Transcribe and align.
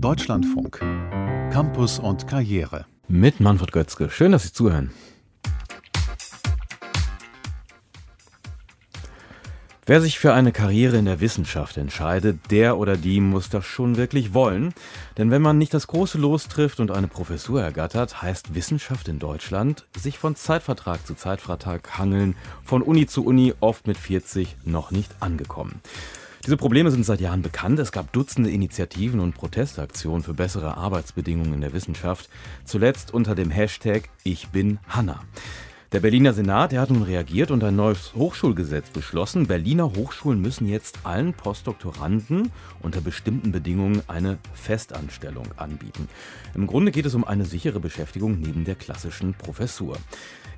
Deutschlandfunk. 0.00 0.78
Campus 1.52 1.98
und 1.98 2.26
Karriere. 2.26 2.86
Mit 3.08 3.40
Manfred 3.40 3.72
Götzke. 3.72 4.10
Schön, 4.10 4.32
dass 4.32 4.44
Sie 4.44 4.52
zuhören. 4.52 4.90
Wer 9.84 10.00
sich 10.00 10.18
für 10.18 10.32
eine 10.32 10.50
Karriere 10.50 10.96
in 10.96 11.04
der 11.04 11.20
Wissenschaft 11.20 11.76
entscheidet, 11.76 12.50
der 12.50 12.76
oder 12.76 12.96
die 12.96 13.20
muss 13.20 13.50
das 13.50 13.64
schon 13.64 13.96
wirklich 13.96 14.34
wollen. 14.34 14.74
Denn 15.16 15.30
wenn 15.30 15.42
man 15.42 15.58
nicht 15.58 15.74
das 15.74 15.86
große 15.86 16.18
Los 16.18 16.48
trifft 16.48 16.80
und 16.80 16.90
eine 16.90 17.06
Professur 17.06 17.62
ergattert, 17.62 18.20
heißt 18.20 18.54
Wissenschaft 18.54 19.06
in 19.08 19.18
Deutschland 19.18 19.86
sich 19.96 20.18
von 20.18 20.34
Zeitvertrag 20.34 21.06
zu 21.06 21.14
Zeitvertrag 21.14 21.98
hangeln, 21.98 22.34
von 22.64 22.82
Uni 22.82 23.06
zu 23.06 23.24
Uni, 23.24 23.54
oft 23.60 23.86
mit 23.86 23.96
40 23.96 24.56
noch 24.64 24.90
nicht 24.90 25.14
angekommen. 25.20 25.80
Diese 26.46 26.56
Probleme 26.56 26.92
sind 26.92 27.04
seit 27.04 27.20
Jahren 27.20 27.42
bekannt. 27.42 27.80
Es 27.80 27.90
gab 27.90 28.12
Dutzende 28.12 28.50
Initiativen 28.50 29.18
und 29.18 29.34
Protestaktionen 29.34 30.22
für 30.22 30.32
bessere 30.32 30.76
Arbeitsbedingungen 30.76 31.54
in 31.54 31.60
der 31.60 31.72
Wissenschaft. 31.72 32.30
Zuletzt 32.64 33.12
unter 33.12 33.34
dem 33.34 33.50
Hashtag 33.50 34.10
Ich 34.22 34.46
bin 34.50 34.78
Hanna. 34.86 35.24
Der 35.90 35.98
Berliner 35.98 36.32
Senat, 36.32 36.70
der 36.70 36.82
hat 36.82 36.90
nun 36.90 37.02
reagiert 37.02 37.50
und 37.50 37.64
ein 37.64 37.74
neues 37.74 38.14
Hochschulgesetz 38.14 38.90
beschlossen. 38.90 39.48
Berliner 39.48 39.96
Hochschulen 39.96 40.40
müssen 40.40 40.68
jetzt 40.68 41.00
allen 41.02 41.32
Postdoktoranden 41.32 42.52
unter 42.80 43.00
bestimmten 43.00 43.50
Bedingungen 43.50 44.02
eine 44.06 44.38
Festanstellung 44.54 45.46
anbieten. 45.56 46.08
Im 46.54 46.68
Grunde 46.68 46.92
geht 46.92 47.06
es 47.06 47.16
um 47.16 47.24
eine 47.24 47.44
sichere 47.44 47.80
Beschäftigung 47.80 48.38
neben 48.38 48.64
der 48.64 48.76
klassischen 48.76 49.34
Professur. 49.34 49.96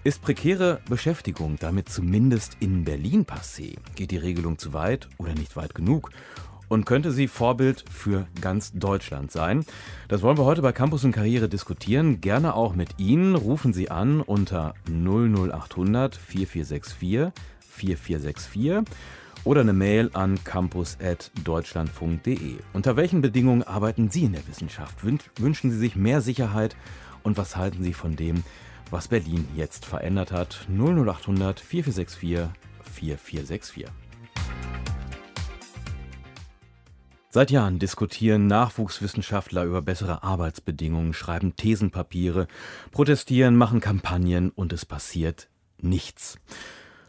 Ist 0.08 0.22
prekäre 0.22 0.80
Beschäftigung 0.88 1.58
damit 1.60 1.90
zumindest 1.90 2.56
in 2.60 2.82
Berlin 2.82 3.26
passé? 3.26 3.76
Geht 3.94 4.10
die 4.10 4.16
Regelung 4.16 4.56
zu 4.56 4.72
weit 4.72 5.06
oder 5.18 5.34
nicht 5.34 5.54
weit 5.54 5.74
genug? 5.74 6.08
und 6.68 6.86
könnte 6.86 7.12
sie 7.12 7.28
Vorbild 7.28 7.84
für 7.90 8.26
ganz 8.40 8.72
Deutschland 8.72 9.30
sein. 9.30 9.66
Das 10.08 10.22
wollen 10.22 10.38
wir 10.38 10.46
heute 10.46 10.62
bei 10.62 10.72
Campus 10.72 11.04
und 11.04 11.12
Karriere 11.12 11.50
diskutieren. 11.50 12.22
Gerne 12.22 12.54
auch 12.54 12.74
mit 12.74 12.98
Ihnen. 12.98 13.34
Rufen 13.34 13.74
Sie 13.74 13.90
an 13.90 14.22
unter 14.22 14.72
00800 14.86 16.16
4464 16.16 17.32
4464 17.68 18.90
oder 19.44 19.60
eine 19.60 19.74
Mail 19.74 20.08
an 20.14 20.42
campus.deutschlandfunk.de. 20.42 22.56
Unter 22.72 22.96
welchen 22.96 23.20
Bedingungen 23.20 23.62
arbeiten 23.62 24.08
Sie 24.10 24.24
in 24.24 24.32
der 24.32 24.48
Wissenschaft? 24.48 25.04
Wünschen 25.04 25.70
Sie 25.70 25.78
sich 25.78 25.96
mehr 25.96 26.22
Sicherheit? 26.22 26.76
Und 27.24 27.36
was 27.36 27.56
halten 27.56 27.82
Sie 27.82 27.92
von 27.92 28.16
dem, 28.16 28.42
was 28.90 29.08
Berlin 29.08 29.46
jetzt 29.56 29.84
verändert 29.84 30.32
hat? 30.32 30.66
00800 30.68 31.60
4464 31.60 32.48
4464. 32.82 33.86
Seit 37.30 37.50
Jahren 37.50 37.78
diskutieren 37.78 38.46
Nachwuchswissenschaftler 38.46 39.64
über 39.64 39.82
bessere 39.82 40.22
Arbeitsbedingungen, 40.22 41.12
schreiben 41.12 41.56
Thesenpapiere, 41.56 42.48
protestieren, 42.90 43.54
machen 43.56 43.80
Kampagnen 43.80 44.50
und 44.50 44.72
es 44.72 44.86
passiert 44.86 45.48
nichts. 45.80 46.38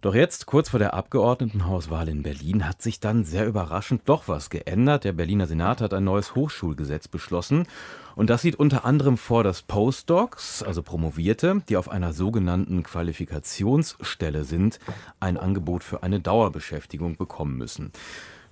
Doch 0.01 0.15
jetzt, 0.15 0.45
kurz 0.45 0.69
vor 0.69 0.79
der 0.79 0.93
Abgeordnetenhauswahl 0.93 2.07
in 2.07 2.23
Berlin, 2.23 2.65
hat 2.65 2.81
sich 2.81 3.01
dann 3.01 3.25
sehr 3.25 3.45
überraschend 3.45 4.03
doch 4.05 4.29
was 4.29 4.49
geändert. 4.49 5.03
Der 5.03 5.11
Berliner 5.11 5.45
Senat 5.45 5.81
hat 5.81 5.93
ein 5.93 6.05
neues 6.05 6.35
Hochschulgesetz 6.35 7.09
beschlossen. 7.09 7.67
Und 8.15 8.29
das 8.29 8.41
sieht 8.41 8.55
unter 8.55 8.85
anderem 8.85 9.17
vor, 9.17 9.43
dass 9.43 9.61
Postdocs, 9.61 10.63
also 10.63 10.83
Promovierte, 10.83 11.63
die 11.67 11.75
auf 11.75 11.89
einer 11.89 12.13
sogenannten 12.13 12.81
Qualifikationsstelle 12.83 14.45
sind, 14.45 14.79
ein 15.19 15.35
Angebot 15.35 15.83
für 15.83 16.01
eine 16.01 16.21
Dauerbeschäftigung 16.21 17.17
bekommen 17.17 17.57
müssen. 17.57 17.91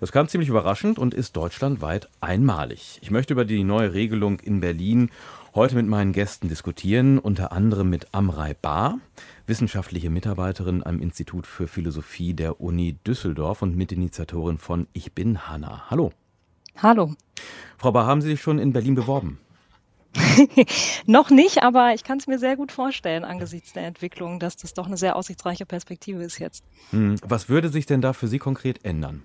Das 0.01 0.11
kam 0.11 0.27
ziemlich 0.27 0.49
überraschend 0.49 0.99
und 0.99 1.13
ist 1.13 1.37
deutschlandweit 1.37 2.09
einmalig. 2.19 2.99
Ich 3.01 3.09
möchte 3.09 3.33
über 3.33 3.45
die 3.45 3.63
neue 3.63 3.93
Regelung 3.93 4.41
in 4.41 4.59
Berlin 4.59 5.11
heute 5.55 5.75
mit 5.75 5.87
meinen 5.87 6.11
Gästen 6.11 6.49
diskutieren, 6.49 7.17
unter 7.17 7.51
anderem 7.51 7.89
mit 7.89 8.13
Amrei 8.13 8.53
Bar, 8.53 8.99
wissenschaftliche 9.47 10.09
Mitarbeiterin 10.09 10.85
am 10.85 10.99
Institut 10.99 11.47
für 11.47 11.67
Philosophie 11.67 12.33
der 12.33 12.61
Uni 12.61 12.97
Düsseldorf 13.05 13.61
und 13.61 13.75
Mitinitiatorin 13.75 14.57
von 14.57 14.87
Ich 14.93 15.13
bin 15.13 15.47
Hanna. 15.47 15.89
Hallo. 15.89 16.11
Hallo. 16.75 17.13
Frau 17.77 17.91
Bar, 17.91 18.05
haben 18.05 18.21
Sie 18.21 18.29
sich 18.29 18.41
schon 18.41 18.59
in 18.59 18.73
Berlin 18.73 18.95
beworben? 18.95 19.39
Noch 21.05 21.29
nicht, 21.29 21.63
aber 21.63 21.93
ich 21.93 22.03
kann 22.03 22.17
es 22.17 22.27
mir 22.27 22.39
sehr 22.39 22.55
gut 22.55 22.71
vorstellen 22.71 23.23
angesichts 23.23 23.73
der 23.73 23.85
Entwicklung, 23.85 24.39
dass 24.39 24.57
das 24.57 24.73
doch 24.73 24.87
eine 24.87 24.97
sehr 24.97 25.15
aussichtsreiche 25.15 25.65
Perspektive 25.65 26.23
ist 26.23 26.39
jetzt. 26.39 26.63
Hm, 26.91 27.15
was 27.23 27.49
würde 27.49 27.69
sich 27.69 27.85
denn 27.85 28.01
da 28.01 28.13
für 28.13 28.27
Sie 28.27 28.39
konkret 28.39 28.83
ändern? 28.83 29.23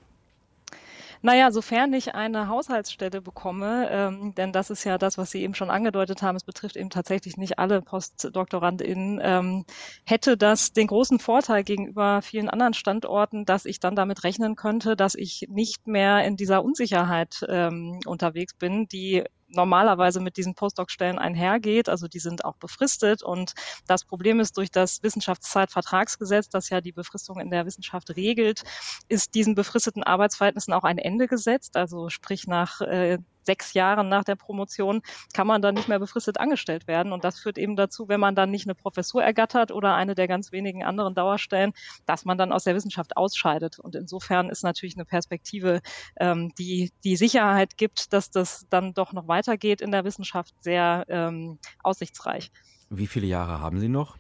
Naja, 1.25 1.53
sofern 1.53 1.93
ich 1.93 2.17
eine 2.17 2.49
Haushaltsstelle 2.49 3.23
bekomme, 3.23 3.89
ähm, 3.93 4.35
denn 4.35 4.53
das 4.53 4.71
ist 4.71 4.83
ja 4.83 4.99
das, 4.99 5.19
was 5.19 5.31
Sie 5.31 5.43
eben 5.43 5.55
schon 5.55 5.71
angedeutet 5.71 6.21
haben, 6.21 6.35
es 6.35 6.43
betrifft 6.43 6.77
eben 6.77 6.91
tatsächlich 6.91 7.37
nicht 7.37 7.61
alle 7.61 7.81
PostdoktorandInnen, 7.81 9.21
ähm, 9.23 9.65
hätte 10.05 10.37
das 10.37 10.73
den 10.73 10.89
großen 10.89 11.21
Vorteil 11.21 11.63
gegenüber 11.63 12.23
vielen 12.23 12.49
anderen 12.51 12.75
Standorten, 12.75 13.45
dass 13.45 13.67
ich 13.67 13.79
dann 13.79 13.95
damit 13.95 14.25
rechnen 14.25 14.57
könnte, 14.57 14.97
dass 14.97 15.15
ich 15.15 15.47
nicht 15.49 15.87
mehr 15.87 16.25
in 16.25 16.37
dieser 16.37 16.65
Unsicherheit 16.65 17.45
ähm, 17.49 18.01
unterwegs 18.05 18.55
bin, 18.55 18.89
die 18.89 19.23
normalerweise 19.55 20.21
mit 20.21 20.37
diesen 20.37 20.55
Postdoc-Stellen 20.55 21.19
einhergeht. 21.19 21.89
Also 21.89 22.09
die 22.09 22.19
sind 22.19 22.45
auch 22.45 22.57
befristet. 22.57 23.23
Und 23.23 23.53
das 23.87 24.05
Problem 24.05 24.41
ist, 24.41 24.57
durch 24.57 24.71
das 24.71 25.03
Wissenschaftszeitvertragsgesetz, 25.03 26.49
das 26.49 26.71
ja 26.71 26.81
die 26.81 26.93
Befristung 26.93 27.41
in 27.41 27.51
der 27.51 27.67
Wissenschaft 27.67 28.17
regelt, 28.17 28.63
ist 29.09 29.35
diesen 29.35 29.55
befristeten 29.55 30.03
Arbeitsverhältnissen 30.03 30.73
auch 30.73 30.85
ein 30.85 30.99
Ende 30.99 31.29
gesetzt. 31.29 31.77
Also 31.77 32.09
sprich 32.09 32.47
nach 32.47 32.81
äh, 32.81 33.19
sechs 33.45 33.75
Jahren 33.75 34.09
nach 34.09 34.25
der 34.25 34.37
Promotion 34.37 35.03
kann 35.35 35.47
man 35.47 35.63
dann 35.63 35.75
nicht 35.75 35.89
mehr 35.89 35.99
befristet 35.99 36.39
angestellt 36.39 36.87
werden. 36.87 37.13
Und 37.13 37.25
das 37.25 37.39
führt 37.39 37.59
eben 37.59 37.77
dazu, 37.77 38.09
wenn 38.09 38.21
man 38.21 38.35
dann 38.35 38.51
nicht 38.51 38.67
eine 38.67 38.75
Professur 38.75 39.23
ergattert 39.23 39.73
oder 39.73 39.95
eine 39.95 40.15
der 40.15 40.29
ganz 40.29 40.53
wenigen 40.53 40.85
anderen 40.85 41.15
Dauerstellen, 41.15 41.73
dass 42.07 42.25
man 42.25 42.39
dann 42.39 42.53
aus 42.53 42.65
der 42.65 42.75
Wissenschaft 42.75 43.17
ausscheidet. 43.17 43.79
Und 43.79 43.95
insofern 43.95 44.49
ist 44.49 44.63
natürlich 44.63 44.97
eine 44.97 45.05
Perspektive, 45.05 45.81
ähm, 46.19 46.53
die 46.59 46.93
die 47.05 47.17
Sicherheit 47.17 47.77
gibt, 47.77 48.13
dass 48.13 48.31
das 48.31 48.67
dann 48.71 48.95
doch 48.95 49.13
noch 49.13 49.29
weitergeht 49.29 49.81
in 49.81 49.91
der 49.91 50.05
Wissenschaft, 50.05 50.55
sehr 50.61 51.05
ähm, 51.09 51.59
aussichtsreich. 51.83 52.51
Wie 52.91 53.07
viele 53.07 53.27
Jahre 53.27 53.61
haben 53.61 53.81
Sie 53.81 53.89
noch? 53.89 54.19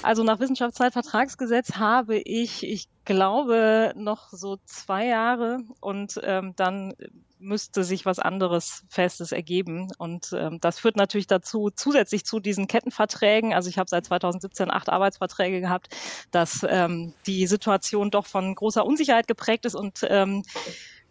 Also 0.00 0.24
nach 0.24 0.40
Wissenschaftszeitvertragsgesetz 0.40 1.76
habe 1.76 2.16
ich, 2.16 2.64
ich 2.64 2.88
glaube, 3.04 3.92
noch 3.96 4.30
so 4.30 4.58
zwei 4.64 5.06
Jahre 5.06 5.58
und 5.80 6.20
ähm, 6.24 6.54
dann 6.56 6.94
müsste 7.42 7.84
sich 7.84 8.06
was 8.06 8.18
anderes 8.18 8.84
Festes 8.88 9.32
ergeben. 9.32 9.88
Und 9.98 10.32
ähm, 10.32 10.58
das 10.60 10.78
führt 10.78 10.96
natürlich 10.96 11.26
dazu, 11.26 11.70
zusätzlich 11.74 12.24
zu 12.24 12.40
diesen 12.40 12.68
Kettenverträgen, 12.68 13.52
also 13.52 13.68
ich 13.68 13.78
habe 13.78 13.90
seit 13.90 14.06
2017 14.06 14.70
acht 14.70 14.88
Arbeitsverträge 14.88 15.60
gehabt, 15.60 15.88
dass 16.30 16.64
ähm, 16.68 17.12
die 17.26 17.46
Situation 17.46 18.10
doch 18.10 18.26
von 18.26 18.54
großer 18.54 18.86
Unsicherheit 18.86 19.26
geprägt 19.26 19.66
ist 19.66 19.74
und 19.74 20.06
ähm, 20.08 20.42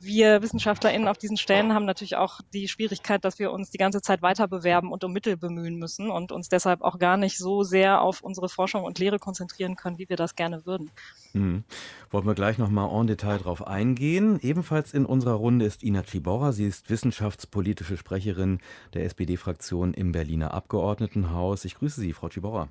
wir 0.03 0.41
WissenschaftlerInnen 0.41 1.07
auf 1.07 1.17
diesen 1.17 1.37
Stellen 1.37 1.73
haben 1.73 1.85
natürlich 1.85 2.15
auch 2.15 2.41
die 2.53 2.67
Schwierigkeit, 2.67 3.23
dass 3.23 3.39
wir 3.39 3.51
uns 3.51 3.69
die 3.69 3.77
ganze 3.77 4.01
Zeit 4.01 4.21
weiter 4.21 4.47
bewerben 4.47 4.91
und 4.91 5.03
um 5.03 5.13
Mittel 5.13 5.37
bemühen 5.37 5.75
müssen 5.75 6.09
und 6.09 6.31
uns 6.31 6.49
deshalb 6.49 6.81
auch 6.81 6.97
gar 6.97 7.17
nicht 7.17 7.37
so 7.37 7.63
sehr 7.63 8.01
auf 8.01 8.21
unsere 8.21 8.49
Forschung 8.49 8.83
und 8.83 8.99
Lehre 8.99 9.19
konzentrieren 9.19 9.75
können, 9.75 9.97
wie 9.97 10.09
wir 10.09 10.17
das 10.17 10.35
gerne 10.35 10.65
würden. 10.65 10.89
Hm. 11.33 11.63
Wollen 12.09 12.25
wir 12.25 12.33
gleich 12.33 12.57
nochmal 12.57 12.89
en 12.99 13.07
Detail 13.07 13.37
drauf 13.37 13.65
eingehen. 13.65 14.39
Ebenfalls 14.41 14.93
in 14.93 15.05
unserer 15.05 15.33
Runde 15.33 15.65
ist 15.65 15.83
Ina 15.83 16.03
Ciborra. 16.03 16.51
Sie 16.51 16.65
ist 16.65 16.89
wissenschaftspolitische 16.89 17.97
Sprecherin 17.97 18.59
der 18.93 19.05
SPD-Fraktion 19.05 19.93
im 19.93 20.11
Berliner 20.11 20.53
Abgeordnetenhaus. 20.53 21.63
Ich 21.65 21.75
grüße 21.75 22.01
Sie, 22.01 22.13
Frau 22.13 22.29
Ciborra. 22.29 22.69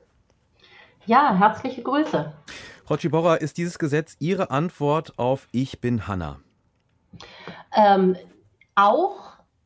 Ja, 1.07 1.35
herzliche 1.35 1.83
Grüße. 1.83 2.33
Frau 2.85 2.97
Ciborra, 2.97 3.37
ist 3.37 3.57
dieses 3.57 3.79
Gesetz 3.79 4.17
Ihre 4.19 4.51
Antwort 4.51 5.19
auf 5.19 5.49
Ich 5.53 5.81
bin 5.81 6.07
Hanna? 6.07 6.41
Ähm, 7.77 8.17
auch, 8.75 9.17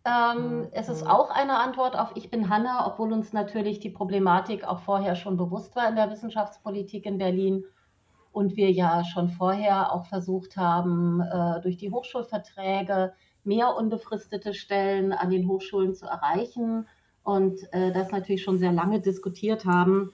ähm, 0.05 0.69
es 0.73 0.89
ist 0.89 1.07
auch 1.07 1.31
eine 1.31 1.59
Antwort 1.59 1.97
auf 1.97 2.13
Ich 2.15 2.31
bin 2.31 2.49
Hanna, 2.49 2.87
obwohl 2.87 3.13
uns 3.13 3.33
natürlich 3.33 3.81
die 3.81 3.91
Problematik 3.91 4.65
auch 4.65 4.81
vorher 4.81 5.15
schon 5.17 5.37
bewusst 5.37 5.77
war 5.77 5.89
in 5.89 5.97
der 5.97 6.11
Wissenschaftspolitik 6.11 7.07
in 7.07 7.19
Berlin 7.19 7.65
und 8.33 8.57
wir 8.57 8.71
ja 8.71 9.05
schon 9.05 9.31
vorher 9.31 9.93
auch 9.93 10.07
versucht 10.07 10.57
haben, 10.57 11.21
äh, 11.21 11.61
durch 11.63 11.77
die 11.77 11.91
Hochschulverträge 11.91 13.15
mehr 13.45 13.77
unbefristete 13.77 14.55
Stellen 14.55 15.13
an 15.13 15.31
den 15.31 15.49
Hochschulen 15.49 15.95
zu 15.95 16.07
erreichen 16.07 16.89
und 17.23 17.61
äh, 17.73 17.93
das 17.93 18.11
natürlich 18.11 18.43
schon 18.43 18.59
sehr 18.59 18.73
lange 18.73 19.01
diskutiert 19.01 19.65
haben, 19.65 20.13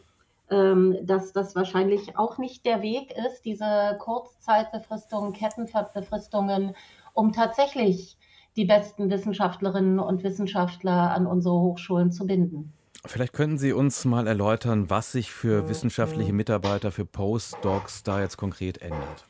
ähm, 0.51 0.99
dass 1.03 1.33
das 1.33 1.55
wahrscheinlich 1.55 2.19
auch 2.19 2.39
nicht 2.39 2.67
der 2.67 2.83
Weg 2.83 3.13
ist, 3.13 3.43
diese 3.45 3.97
Kurzzeitbefristungen, 4.01 5.33
Kettenbefristungen 5.33 6.75
um 7.15 7.33
tatsächlich 7.33 8.17
die 8.57 8.65
besten 8.65 9.11
Wissenschaftlerinnen 9.11 9.99
und 9.99 10.25
Wissenschaftler 10.25 11.13
an 11.13 11.27
unsere 11.27 11.55
Hochschulen 11.55 12.13
zu 12.13 12.27
binden. 12.27 12.73
Vielleicht 13.07 13.33
könnten 13.33 13.57
Sie 13.57 13.73
uns 13.73 14.05
mal 14.05 14.27
erläutern, 14.27 14.91
was 14.91 15.13
sich 15.13 15.31
für 15.31 15.69
wissenschaftliche 15.69 16.35
Mitarbeiter, 16.35 16.93
für 16.93 17.07
Postdocs 17.07 18.03
da 18.03 18.21
jetzt 18.21 18.37
konkret 18.37 18.83
ändert. 18.83 19.25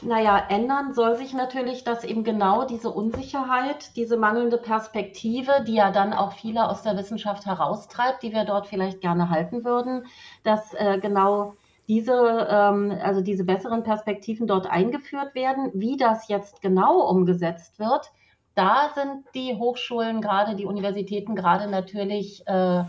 Naja, 0.00 0.44
ändern 0.48 0.94
soll 0.94 1.16
sich 1.16 1.34
natürlich, 1.34 1.82
dass 1.82 2.04
eben 2.04 2.22
genau 2.22 2.66
diese 2.66 2.90
Unsicherheit, 2.90 3.96
diese 3.96 4.16
mangelnde 4.16 4.58
Perspektive, 4.58 5.64
die 5.66 5.74
ja 5.74 5.90
dann 5.90 6.12
auch 6.12 6.32
viele 6.32 6.68
aus 6.68 6.82
der 6.82 6.96
Wissenschaft 6.96 7.46
heraustreibt, 7.46 8.22
die 8.22 8.32
wir 8.32 8.44
dort 8.44 8.68
vielleicht 8.68 9.00
gerne 9.00 9.28
halten 9.28 9.64
würden, 9.64 10.06
dass 10.44 10.72
äh, 10.74 10.98
genau 11.00 11.54
diese, 11.88 12.46
ähm, 12.50 12.96
also 13.02 13.22
diese 13.22 13.44
besseren 13.44 13.82
Perspektiven 13.82 14.46
dort 14.46 14.66
eingeführt 14.66 15.34
werden. 15.34 15.70
Wie 15.74 15.96
das 15.96 16.28
jetzt 16.28 16.60
genau 16.60 17.00
umgesetzt 17.08 17.78
wird, 17.78 18.12
da 18.54 18.90
sind 18.94 19.24
die 19.34 19.54
Hochschulen, 19.54 20.20
gerade 20.20 20.54
die 20.54 20.66
Universitäten, 20.66 21.34
gerade 21.34 21.70
natürlich 21.70 22.46
äh, 22.46 22.84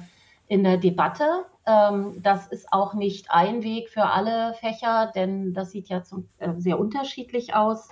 in 0.47 0.63
der 0.63 0.77
Debatte. 0.77 1.45
Ähm, 1.65 2.21
das 2.21 2.47
ist 2.47 2.73
auch 2.73 2.93
nicht 2.93 3.31
ein 3.31 3.63
Weg 3.63 3.89
für 3.89 4.05
alle 4.05 4.53
Fächer, 4.55 5.11
denn 5.15 5.53
das 5.53 5.71
sieht 5.71 5.87
ja 5.87 6.01
äh, 6.39 6.53
sehr 6.57 6.79
unterschiedlich 6.79 7.55
aus 7.55 7.89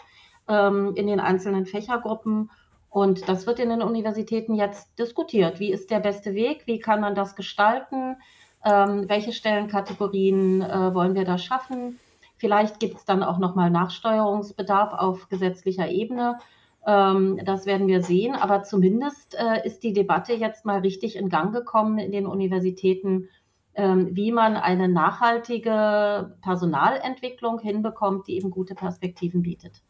ähm, 0.48 0.94
in 0.96 1.08
den 1.08 1.20
einzelnen 1.20 1.66
Fächergruppen. 1.66 2.50
Und 2.90 3.30
das 3.30 3.46
wird 3.46 3.60
in 3.60 3.70
den 3.70 3.84
Universitäten 3.84 4.56
jetzt 4.56 4.98
diskutiert. 4.98 5.60
Wie 5.60 5.72
ist 5.72 5.92
der 5.92 6.00
beste 6.00 6.34
Weg? 6.34 6.64
Wie 6.66 6.80
kann 6.80 7.00
man 7.00 7.16
das 7.16 7.36
gestalten? 7.36 8.18
Ähm, 8.66 9.08
welche 9.08 9.32
Stellenkategorien 9.32 10.62
äh, 10.62 10.94
wollen 10.94 11.16
wir 11.16 11.26
da 11.26 11.38
schaffen? 11.38 12.00
Vielleicht 12.38 12.80
gibt 12.80 12.98
es 12.98 13.06
dann 13.06 13.24
auch 13.24 13.40
nochmal 13.40 13.70
Nachsteuerungsbedarf 13.72 14.94
auf 14.94 15.30
gesetzlicher 15.30 15.90
Ebene. 15.90 16.40
Ähm, 16.86 17.40
das 17.44 17.66
werden 17.66 17.88
wir 17.88 18.04
sehen. 18.04 18.36
Aber 18.36 18.64
zumindest 18.64 19.36
äh, 19.36 19.66
ist 19.66 19.84
die 19.84 19.94
Debatte 19.94 20.34
jetzt 20.34 20.66
mal 20.66 20.80
richtig 20.80 21.16
in 21.16 21.30
Gang 21.30 21.54
gekommen 21.54 21.98
in 21.98 22.12
den 22.12 22.28
Universitäten, 22.28 23.30
ähm, 23.76 24.16
wie 24.16 24.32
man 24.32 24.56
eine 24.56 24.88
nachhaltige 24.88 26.36
Personalentwicklung 26.42 27.60
hinbekommt, 27.60 28.28
die 28.28 28.38
eben 28.38 28.52
gute 28.52 28.76
Perspektiven 28.76 29.42
bietet. 29.42 29.84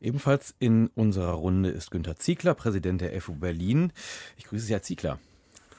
Ebenfalls 0.00 0.54
in 0.58 0.88
unserer 0.88 1.32
Runde 1.32 1.70
ist 1.70 1.90
Günter 1.90 2.16
Ziegler, 2.16 2.54
Präsident 2.54 3.00
der 3.00 3.18
FU 3.20 3.34
Berlin. 3.34 3.92
Ich 4.36 4.44
grüße 4.44 4.66
Sie, 4.66 4.72
Herr 4.72 4.82
Ziegler. 4.82 5.18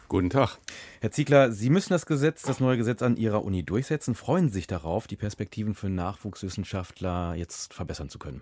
Guten 0.09 0.29
Tag. 0.29 0.57
Herr 1.01 1.11
Ziegler, 1.11 1.51
Sie 1.51 1.69
müssen 1.69 1.91
das 1.91 2.05
Gesetz, 2.05 2.41
das 2.41 2.61
neue 2.61 2.77
Gesetz 2.77 3.01
an 3.01 3.17
Ihrer 3.17 3.43
Uni 3.43 3.63
durchsetzen. 3.63 4.15
Freuen 4.15 4.47
Sie 4.47 4.53
sich 4.53 4.67
darauf, 4.67 5.05
die 5.05 5.17
Perspektiven 5.17 5.75
für 5.75 5.89
Nachwuchswissenschaftler 5.89 7.35
jetzt 7.35 7.73
verbessern 7.73 8.07
zu 8.07 8.17
können? 8.17 8.41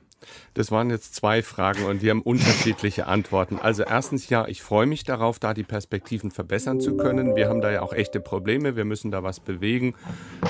Das 0.54 0.70
waren 0.70 0.92
jetzt 0.92 1.16
zwei 1.16 1.42
Fragen 1.42 1.86
und 1.86 2.04
die 2.04 2.12
haben 2.12 2.22
unterschiedliche 2.22 3.08
Antworten. 3.08 3.58
Also 3.58 3.82
erstens, 3.82 4.30
ja, 4.30 4.48
ich 4.48 4.62
freue 4.62 4.86
mich 4.86 5.06
darauf, 5.06 5.40
da 5.40 5.56
die 5.56 5.64
Perspektiven 5.64 6.30
verbessern 6.30 6.80
zu 6.80 6.98
können. 6.98 7.36
Wir 7.36 7.50
haben 7.50 7.62
da 7.62 7.72
ja 7.72 7.82
auch 7.82 7.94
echte 7.94 8.20
Probleme. 8.20 8.76
Wir 8.76 8.86
müssen 8.86 9.10
da 9.10 9.24
was 9.24 9.40
bewegen. 9.40 9.96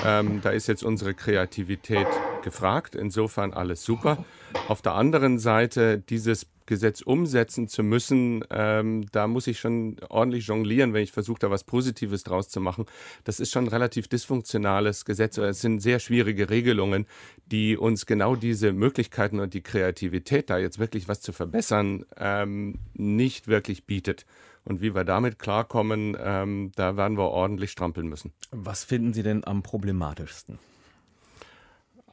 Ähm, 0.04 0.40
da 0.42 0.50
ist 0.50 0.66
jetzt 0.66 0.84
unsere 0.84 1.14
Kreativität 1.14 2.08
gefragt. 2.44 2.94
Insofern 2.94 3.54
alles 3.54 3.82
super. 3.82 4.22
Auf 4.68 4.82
der 4.82 4.92
anderen 4.92 5.38
Seite 5.38 5.98
dieses 5.98 6.46
Gesetz 6.66 7.00
umsetzen 7.00 7.68
zu 7.68 7.82
müssen, 7.82 8.44
ähm, 8.50 9.06
da 9.12 9.26
muss 9.26 9.46
ich 9.46 9.58
schon 9.58 9.96
ordentlich 10.08 10.46
jonglieren, 10.46 10.92
wenn 10.92 11.02
ich 11.02 11.12
versuche, 11.12 11.38
da 11.38 11.50
was 11.50 11.64
Positives 11.64 12.24
draus 12.24 12.48
zu 12.48 12.60
machen. 12.60 12.86
Das 13.24 13.40
ist 13.40 13.52
schon 13.52 13.64
ein 13.64 13.68
relativ 13.68 14.08
dysfunktionales 14.08 15.04
Gesetz. 15.04 15.38
Es 15.38 15.60
sind 15.60 15.80
sehr 15.80 15.98
schwierige 15.98 16.50
Regelungen, 16.50 17.06
die 17.46 17.76
uns 17.76 18.06
genau 18.06 18.36
diese 18.36 18.72
Möglichkeiten 18.72 19.40
und 19.40 19.54
die 19.54 19.62
Kreativität, 19.62 20.50
da 20.50 20.58
jetzt 20.58 20.78
wirklich 20.78 21.08
was 21.08 21.20
zu 21.20 21.32
verbessern, 21.32 22.04
ähm, 22.16 22.74
nicht 22.94 23.48
wirklich 23.48 23.84
bietet. 23.84 24.26
Und 24.64 24.80
wie 24.82 24.94
wir 24.94 25.04
damit 25.04 25.38
klarkommen, 25.38 26.16
ähm, 26.20 26.72
da 26.74 26.96
werden 26.96 27.16
wir 27.16 27.30
ordentlich 27.30 27.70
strampeln 27.70 28.08
müssen. 28.08 28.32
Was 28.50 28.82
finden 28.82 29.14
Sie 29.14 29.22
denn 29.22 29.44
am 29.44 29.62
problematischsten? 29.62 30.58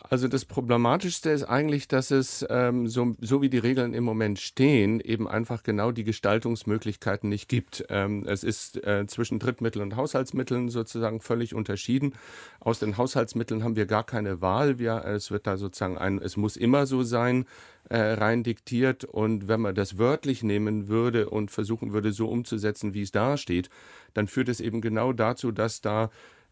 Also 0.09 0.27
das 0.27 0.43
Problematischste 0.45 1.29
ist 1.29 1.43
eigentlich, 1.43 1.87
dass 1.87 2.11
es, 2.11 2.45
ähm, 2.49 2.87
so, 2.87 3.15
so 3.21 3.41
wie 3.41 3.49
die 3.49 3.57
Regeln 3.57 3.93
im 3.93 4.03
Moment 4.03 4.37
stehen, 4.39 4.99
eben 4.99 5.27
einfach 5.27 5.63
genau 5.63 5.91
die 5.91 6.03
Gestaltungsmöglichkeiten 6.03 7.29
nicht 7.29 7.47
gibt. 7.47 7.85
Ähm, 7.89 8.25
es 8.27 8.43
ist 8.43 8.85
äh, 8.85 9.07
zwischen 9.07 9.39
Drittmitteln 9.39 9.83
und 9.83 9.95
Haushaltsmitteln 9.95 10.69
sozusagen 10.69 11.21
völlig 11.21 11.55
unterschieden. 11.55 12.15
Aus 12.59 12.79
den 12.79 12.97
Haushaltsmitteln 12.97 13.63
haben 13.63 13.77
wir 13.77 13.85
gar 13.85 14.03
keine 14.03 14.41
Wahl. 14.41 14.77
Wir, 14.77 15.05
es 15.05 15.31
wird 15.31 15.47
da 15.47 15.57
sozusagen 15.57 15.97
ein, 15.97 16.19
es 16.19 16.35
muss 16.35 16.57
immer 16.57 16.85
so 16.85 17.03
sein, 17.03 17.45
äh, 17.89 17.97
rein 17.97 18.43
diktiert. 18.43 19.05
Und 19.05 19.47
wenn 19.47 19.61
man 19.61 19.73
das 19.73 19.97
wörtlich 19.97 20.43
nehmen 20.43 20.89
würde 20.89 21.29
und 21.29 21.49
versuchen 21.49 21.93
würde, 21.93 22.11
so 22.11 22.27
umzusetzen, 22.27 22.93
wie 22.93 23.03
es 23.03 23.11
da 23.11 23.37
steht, 23.37 23.69
dann 24.13 24.27
führt 24.27 24.49
es 24.49 24.59
eben 24.59 24.81
genau 24.81 25.13
dazu, 25.13 25.51
dass 25.51 25.81
da 25.81 26.11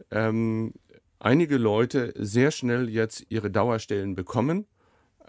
ähm, 0.09 0.74
einige 1.21 1.57
Leute 1.57 2.13
sehr 2.18 2.51
schnell 2.51 2.89
jetzt 2.89 3.25
ihre 3.29 3.51
Dauerstellen 3.51 4.15
bekommen, 4.15 4.65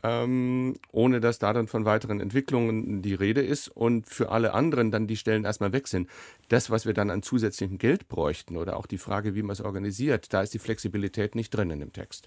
ähm, 0.03 0.75
ohne 0.91 1.21
dass 1.21 1.39
da 1.39 1.53
dann 1.53 1.69
von 1.69 1.85
weiteren 1.85 2.21
Entwicklungen 2.21 3.03
die 3.03 3.15
Rede 3.15 3.43
ist 3.43 3.69
und 3.69 4.09
für 4.09 4.31
alle 4.31 4.53
anderen 4.55 4.91
dann 4.91 5.07
die 5.07 5.17
Stellen 5.17 5.45
erstmal 5.45 5.73
weg 5.73 5.87
sind. 5.87 6.09
Das, 6.49 6.71
was 6.71 6.87
wir 6.87 6.95
dann 6.95 7.11
an 7.11 7.23
zusätzlichem 7.23 7.79
Geld 7.79 8.09
bräuchten 8.09 8.57
oder 8.57 8.77
auch 8.77 8.87
die 8.87 8.99
Frage, 8.99 9.35
wie 9.35 9.43
man 9.43 9.53
es 9.53 9.61
organisiert, 9.61 10.33
da 10.33 10.43
ist 10.43 10.55
die 10.55 10.59
Flexibilität 10.59 11.35
nicht 11.35 11.51
drin 11.51 11.71
in 11.71 11.81
dem 11.81 11.93
Text. 11.93 12.27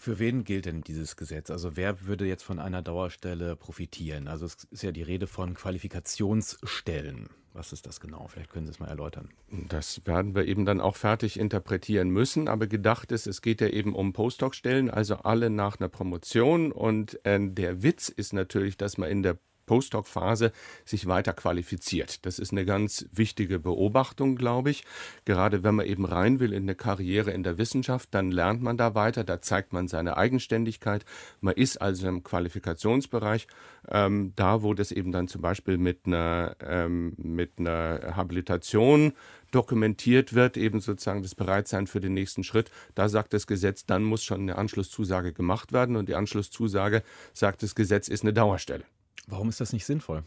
Für 0.00 0.20
wen 0.20 0.44
gilt 0.44 0.66
denn 0.66 0.82
dieses 0.82 1.16
Gesetz? 1.16 1.50
Also 1.50 1.76
wer 1.76 2.06
würde 2.06 2.24
jetzt 2.24 2.44
von 2.44 2.60
einer 2.60 2.82
Dauerstelle 2.82 3.56
profitieren? 3.56 4.28
Also 4.28 4.46
es 4.46 4.62
ist 4.70 4.84
ja 4.84 4.92
die 4.92 5.02
Rede 5.02 5.26
von 5.26 5.54
Qualifikationsstellen. 5.54 7.30
Was 7.52 7.72
ist 7.72 7.84
das 7.84 7.98
genau? 7.98 8.28
Vielleicht 8.28 8.50
können 8.50 8.66
Sie 8.66 8.70
es 8.70 8.78
mal 8.78 8.86
erläutern. 8.86 9.30
Das 9.50 10.06
werden 10.06 10.36
wir 10.36 10.46
eben 10.46 10.64
dann 10.64 10.80
auch 10.80 10.94
fertig 10.94 11.36
interpretieren 11.36 12.10
müssen. 12.10 12.46
Aber 12.46 12.68
gedacht 12.68 13.10
ist, 13.10 13.26
es 13.26 13.42
geht 13.42 13.60
ja 13.60 13.66
eben 13.66 13.96
um 13.96 14.12
Postdoc-Stellen, 14.12 14.88
also 14.88 15.16
alle 15.16 15.50
nach 15.50 15.80
einer 15.80 15.88
Promotion. 15.88 16.70
Und 16.70 17.18
äh, 17.26 17.40
der 17.42 17.82
Witz 17.82 18.08
ist 18.08 18.32
natürlich, 18.32 18.76
dass 18.76 18.98
man 18.98 19.10
in 19.10 19.24
der 19.24 19.36
Postdoc-Phase 19.68 20.50
sich 20.84 21.06
weiter 21.06 21.32
qualifiziert. 21.32 22.26
Das 22.26 22.40
ist 22.40 22.50
eine 22.50 22.64
ganz 22.64 23.06
wichtige 23.12 23.60
Beobachtung, 23.60 24.34
glaube 24.34 24.70
ich. 24.70 24.84
Gerade 25.24 25.62
wenn 25.62 25.76
man 25.76 25.86
eben 25.86 26.04
rein 26.04 26.40
will 26.40 26.52
in 26.52 26.64
eine 26.64 26.74
Karriere 26.74 27.30
in 27.30 27.44
der 27.44 27.58
Wissenschaft, 27.58 28.08
dann 28.12 28.32
lernt 28.32 28.62
man 28.62 28.76
da 28.76 28.96
weiter, 28.96 29.22
da 29.22 29.40
zeigt 29.40 29.72
man 29.72 29.86
seine 29.86 30.16
Eigenständigkeit. 30.16 31.04
Man 31.40 31.54
ist 31.54 31.80
also 31.80 32.08
im 32.08 32.24
Qualifikationsbereich, 32.24 33.46
ähm, 33.88 34.32
da 34.34 34.62
wo 34.62 34.74
das 34.74 34.90
eben 34.90 35.12
dann 35.12 35.28
zum 35.28 35.42
Beispiel 35.42 35.78
mit 35.78 36.06
einer, 36.06 36.56
ähm, 36.60 37.14
mit 37.18 37.58
einer 37.58 38.16
Habilitation 38.16 39.12
dokumentiert 39.50 40.34
wird, 40.34 40.56
eben 40.56 40.80
sozusagen 40.80 41.22
das 41.22 41.34
Bereitsein 41.34 41.86
für 41.86 42.00
den 42.00 42.14
nächsten 42.14 42.44
Schritt. 42.44 42.70
Da 42.94 43.08
sagt 43.08 43.32
das 43.32 43.46
Gesetz, 43.46 43.86
dann 43.86 44.02
muss 44.02 44.24
schon 44.24 44.42
eine 44.42 44.56
Anschlusszusage 44.56 45.32
gemacht 45.32 45.72
werden 45.72 45.96
und 45.96 46.08
die 46.08 46.14
Anschlusszusage, 46.14 47.02
sagt 47.32 47.62
das 47.62 47.74
Gesetz, 47.74 48.08
ist 48.08 48.22
eine 48.22 48.32
Dauerstelle. 48.32 48.84
Warum 49.28 49.48
ist 49.48 49.60
das 49.60 49.72
nicht 49.72 49.84
sinnvoll? 49.84 50.24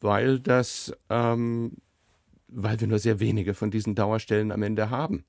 Weil 0.00 0.40
das, 0.40 0.92
ähm, 1.08 1.72
weil 2.48 2.80
wir 2.80 2.88
nur 2.88 2.98
sehr 2.98 3.20
wenige 3.20 3.54
von 3.54 3.70
diesen 3.70 3.94
Dauerstellen 3.94 4.52
am 4.52 4.62
Ende 4.62 4.90
haben. 4.90 5.24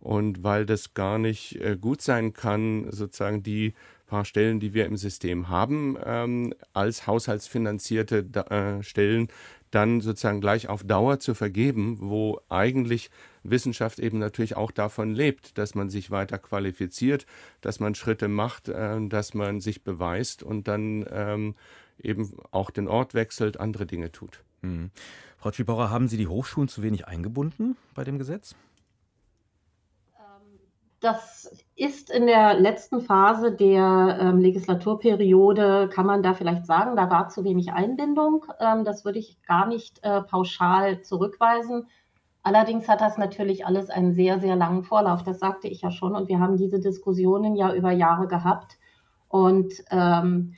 Und 0.00 0.42
weil 0.42 0.66
das 0.66 0.94
gar 0.94 1.18
nicht 1.18 1.60
äh, 1.60 1.76
gut 1.80 2.02
sein 2.02 2.32
kann, 2.32 2.90
sozusagen 2.90 3.44
die 3.44 3.74
paar 4.12 4.24
Stellen, 4.26 4.60
die 4.60 4.74
wir 4.74 4.84
im 4.84 4.98
System 4.98 5.48
haben, 5.48 5.96
ähm, 6.04 6.52
als 6.74 7.06
haushaltsfinanzierte 7.06 8.26
äh, 8.50 8.82
Stellen 8.82 9.28
dann 9.70 10.02
sozusagen 10.02 10.42
gleich 10.42 10.68
auf 10.68 10.84
Dauer 10.84 11.18
zu 11.18 11.34
vergeben, 11.34 11.96
wo 11.98 12.38
eigentlich 12.50 13.08
Wissenschaft 13.42 13.98
eben 13.98 14.18
natürlich 14.18 14.56
auch 14.56 14.70
davon 14.70 15.12
lebt, 15.12 15.58
dass 15.58 15.74
man 15.74 15.90
sich 15.90 16.10
weiter 16.10 16.38
qualifiziert, 16.38 17.26
dass 17.60 17.80
man 17.80 17.94
Schritte 17.94 18.28
macht, 18.28 18.68
äh, 18.68 18.98
dass 19.08 19.34
man 19.34 19.60
sich 19.60 19.84
beweist 19.84 20.42
und 20.42 20.68
dann 20.68 21.04
ähm, 21.10 21.54
eben 21.98 22.36
auch 22.50 22.70
den 22.70 22.88
Ort 22.88 23.14
wechselt, 23.14 23.60
andere 23.60 23.86
Dinge 23.86 24.12
tut. 24.12 24.42
Mhm. 24.62 24.90
Frau 25.36 25.50
Tschibauer, 25.50 25.90
haben 25.90 26.08
Sie 26.08 26.16
die 26.16 26.28
Hochschulen 26.28 26.68
zu 26.68 26.82
wenig 26.82 27.08
eingebunden 27.08 27.76
bei 27.94 28.04
dem 28.04 28.18
Gesetz? 28.18 28.54
Das 31.02 31.50
ist 31.74 32.10
in 32.10 32.28
der 32.28 32.54
letzten 32.54 33.00
Phase 33.00 33.50
der 33.50 34.18
ähm, 34.20 34.38
Legislaturperiode, 34.38 35.90
kann 35.92 36.06
man 36.06 36.22
da 36.22 36.32
vielleicht 36.32 36.64
sagen, 36.64 36.94
da 36.94 37.10
war 37.10 37.28
zu 37.28 37.42
wenig 37.42 37.72
Einbindung. 37.72 38.46
Ähm, 38.60 38.84
das 38.84 39.04
würde 39.04 39.18
ich 39.18 39.42
gar 39.42 39.66
nicht 39.66 39.98
äh, 40.04 40.22
pauschal 40.22 41.02
zurückweisen. 41.02 41.88
Allerdings 42.42 42.88
hat 42.88 43.00
das 43.00 43.18
natürlich 43.18 43.66
alles 43.66 43.88
einen 43.88 44.14
sehr, 44.14 44.40
sehr 44.40 44.56
langen 44.56 44.82
Vorlauf. 44.82 45.22
Das 45.22 45.38
sagte 45.38 45.68
ich 45.68 45.82
ja 45.82 45.90
schon. 45.90 46.16
Und 46.16 46.28
wir 46.28 46.40
haben 46.40 46.56
diese 46.56 46.80
Diskussionen 46.80 47.54
ja 47.54 47.72
über 47.72 47.92
Jahre 47.92 48.26
gehabt. 48.26 48.78
Und 49.28 49.72
ähm, 49.90 50.54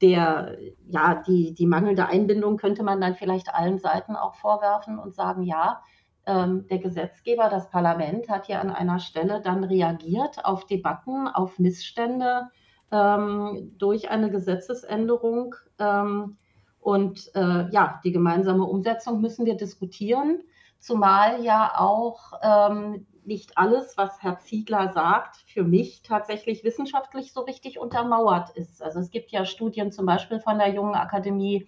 der, 0.00 0.56
ja, 0.86 1.22
die, 1.26 1.54
die 1.54 1.66
mangelnde 1.66 2.06
Einbindung 2.06 2.56
könnte 2.56 2.84
man 2.84 3.00
dann 3.00 3.14
vielleicht 3.14 3.52
allen 3.52 3.78
Seiten 3.78 4.16
auch 4.16 4.34
vorwerfen 4.34 4.98
und 4.98 5.14
sagen, 5.14 5.42
ja, 5.42 5.82
ähm, 6.26 6.66
der 6.68 6.78
Gesetzgeber, 6.78 7.48
das 7.48 7.68
Parlament, 7.68 8.28
hat 8.28 8.46
hier 8.46 8.60
an 8.60 8.70
einer 8.70 9.00
Stelle 9.00 9.40
dann 9.42 9.64
reagiert 9.64 10.44
auf 10.44 10.66
Debatten, 10.66 11.26
auf 11.26 11.58
Missstände 11.58 12.48
ähm, 12.92 13.72
durch 13.76 14.10
eine 14.10 14.30
Gesetzesänderung. 14.30 15.56
Ähm, 15.80 16.36
und 16.80 17.30
äh, 17.34 17.68
ja, 17.70 18.00
die 18.04 18.12
gemeinsame 18.12 18.64
Umsetzung 18.64 19.20
müssen 19.20 19.46
wir 19.46 19.56
diskutieren 19.56 20.42
zumal 20.84 21.42
ja 21.42 21.72
auch 21.78 22.32
ähm, 22.42 23.06
nicht 23.24 23.56
alles, 23.56 23.96
was 23.96 24.22
Herr 24.22 24.38
Ziegler 24.40 24.92
sagt, 24.92 25.36
für 25.46 25.64
mich 25.64 26.02
tatsächlich 26.02 26.62
wissenschaftlich 26.62 27.32
so 27.32 27.40
richtig 27.40 27.78
untermauert 27.78 28.50
ist. 28.50 28.82
Also 28.82 29.00
es 29.00 29.10
gibt 29.10 29.30
ja 29.30 29.46
Studien 29.46 29.92
zum 29.92 30.04
Beispiel 30.04 30.40
von 30.40 30.58
der 30.58 30.74
Jungen 30.74 30.94
Akademie, 30.94 31.66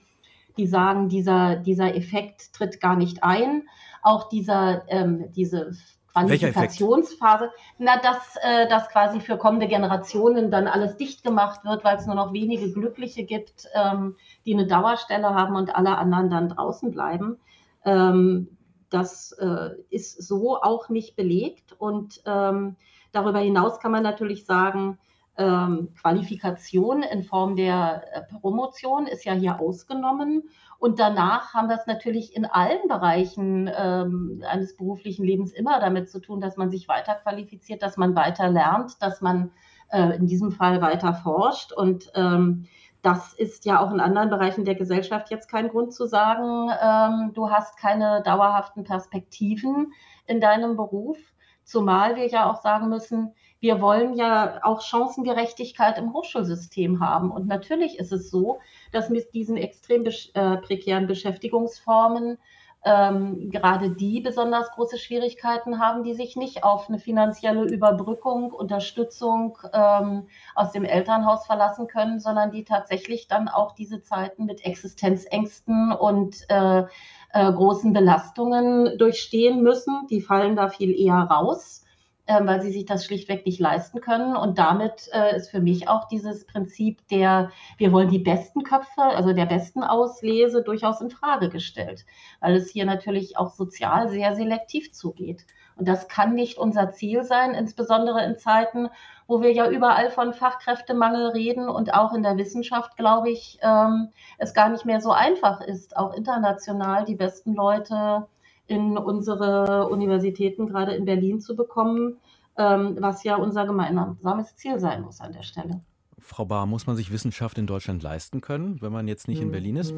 die 0.59 0.67
sagen, 0.67 1.09
dieser, 1.09 1.57
dieser 1.57 1.95
Effekt 1.95 2.53
tritt 2.53 2.79
gar 2.81 2.97
nicht 2.97 3.23
ein. 3.23 3.67
Auch 4.03 4.29
dieser, 4.29 4.85
ähm, 4.89 5.33
diese 5.33 5.73
Qualifikationsphase, 6.13 7.51
na, 7.79 7.99
dass, 7.99 8.37
äh, 8.43 8.69
dass 8.69 8.89
quasi 8.91 9.21
für 9.21 9.39
kommende 9.39 9.67
Generationen 9.67 10.51
dann 10.51 10.67
alles 10.67 10.99
dicht 10.99 11.25
gemacht 11.25 11.65
wird, 11.65 11.85
weil 11.85 11.97
es 11.97 12.07
nur 12.07 12.17
noch 12.17 12.35
wenige 12.35 12.71
Glückliche 12.71 13.25
gibt, 13.25 13.67
ähm, 13.75 14.17
die 14.45 14.53
eine 14.53 14.67
Dauerstelle 14.67 15.35
haben 15.35 15.57
und 15.57 15.75
alle 15.75 15.97
anderen 15.97 16.29
dann 16.29 16.49
draußen 16.51 16.91
bleiben. 16.91 17.39
Ähm, 17.85 18.56
das 18.97 19.33
äh, 19.33 19.71
ist 19.91 20.23
so 20.23 20.61
auch 20.61 20.89
nicht 20.89 21.17
belegt. 21.17 21.75
Und 21.79 22.23
ähm, 22.27 22.77
darüber 23.13 23.41
hinaus 23.41 23.79
kann 23.81 23.93
man 23.93 24.03
natürlich 24.03 24.47
sagen, 24.47 24.99
ähm, 25.39 25.93
Qualifikation 26.01 27.03
in 27.03 27.23
Form 27.23 27.57
der 27.57 28.05
äh, 28.13 28.23
Promotion 28.41 29.07
ist 29.07 29.25
ja 29.25 29.35
hier 29.35 29.61
ausgenommen. 29.61 30.45
Und 30.79 30.99
danach 30.99 31.53
haben 31.53 31.69
wir 31.69 31.77
es 31.77 31.87
natürlich 31.87 32.35
in 32.35 32.47
allen 32.47 32.89
Bereichen 32.89 33.71
ähm, 33.77 34.43
eines 34.49 34.77
beruflichen 34.77 35.25
Lebens 35.25 35.53
immer 35.53 35.79
damit 35.81 36.11
zu 36.11 36.21
tun, 36.21 36.41
dass 36.41 36.57
man 36.57 36.71
sich 36.71 36.89
weiter 36.89 37.15
qualifiziert, 37.15 37.83
dass 37.83 37.97
man 37.99 38.15
weiter 38.15 38.49
lernt, 38.49 39.03
dass 39.03 39.21
man 39.21 39.51
äh, 39.91 40.17
in 40.17 40.27
diesem 40.27 40.53
Fall 40.53 40.81
weiter 40.81 41.13
forscht. 41.13 41.73
Und 41.73 42.11
ähm, 42.15 42.67
das 43.03 43.35
ist 43.35 43.65
ja 43.65 43.81
auch 43.81 43.93
in 43.93 44.01
anderen 44.01 44.31
Bereichen 44.31 44.65
der 44.65 44.75
Gesellschaft 44.75 45.31
jetzt 45.31 45.49
kein 45.49 45.69
Grund 45.69 45.93
zu 45.93 46.07
sagen, 46.07 46.71
ähm, 46.83 47.33
du 47.35 47.51
hast 47.51 47.77
keine 47.77 48.23
dauerhaften 48.23 48.85
Perspektiven 48.85 49.93
in 50.27 50.41
deinem 50.41 50.77
Beruf. 50.77 51.19
Zumal 51.65 52.17
wir 52.17 52.29
ja 52.29 52.51
auch 52.51 52.63
sagen 52.63 52.89
müssen, 52.89 53.35
wir 53.61 53.81
wollen 53.81 54.15
ja 54.15 54.61
auch 54.63 54.83
Chancengerechtigkeit 54.83 55.99
im 55.99 56.13
Hochschulsystem 56.13 57.01
haben. 57.01 57.31
Und 57.31 57.47
natürlich 57.47 57.99
ist 57.99 58.13
es 58.13 58.31
so, 58.31 58.61
dass 58.93 59.09
mit 59.09 59.35
diesen 59.35 59.57
extrem 59.57 60.05
äh, 60.05 60.57
prekären 60.59 61.07
Beschäftigungsformen 61.07 62.39
ähm, 62.87 63.51
gerade 63.51 63.91
die 63.91 64.21
besonders 64.21 64.71
große 64.71 64.97
Schwierigkeiten 64.97 65.81
haben, 65.81 66.05
die 66.05 66.15
sich 66.15 66.37
nicht 66.37 66.63
auf 66.63 66.89
eine 66.89 67.01
finanzielle 67.01 67.65
Überbrückung, 67.65 68.53
Unterstützung 68.53 69.59
ähm, 69.73 70.29
aus 70.55 70.71
dem 70.71 70.85
Elternhaus 70.85 71.47
verlassen 71.47 71.89
können, 71.89 72.21
sondern 72.21 72.53
die 72.53 72.63
tatsächlich 72.63 73.27
dann 73.27 73.49
auch 73.49 73.73
diese 73.73 74.03
Zeiten 74.03 74.47
mit 74.47 74.65
Existenzängsten 74.65 75.91
und 75.91 76.49
äh, 76.49 76.85
äh, 77.33 77.53
großen 77.53 77.93
Belastungen 77.93 78.97
durchstehen 78.99 79.65
müssen. 79.65 80.07
Die 80.09 80.21
fallen 80.21 80.55
da 80.55 80.69
viel 80.69 80.95
eher 80.95 81.17
raus 81.17 81.86
weil 82.27 82.61
sie 82.63 82.73
sich 82.73 82.85
das 82.85 83.05
schlichtweg 83.05 83.47
nicht 83.47 83.61
leisten 83.61 84.01
können. 84.01 84.37
Und 84.37 84.59
damit 84.59 85.09
äh, 85.13 85.37
ist 85.37 85.51
für 85.51 85.61
mich 85.61 85.89
auch 85.89 86.09
dieses 86.09 86.47
Prinzip 86.47 87.07
der, 87.09 87.51
wir 87.79 87.93
wollen 87.93 88.09
die 88.09 88.19
besten 88.19 88.63
Köpfe, 88.63 89.03
also 89.03 89.33
der 89.33 89.47
besten 89.47 89.83
Auslese, 89.83 90.63
durchaus 90.63 91.01
in 91.01 91.11
Frage 91.11 91.49
gestellt, 91.49 92.05
weil 92.41 92.57
es 92.57 92.71
hier 92.71 92.85
natürlich 92.85 93.37
auch 93.39 93.51
sozial 93.51 94.09
sehr 94.09 94.35
selektiv 94.35 94.93
zugeht. 94.93 95.47
Und 95.77 95.87
das 95.87 96.09
kann 96.09 96.35
nicht 96.35 96.57
unser 96.57 96.91
Ziel 96.91 97.23
sein, 97.23 97.53
insbesondere 97.53 98.25
in 98.25 98.39
Zeiten, 98.39 98.89
wo 99.27 99.43
wir 99.43 99.53
ja 99.53 99.69
überall 99.69 100.11
von 100.11 100.33
Fachkräftemangel 100.33 101.29
reden 101.29 101.69
und 101.69 101.93
auch 101.93 102.15
in 102.15 102.23
der 102.23 102.37
Wissenschaft, 102.39 102.97
glaube 102.97 103.31
ich, 103.31 103.59
ähm, 103.63 104.09
es 104.39 104.55
gar 104.55 104.71
nicht 104.71 104.87
mehr 104.87 105.01
so 105.01 105.11
einfach 105.11 105.61
ist, 105.61 105.97
auch 105.97 106.15
international 106.15 107.05
die 107.05 107.15
besten 107.17 107.55
Leute 107.55 108.27
in 108.67 108.99
unsere 108.99 109.89
Universitäten, 109.89 110.67
gerade 110.67 110.93
in 110.95 111.05
Berlin, 111.05 111.41
zu 111.41 111.57
bekommen, 111.57 112.17
ähm, 112.57 112.97
was 113.01 113.23
ja 113.25 113.37
unser 113.37 113.67
gemeinsames 113.67 114.57
Ziel 114.57 114.79
sein 114.79 115.03
muss 115.03 115.21
an 115.21 115.33
der 115.33 115.43
Stelle. 115.43 115.81
Frau 116.19 116.45
Bahr, 116.45 116.67
muss 116.67 116.87
man 116.87 116.97
sich 116.97 117.13
Wissenschaft 117.13 117.59
in 117.59 117.67
Deutschland 117.67 118.03
leisten 118.03 118.41
können, 118.41 118.81
wenn 118.81 118.93
man 118.93 119.07
jetzt 119.07 119.29
nicht 119.29 119.41
in 119.41 119.51
Berlin 119.51 119.77
ist? 119.77 119.95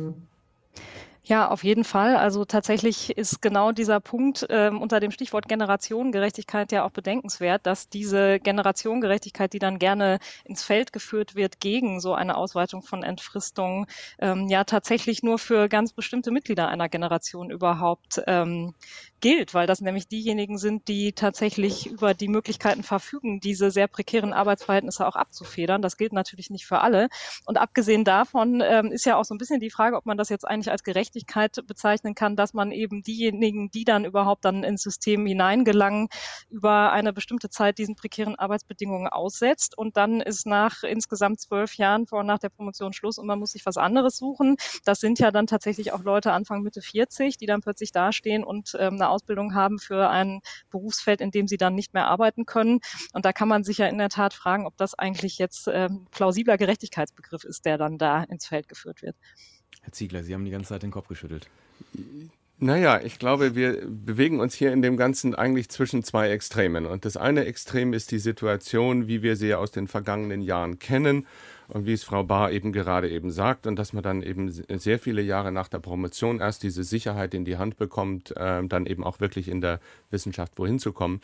Ja, 1.29 1.49
auf 1.51 1.63
jeden 1.63 1.85
Fall. 1.85 2.17
Also 2.17 2.47
tatsächlich 2.47 3.11
ist 3.19 3.43
genau 3.43 3.71
dieser 3.73 4.01
Punkt 4.01 4.47
ähm, 4.49 4.81
unter 4.81 4.99
dem 4.99 5.11
Stichwort 5.11 5.47
Generationengerechtigkeit 5.47 6.73
ja 6.73 6.87
auch 6.87 6.91
bedenkenswert, 6.91 7.67
dass 7.67 7.91
diese 7.91 8.41
Generationengerechtigkeit, 8.41 9.53
die 9.53 9.59
dann 9.59 9.79
gerne 9.79 10.21
ins 10.47 10.63
Feld 10.63 10.91
geführt 10.91 11.35
wird 11.35 11.61
gegen 11.61 12.01
so 12.01 12.15
eine 12.15 12.35
Ausweitung 12.35 12.81
von 12.83 13.03
Entfristungen, 13.03 13.85
ähm, 14.19 14.49
ja 14.49 14.65
tatsächlich 14.65 15.23
nur 15.23 15.39
für 15.39 15.69
ganz 15.69 15.93
bestimmte 15.93 16.31
Mitglieder 16.31 16.69
einer 16.69 16.89
Generation 16.89 17.51
überhaupt 17.51 18.23
ähm, 18.27 18.75
gilt, 19.21 19.53
weil 19.55 19.67
das 19.67 19.81
nämlich 19.81 20.09
diejenigen 20.09 20.59
sind, 20.59 20.89
die 20.89 21.13
tatsächlich 21.13 21.87
über 21.87 22.15
die 22.15 22.29
Möglichkeiten 22.29 22.83
verfügen, 22.83 23.41
diese 23.41 23.71
sehr 23.71 23.89
prekären 23.89 24.33
Arbeitsverhältnisse 24.33 25.07
auch 25.07 25.17
abzufedern. 25.17 25.83
Das 25.83 25.97
gilt 25.97 26.13
natürlich 26.13 26.51
nicht 26.51 26.67
für 26.67 26.81
alle. 26.81 27.09
Und 27.45 27.59
abgesehen 27.59 28.05
davon 28.05 28.63
ähm, 28.65 28.93
ist 28.93 29.05
ja 29.07 29.17
auch 29.17 29.25
so 29.25 29.35
ein 29.35 29.39
bisschen 29.39 29.61
die 29.61 29.71
Frage, 29.71 29.97
ob 29.97 30.07
man 30.07 30.17
das 30.17 30.29
jetzt 30.29 30.47
eigentlich 30.47 30.71
als 30.71 30.83
Gerechtigkeit 31.19 31.67
bezeichnen 31.67 32.15
kann, 32.15 32.37
dass 32.37 32.55
man 32.55 32.71
eben 32.71 33.03
diejenigen, 33.03 33.71
die 33.71 33.85
dann 33.85 34.05
überhaupt 34.05 34.45
dann 34.45 34.63
ins 34.65 34.83
System 34.83 35.27
hineingelangen, 35.27 36.09
über 36.51 36.93
eine 36.93 37.13
bestimmte 37.13 37.51
Zeit 37.51 37.79
diesen 37.79 37.97
prekären 37.97 38.37
Arbeitsbedingungen 38.37 39.09
aussetzt. 39.09 39.77
Und 39.77 39.97
dann 39.97 40.21
ist 40.21 40.47
nach 40.47 40.83
insgesamt 40.83 41.41
zwölf 41.41 41.75
Jahren 41.75 42.07
vor 42.07 42.21
und 42.21 42.27
nach 42.27 42.39
der 42.39 42.51
Promotion 42.51 42.93
Schluss 42.93 43.19
und 43.19 43.27
man 43.27 43.39
muss 43.39 43.53
sich 43.53 43.67
was 43.67 43.77
anderes 43.77 44.17
suchen. 44.17 44.57
Das 44.85 45.01
sind 45.01 45.19
ja 45.19 45.31
dann 45.31 45.47
tatsächlich 45.47 45.93
auch 45.93 46.03
Leute 46.03 46.33
Anfang 46.33 46.63
Mitte 46.63 46.83
40, 46.83 47.37
die 47.37 47.47
dann 47.47 47.61
plötzlich 47.61 47.93
dastehen 47.93 48.45
und 48.45 48.77
ähm, 48.79 48.95
eine 48.95 49.09
Ausbildung 49.09 49.55
haben 49.55 49.79
für 49.79 50.09
ein 50.09 50.41
Berufsfeld, 50.71 51.21
in 51.21 51.31
dem 51.31 51.49
sie 51.49 51.57
dann 51.57 51.75
nicht 51.75 51.95
mehr 51.95 52.07
arbeiten 52.07 52.47
können. 52.47 52.81
Und 53.13 53.25
da 53.25 53.33
kann 53.33 53.49
man 53.49 53.65
sich 53.65 53.79
ja 53.79 53.87
in 53.87 53.99
der 53.99 54.09
Tat 54.09 54.35
fragen, 54.35 54.67
ob 54.67 54.77
das 54.77 54.95
eigentlich 54.95 55.39
jetzt 55.39 55.69
ähm, 55.73 56.07
plausibler 56.11 56.57
Gerechtigkeitsbegriff 56.57 57.45
ist, 57.45 57.65
der 57.65 57.79
dann 57.79 57.99
da 57.99 58.23
ins 58.25 58.47
Feld 58.47 58.69
geführt 58.69 59.03
wird. 59.03 59.17
Herr 59.89 59.93
Ziegler, 59.93 60.23
Sie 60.23 60.35
haben 60.35 60.45
die 60.45 60.51
ganze 60.51 60.69
Zeit 60.69 60.83
den 60.83 60.91
Kopf 60.91 61.09
geschüttelt. 61.09 61.49
Naja, 62.59 63.01
ich 63.01 63.19
glaube, 63.19 63.55
wir 63.55 63.87
bewegen 63.87 64.39
uns 64.39 64.53
hier 64.53 64.71
in 64.71 64.83
dem 64.83 64.99
Ganzen 64.99 65.35
eigentlich 65.35 65.71
zwischen 65.71 66.03
zwei 66.03 66.29
Extremen. 66.29 66.85
Und 66.85 67.07
das 67.07 67.17
eine 67.17 67.47
Extrem 67.47 67.95
ist 67.95 68.11
die 68.11 68.19
Situation, 68.19 69.09
wie 69.09 69.23
wir 69.23 69.35
sie 69.35 69.55
aus 69.55 69.71
den 69.71 69.89
vergangenen 69.89 70.43
Jahren 70.43 70.79
kennen 70.79 71.27
und 71.69 71.87
wie 71.87 71.93
es 71.93 72.03
Frau 72.03 72.25
Bahr 72.25 72.51
eben 72.51 72.73
gerade 72.73 73.11
eben 73.11 73.31
sagt 73.31 73.67
und 73.67 73.77
dass 73.77 73.93
man 73.93 74.03
dann 74.03 74.23
eben 74.23 74.51
sehr 74.51 74.99
viele 74.99 75.23
Jahre 75.23 75.53
nach 75.53 75.69
der 75.69 75.79
Promotion 75.79 76.41
erst 76.41 76.63
diese 76.63 76.83
Sicherheit 76.83 77.35
in 77.35 77.45
die 77.45 77.59
Hand 77.59 77.77
bekommt, 77.77 78.35
äh, 78.37 78.67
dann 78.67 78.87
eben 78.87 79.05
auch 79.05 79.21
wirklich 79.21 79.49
in 79.49 79.61
der 79.61 79.81
Wissenschaft 80.11 80.53
wohin 80.57 80.79
zu 80.79 80.93
kommen. 80.93 81.21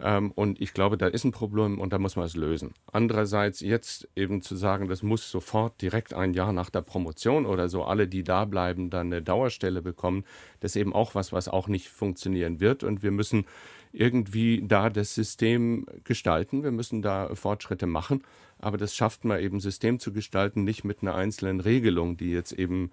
Ähm, 0.00 0.30
und 0.32 0.60
ich 0.60 0.72
glaube, 0.72 0.96
da 0.96 1.08
ist 1.08 1.24
ein 1.24 1.32
Problem 1.32 1.80
und 1.80 1.92
da 1.92 1.98
muss 1.98 2.16
man 2.16 2.26
es 2.26 2.36
lösen. 2.36 2.74
Andererseits 2.92 3.60
jetzt 3.60 4.08
eben 4.14 4.42
zu 4.42 4.54
sagen, 4.54 4.88
das 4.88 5.02
muss 5.02 5.28
sofort 5.30 5.82
direkt 5.82 6.14
ein 6.14 6.32
Jahr 6.32 6.52
nach 6.52 6.70
der 6.70 6.82
Promotion 6.82 7.46
oder 7.46 7.68
so 7.68 7.84
alle, 7.84 8.06
die 8.06 8.22
da 8.22 8.44
bleiben, 8.44 8.90
dann 8.90 9.08
eine 9.08 9.22
Dauerstelle 9.22 9.82
bekommen, 9.82 10.24
das 10.60 10.72
ist 10.72 10.80
eben 10.80 10.92
auch 10.92 11.14
was, 11.14 11.32
was 11.32 11.48
auch 11.48 11.66
nicht 11.66 11.88
funktionieren 11.88 12.60
wird 12.60 12.84
und 12.84 13.02
wir 13.02 13.10
müssen 13.10 13.46
irgendwie 13.92 14.62
da 14.66 14.90
das 14.90 15.14
System 15.14 15.86
gestalten. 16.04 16.62
Wir 16.62 16.70
müssen 16.70 17.02
da 17.02 17.34
Fortschritte 17.34 17.86
machen. 17.86 18.22
Aber 18.58 18.76
das 18.76 18.94
schafft 18.94 19.24
man 19.24 19.40
eben, 19.40 19.60
System 19.60 19.98
zu 19.98 20.12
gestalten, 20.12 20.64
nicht 20.64 20.84
mit 20.84 21.02
einer 21.02 21.14
einzelnen 21.14 21.60
Regelung, 21.60 22.16
die 22.16 22.30
jetzt 22.30 22.52
eben 22.52 22.90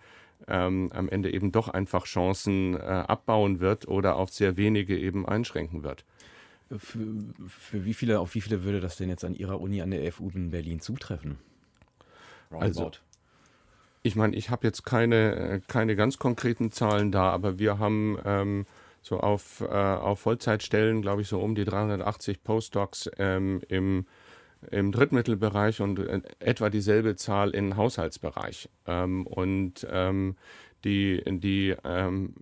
ähm, 0.47 0.91
am 0.93 1.09
Ende 1.09 1.33
eben 1.33 1.51
doch 1.51 1.69
einfach 1.69 2.05
Chancen 2.05 2.75
äh, 2.75 2.79
abbauen 2.79 3.59
wird 3.59 3.87
oder 3.87 4.15
auf 4.17 4.31
sehr 4.31 4.57
wenige 4.57 4.97
eben 4.97 5.27
einschränken 5.27 5.83
wird. 5.83 6.05
Für, 6.69 6.99
für, 7.47 7.85
wie 7.85 7.93
viele, 7.93 8.19
auf 8.19 8.35
wie 8.35 8.41
viele 8.41 8.63
würde 8.63 8.79
das 8.79 8.97
denn 8.97 9.09
jetzt 9.09 9.23
an 9.23 9.35
Ihrer 9.35 9.61
Uni, 9.61 9.81
an 9.81 9.91
der 9.91 10.11
FU 10.11 10.29
in 10.33 10.51
Berlin 10.51 10.79
zutreffen? 10.79 11.37
Also, 12.49 12.91
ich 14.03 14.15
meine, 14.15 14.35
ich 14.35 14.49
habe 14.49 14.67
jetzt 14.67 14.83
keine, 14.83 15.35
äh, 15.35 15.61
keine 15.67 15.95
ganz 15.95 16.17
konkreten 16.17 16.71
Zahlen 16.71 17.11
da, 17.11 17.31
aber 17.31 17.59
wir 17.59 17.79
haben 17.79 18.17
ähm, 18.23 18.65
so 19.05 19.19
auf, 19.19 19.61
äh, 19.61 19.65
auf 19.65 20.19
Vollzeitstellen, 20.19 21.01
glaube 21.01 21.21
ich, 21.21 21.27
so 21.27 21.39
um 21.39 21.53
die 21.53 21.63
380 21.63 22.43
Postdocs 22.43 23.09
ähm, 23.17 23.61
im 23.67 24.05
im 24.71 24.91
Drittmittelbereich 24.91 25.79
und 25.81 25.99
äh, 25.99 26.21
etwa 26.39 26.71
dieselbe 26.71 27.15
Zahl 27.15 27.51
im 27.51 27.77
Haushaltsbereich. 27.77 28.67
Ähm, 28.87 29.27
und 29.27 29.85
ähm, 29.91 30.37
die, 30.83 31.21
die 31.23 31.75
ähm, 31.83 32.33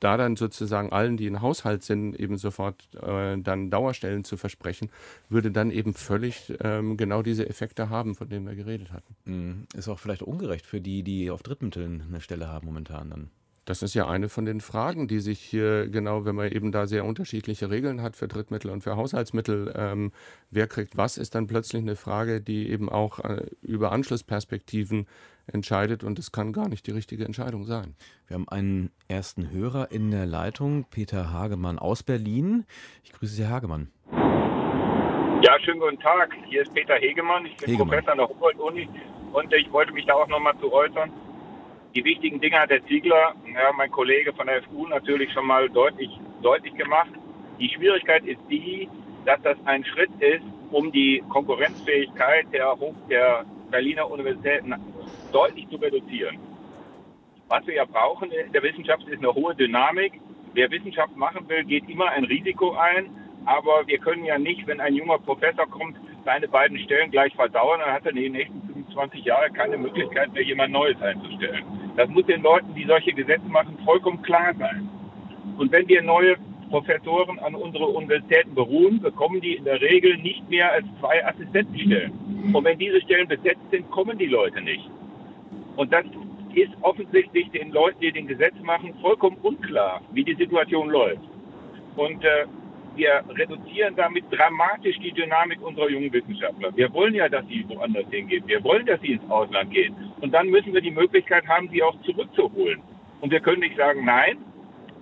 da 0.00 0.16
dann 0.16 0.36
sozusagen 0.36 0.92
allen, 0.92 1.16
die 1.16 1.26
in 1.26 1.42
Haushalt 1.42 1.82
sind, 1.82 2.14
eben 2.14 2.36
sofort 2.36 2.88
äh, 2.94 3.36
dann 3.36 3.70
Dauerstellen 3.70 4.24
zu 4.24 4.36
versprechen, 4.36 4.90
würde 5.28 5.50
dann 5.50 5.70
eben 5.70 5.92
völlig 5.92 6.54
ähm, 6.60 6.96
genau 6.96 7.22
diese 7.22 7.48
Effekte 7.48 7.90
haben, 7.90 8.14
von 8.14 8.28
denen 8.28 8.46
wir 8.46 8.54
geredet 8.54 8.92
hatten. 8.92 9.16
Mhm. 9.24 9.66
Ist 9.76 9.88
auch 9.88 9.98
vielleicht 9.98 10.22
ungerecht 10.22 10.66
für 10.66 10.80
die, 10.80 11.02
die 11.02 11.30
auf 11.30 11.42
Drittmitteln 11.42 12.04
eine 12.08 12.20
Stelle 12.20 12.48
haben 12.48 12.66
momentan 12.66 13.10
dann. 13.10 13.30
Das 13.68 13.82
ist 13.82 13.92
ja 13.92 14.08
eine 14.08 14.30
von 14.30 14.46
den 14.46 14.62
Fragen, 14.62 15.08
die 15.08 15.20
sich 15.20 15.40
hier 15.40 15.88
genau, 15.88 16.24
wenn 16.24 16.34
man 16.34 16.50
eben 16.50 16.72
da 16.72 16.86
sehr 16.86 17.04
unterschiedliche 17.04 17.68
Regeln 17.68 18.00
hat 18.00 18.16
für 18.16 18.26
Drittmittel 18.26 18.70
und 18.70 18.80
für 18.80 18.96
Haushaltsmittel, 18.96 19.74
ähm, 19.76 20.10
wer 20.50 20.66
kriegt 20.66 20.96
was, 20.96 21.18
ist 21.18 21.34
dann 21.34 21.46
plötzlich 21.46 21.82
eine 21.82 21.94
Frage, 21.94 22.40
die 22.40 22.70
eben 22.70 22.88
auch 22.88 23.18
äh, 23.18 23.44
über 23.60 23.92
Anschlussperspektiven 23.92 25.06
entscheidet 25.52 26.02
und 26.02 26.18
es 26.18 26.32
kann 26.32 26.54
gar 26.54 26.70
nicht 26.70 26.86
die 26.86 26.92
richtige 26.92 27.26
Entscheidung 27.26 27.64
sein. 27.64 27.94
Wir 28.26 28.36
haben 28.36 28.48
einen 28.48 28.90
ersten 29.06 29.50
Hörer 29.50 29.92
in 29.92 30.10
der 30.12 30.24
Leitung, 30.24 30.86
Peter 30.90 31.30
Hagemann 31.30 31.78
aus 31.78 32.02
Berlin. 32.02 32.64
Ich 33.04 33.12
grüße 33.12 33.34
Sie, 33.34 33.42
Herr 33.42 33.56
Hagemann. 33.56 33.90
Ja, 35.42 35.60
schönen 35.60 35.80
guten 35.80 36.00
Tag. 36.00 36.32
Hier 36.48 36.62
ist 36.62 36.72
Peter 36.72 36.94
Hegemann. 36.94 37.44
Ich 37.44 37.58
bin 37.58 37.68
Hegemann. 37.68 37.88
Professor 37.88 38.12
an 38.12 38.18
der 38.18 38.28
Humboldt-Uni 38.30 38.88
und 39.34 39.52
ich 39.52 39.70
wollte 39.70 39.92
mich 39.92 40.06
da 40.06 40.14
auch 40.14 40.28
nochmal 40.28 40.58
zu 40.58 40.72
äußern 40.72 41.12
die 41.94 42.04
wichtigen 42.04 42.40
Dinge 42.40 42.58
hat 42.58 42.70
der 42.70 42.84
Ziegler, 42.86 43.34
ja, 43.52 43.72
mein 43.76 43.90
Kollege 43.90 44.32
von 44.32 44.46
der 44.46 44.62
FU, 44.62 44.86
natürlich 44.86 45.32
schon 45.32 45.46
mal 45.46 45.68
deutlich, 45.68 46.10
deutlich 46.42 46.74
gemacht. 46.74 47.10
Die 47.58 47.68
Schwierigkeit 47.70 48.24
ist 48.24 48.40
die, 48.50 48.88
dass 49.24 49.40
das 49.42 49.56
ein 49.64 49.84
Schritt 49.84 50.10
ist, 50.20 50.44
um 50.70 50.92
die 50.92 51.22
Konkurrenzfähigkeit 51.28 52.46
der, 52.52 52.76
der 53.08 53.44
Berliner 53.70 54.10
Universitäten 54.10 54.74
deutlich 55.32 55.68
zu 55.68 55.76
reduzieren. 55.76 56.38
Was 57.48 57.66
wir 57.66 57.74
ja 57.74 57.84
brauchen 57.84 58.30
in 58.30 58.52
der 58.52 58.62
Wissenschaft 58.62 59.08
ist 59.08 59.18
eine 59.18 59.34
hohe 59.34 59.54
Dynamik. 59.54 60.20
Wer 60.52 60.70
Wissenschaft 60.70 61.16
machen 61.16 61.48
will, 61.48 61.64
geht 61.64 61.88
immer 61.88 62.10
ein 62.10 62.24
Risiko 62.24 62.72
ein. 62.72 63.08
Aber 63.46 63.86
wir 63.86 63.98
können 63.98 64.24
ja 64.24 64.38
nicht, 64.38 64.66
wenn 64.66 64.80
ein 64.80 64.94
junger 64.94 65.18
Professor 65.18 65.66
kommt, 65.66 65.96
seine 66.24 66.48
beiden 66.48 66.78
Stellen 66.80 67.10
gleich 67.10 67.34
verdauern, 67.34 67.80
dann 67.80 67.92
hat 67.92 68.04
er 68.04 68.10
in 68.10 68.16
den 68.16 68.32
nächsten 68.32 68.67
25 68.98 69.24
Jahren 69.24 69.52
keine 69.52 69.78
Möglichkeit 69.78 70.32
mehr, 70.32 70.42
jemand 70.42 70.72
Neues 70.72 71.00
einzustellen. 71.00 71.64
Das 71.96 72.08
muss 72.08 72.26
den 72.26 72.42
Leuten, 72.42 72.74
die 72.74 72.84
solche 72.84 73.12
Gesetze 73.12 73.46
machen, 73.48 73.78
vollkommen 73.84 74.20
klar 74.22 74.52
sein. 74.58 74.88
Und 75.56 75.70
wenn 75.70 75.86
wir 75.88 76.02
neue 76.02 76.36
Professoren 76.68 77.38
an 77.38 77.54
unsere 77.54 77.86
Universitäten 77.86 78.54
beruhen, 78.54 79.00
bekommen 79.00 79.40
die 79.40 79.54
in 79.54 79.64
der 79.64 79.80
Regel 79.80 80.18
nicht 80.18 80.48
mehr 80.50 80.72
als 80.72 80.86
zwei 81.00 81.24
Assistentenstellen. 81.24 82.12
Und 82.52 82.64
wenn 82.64 82.78
diese 82.78 83.00
Stellen 83.02 83.28
besetzt 83.28 83.70
sind, 83.70 83.88
kommen 83.90 84.18
die 84.18 84.26
Leute 84.26 84.60
nicht. 84.60 84.90
Und 85.76 85.92
das 85.92 86.04
ist 86.54 86.72
offensichtlich 86.82 87.50
den 87.50 87.70
Leuten, 87.70 88.00
die 88.00 88.12
den 88.12 88.26
Gesetz 88.26 88.54
machen, 88.62 88.94
vollkommen 89.00 89.36
unklar, 89.42 90.02
wie 90.12 90.24
die 90.24 90.34
Situation 90.34 90.90
läuft. 90.90 91.22
Und 91.96 92.24
äh, 92.24 92.46
wir 92.98 93.22
reduzieren 93.30 93.94
damit 93.96 94.24
dramatisch 94.30 94.98
die 94.98 95.12
Dynamik 95.12 95.62
unserer 95.62 95.88
jungen 95.88 96.12
Wissenschaftler. 96.12 96.76
Wir 96.76 96.92
wollen 96.92 97.14
ja, 97.14 97.28
dass 97.28 97.46
sie 97.46 97.64
woanders 97.68 98.06
hingehen. 98.10 98.42
Wir 98.46 98.62
wollen, 98.64 98.84
dass 98.84 99.00
sie 99.00 99.12
ins 99.12 99.30
Ausland 99.30 99.70
gehen. 99.70 99.94
Und 100.20 100.32
dann 100.34 100.48
müssen 100.48 100.74
wir 100.74 100.80
die 100.80 100.90
Möglichkeit 100.90 101.46
haben, 101.46 101.68
sie 101.70 101.82
auch 101.82 101.94
zurückzuholen. 102.02 102.82
Und 103.20 103.30
wir 103.30 103.40
können 103.40 103.60
nicht 103.60 103.76
sagen, 103.76 104.04
nein, 104.04 104.38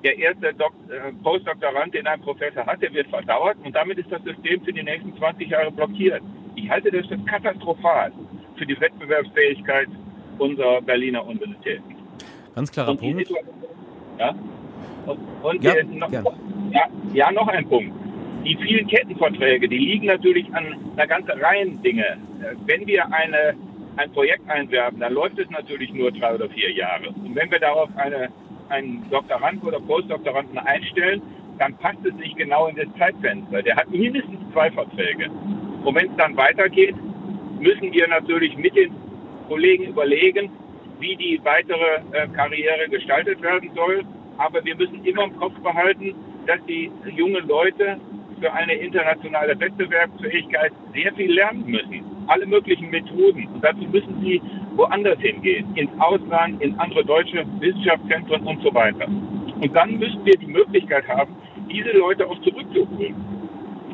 der 0.05 0.19
erste 0.19 0.53
Dok 0.55 0.73
äh, 0.88 1.12
Postdoktorand, 1.23 1.95
den 1.95 2.07
ein 2.07 2.21
Professor 2.21 2.65
hat, 2.67 2.81
der 2.83 2.93
wird 2.93 3.09
verdauert 3.09 3.57
und 3.65 3.75
damit 3.75 3.99
ist 3.99 4.12
das 4.12 4.23
System 4.23 4.62
für 4.62 4.73
die 4.73 4.83
nächsten 4.83 5.17
20 5.17 5.49
Jahre 5.49 5.73
blockiert. 5.73 6.23
Ich 6.55 6.69
halte 6.71 6.91
das 6.91 7.07
für 7.07 7.19
katastrophal 7.19 8.12
für 8.57 8.67
die 8.67 8.79
Wettbewerbsfähigkeit 8.81 9.88
unserer 10.38 10.81
Berliner 10.83 11.26
Universitäten. 11.26 11.97
Ganz 12.55 12.71
klarer 12.71 12.95
Punkt. 12.95 13.29
Ja? 14.19 14.35
Und, 15.43 15.63
ja, 15.63 15.75
noch, 15.85 16.11
ja, 16.11 16.85
ja, 17.13 17.33
noch 17.33 17.49
ein 17.49 17.69
Punkt. 17.69 17.93
Die 18.45 18.57
vielen 18.57 18.87
Kettenverträge, 18.87 19.69
die 19.69 19.79
liegen 19.79 20.07
natürlich 20.07 20.47
an 20.55 20.77
einer 20.97 21.07
ganzen 21.07 21.33
Reihe 21.41 21.67
Dinge. 21.85 22.17
Wenn 22.67 22.87
wir 22.87 23.05
eine, 23.13 23.55
ein 23.97 24.11
Projekt 24.13 24.49
einwerben, 24.49 25.01
dann 25.01 25.15
läuft 25.15 25.39
es 25.39 25.51
natürlich 25.51 25.93
nur 25.93 26.13
drei 26.13 26.35
oder 26.35 26.49
vier 26.51 26.73
Jahre. 26.73 27.09
Und 27.09 27.35
wenn 27.35 27.51
wir 27.51 27.59
darauf 27.59 27.89
eine, 27.97 28.29
einen 28.69 29.05
Doktoranden 29.11 29.67
oder 29.67 29.81
Postdoktoranden 29.81 30.59
einstellen, 30.59 31.23
dann 31.59 31.75
passt 31.79 32.05
es 32.05 32.15
nicht 32.15 32.37
genau 32.37 32.69
in 32.69 32.77
das 32.77 32.87
Zeitfenster. 32.99 33.63
Der 33.63 33.77
hat 33.77 33.91
mindestens 33.91 34.39
zwei 34.53 34.71
Verträge. 34.71 35.31
Und 35.85 35.95
wenn 35.95 36.11
es 36.11 36.17
dann 36.17 36.37
weitergeht, 36.37 36.95
müssen 37.59 37.93
wir 37.93 38.07
natürlich 38.09 38.57
mit 38.57 38.77
den 38.77 38.93
Kollegen 39.49 39.85
überlegen, 39.85 40.51
wie 40.99 41.17
die 41.17 41.41
weitere 41.43 42.01
äh, 42.13 42.29
Karriere 42.29 42.89
gestaltet 42.91 43.41
werden 43.43 43.71
soll. 43.75 44.05
Aber 44.38 44.64
wir 44.64 44.76
müssen 44.76 45.05
immer 45.05 45.25
im 45.25 45.37
Kopf 45.37 45.55
behalten, 45.61 46.14
dass 46.47 46.59
die 46.66 46.90
jungen 47.14 47.47
Leute 47.47 47.99
für 48.40 48.52
eine 48.52 48.75
internationale 48.75 49.59
Wettbewerbsfähigkeit 49.59 50.73
sehr 50.95 51.12
viel 51.14 51.33
lernen 51.33 51.64
müssen. 51.66 52.05
Alle 52.26 52.47
möglichen 52.47 52.90
Methoden. 52.90 53.49
Und 53.55 53.64
dazu 53.64 53.85
müssen 53.85 54.21
sie 54.21 54.40
woanders 54.75 55.19
hingehen. 55.21 55.66
Ins 55.75 55.90
Ausland, 55.99 56.61
in 56.62 56.78
andere 56.78 57.05
deutsche 57.05 57.45
Wissenschaftszentren 57.61 58.47
und 58.47 58.62
so 58.62 58.75
weiter. 58.75 59.07
Und 59.07 59.75
dann 59.75 59.99
müssen 59.99 60.25
wir 60.25 60.37
die 60.37 60.47
Möglichkeit 60.47 61.09
haben, 61.09 61.35
diese 61.71 61.93
Leute 61.93 62.26
auch 62.26 62.39
zurückzuholen. 62.43 63.15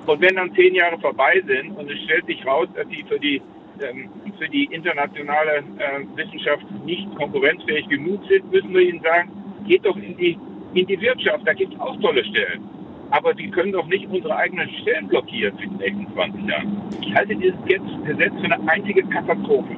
Und 0.07 0.21
wenn 0.21 0.35
dann 0.35 0.53
zehn 0.55 0.75
Jahre 0.75 0.99
vorbei 0.99 1.43
sind 1.47 1.77
und 1.77 1.91
es 1.91 1.99
stellt 2.01 2.27
sich 2.27 2.45
raus, 2.45 2.69
dass 2.75 2.89
sie 2.89 3.05
für 3.09 3.21
die, 3.21 3.41
ähm, 3.81 4.11
für 4.39 4.49
die 4.49 4.65
internationale 4.65 5.59
äh, 5.79 6.17
Wissenschaft 6.17 6.65
nicht 6.85 7.15
konkurrenzfähig 7.15 7.89
genug 7.89 8.21
sind, 8.29 8.51
müssen 8.51 8.75
wir 8.75 8.81
ihnen 8.81 9.01
sagen, 9.03 9.31
geht 9.67 9.85
doch 9.85 9.97
in 9.97 10.17
die 10.17 10.39
in 10.75 10.87
die 10.87 11.01
Wirtschaft, 11.01 11.47
da 11.47 11.53
gibt 11.53 11.75
es 11.75 11.81
auch 11.81 11.99
tolle 12.01 12.25
Stellen. 12.25 12.63
Aber 13.11 13.35
die 13.35 13.51
können 13.51 13.73
doch 13.73 13.87
nicht 13.87 14.07
unsere 14.09 14.35
eigenen 14.35 14.69
Stellen 14.81 15.07
blockieren 15.09 15.57
für 15.59 15.69
die 15.69 15.75
nächsten 15.75 16.13
20 16.15 16.49
Jahre. 16.49 16.67
Ich 17.03 17.15
halte 17.15 17.37
dieses 17.37 17.59
Gesetz 17.67 18.33
für 18.41 18.45
eine 18.45 18.71
einzige 18.71 19.03
Katastrophe. 19.05 19.77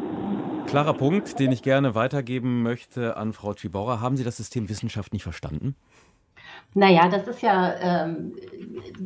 Klarer 0.67 0.95
Punkt, 0.95 1.39
den 1.41 1.51
ich 1.51 1.63
gerne 1.63 1.95
weitergeben 1.95 2.63
möchte 2.63 3.17
an 3.17 3.33
Frau 3.33 3.53
Ciborra. 3.53 4.01
Haben 4.01 4.17
Sie 4.17 4.25
das 4.25 4.37
System 4.37 4.69
Wissenschaft 4.69 5.13
nicht 5.13 5.25
verstanden? 5.25 5.75
Naja, 6.77 7.09
das 7.09 7.29
ist 7.29 7.41
ja 7.41 7.73
ähm, 7.81 8.35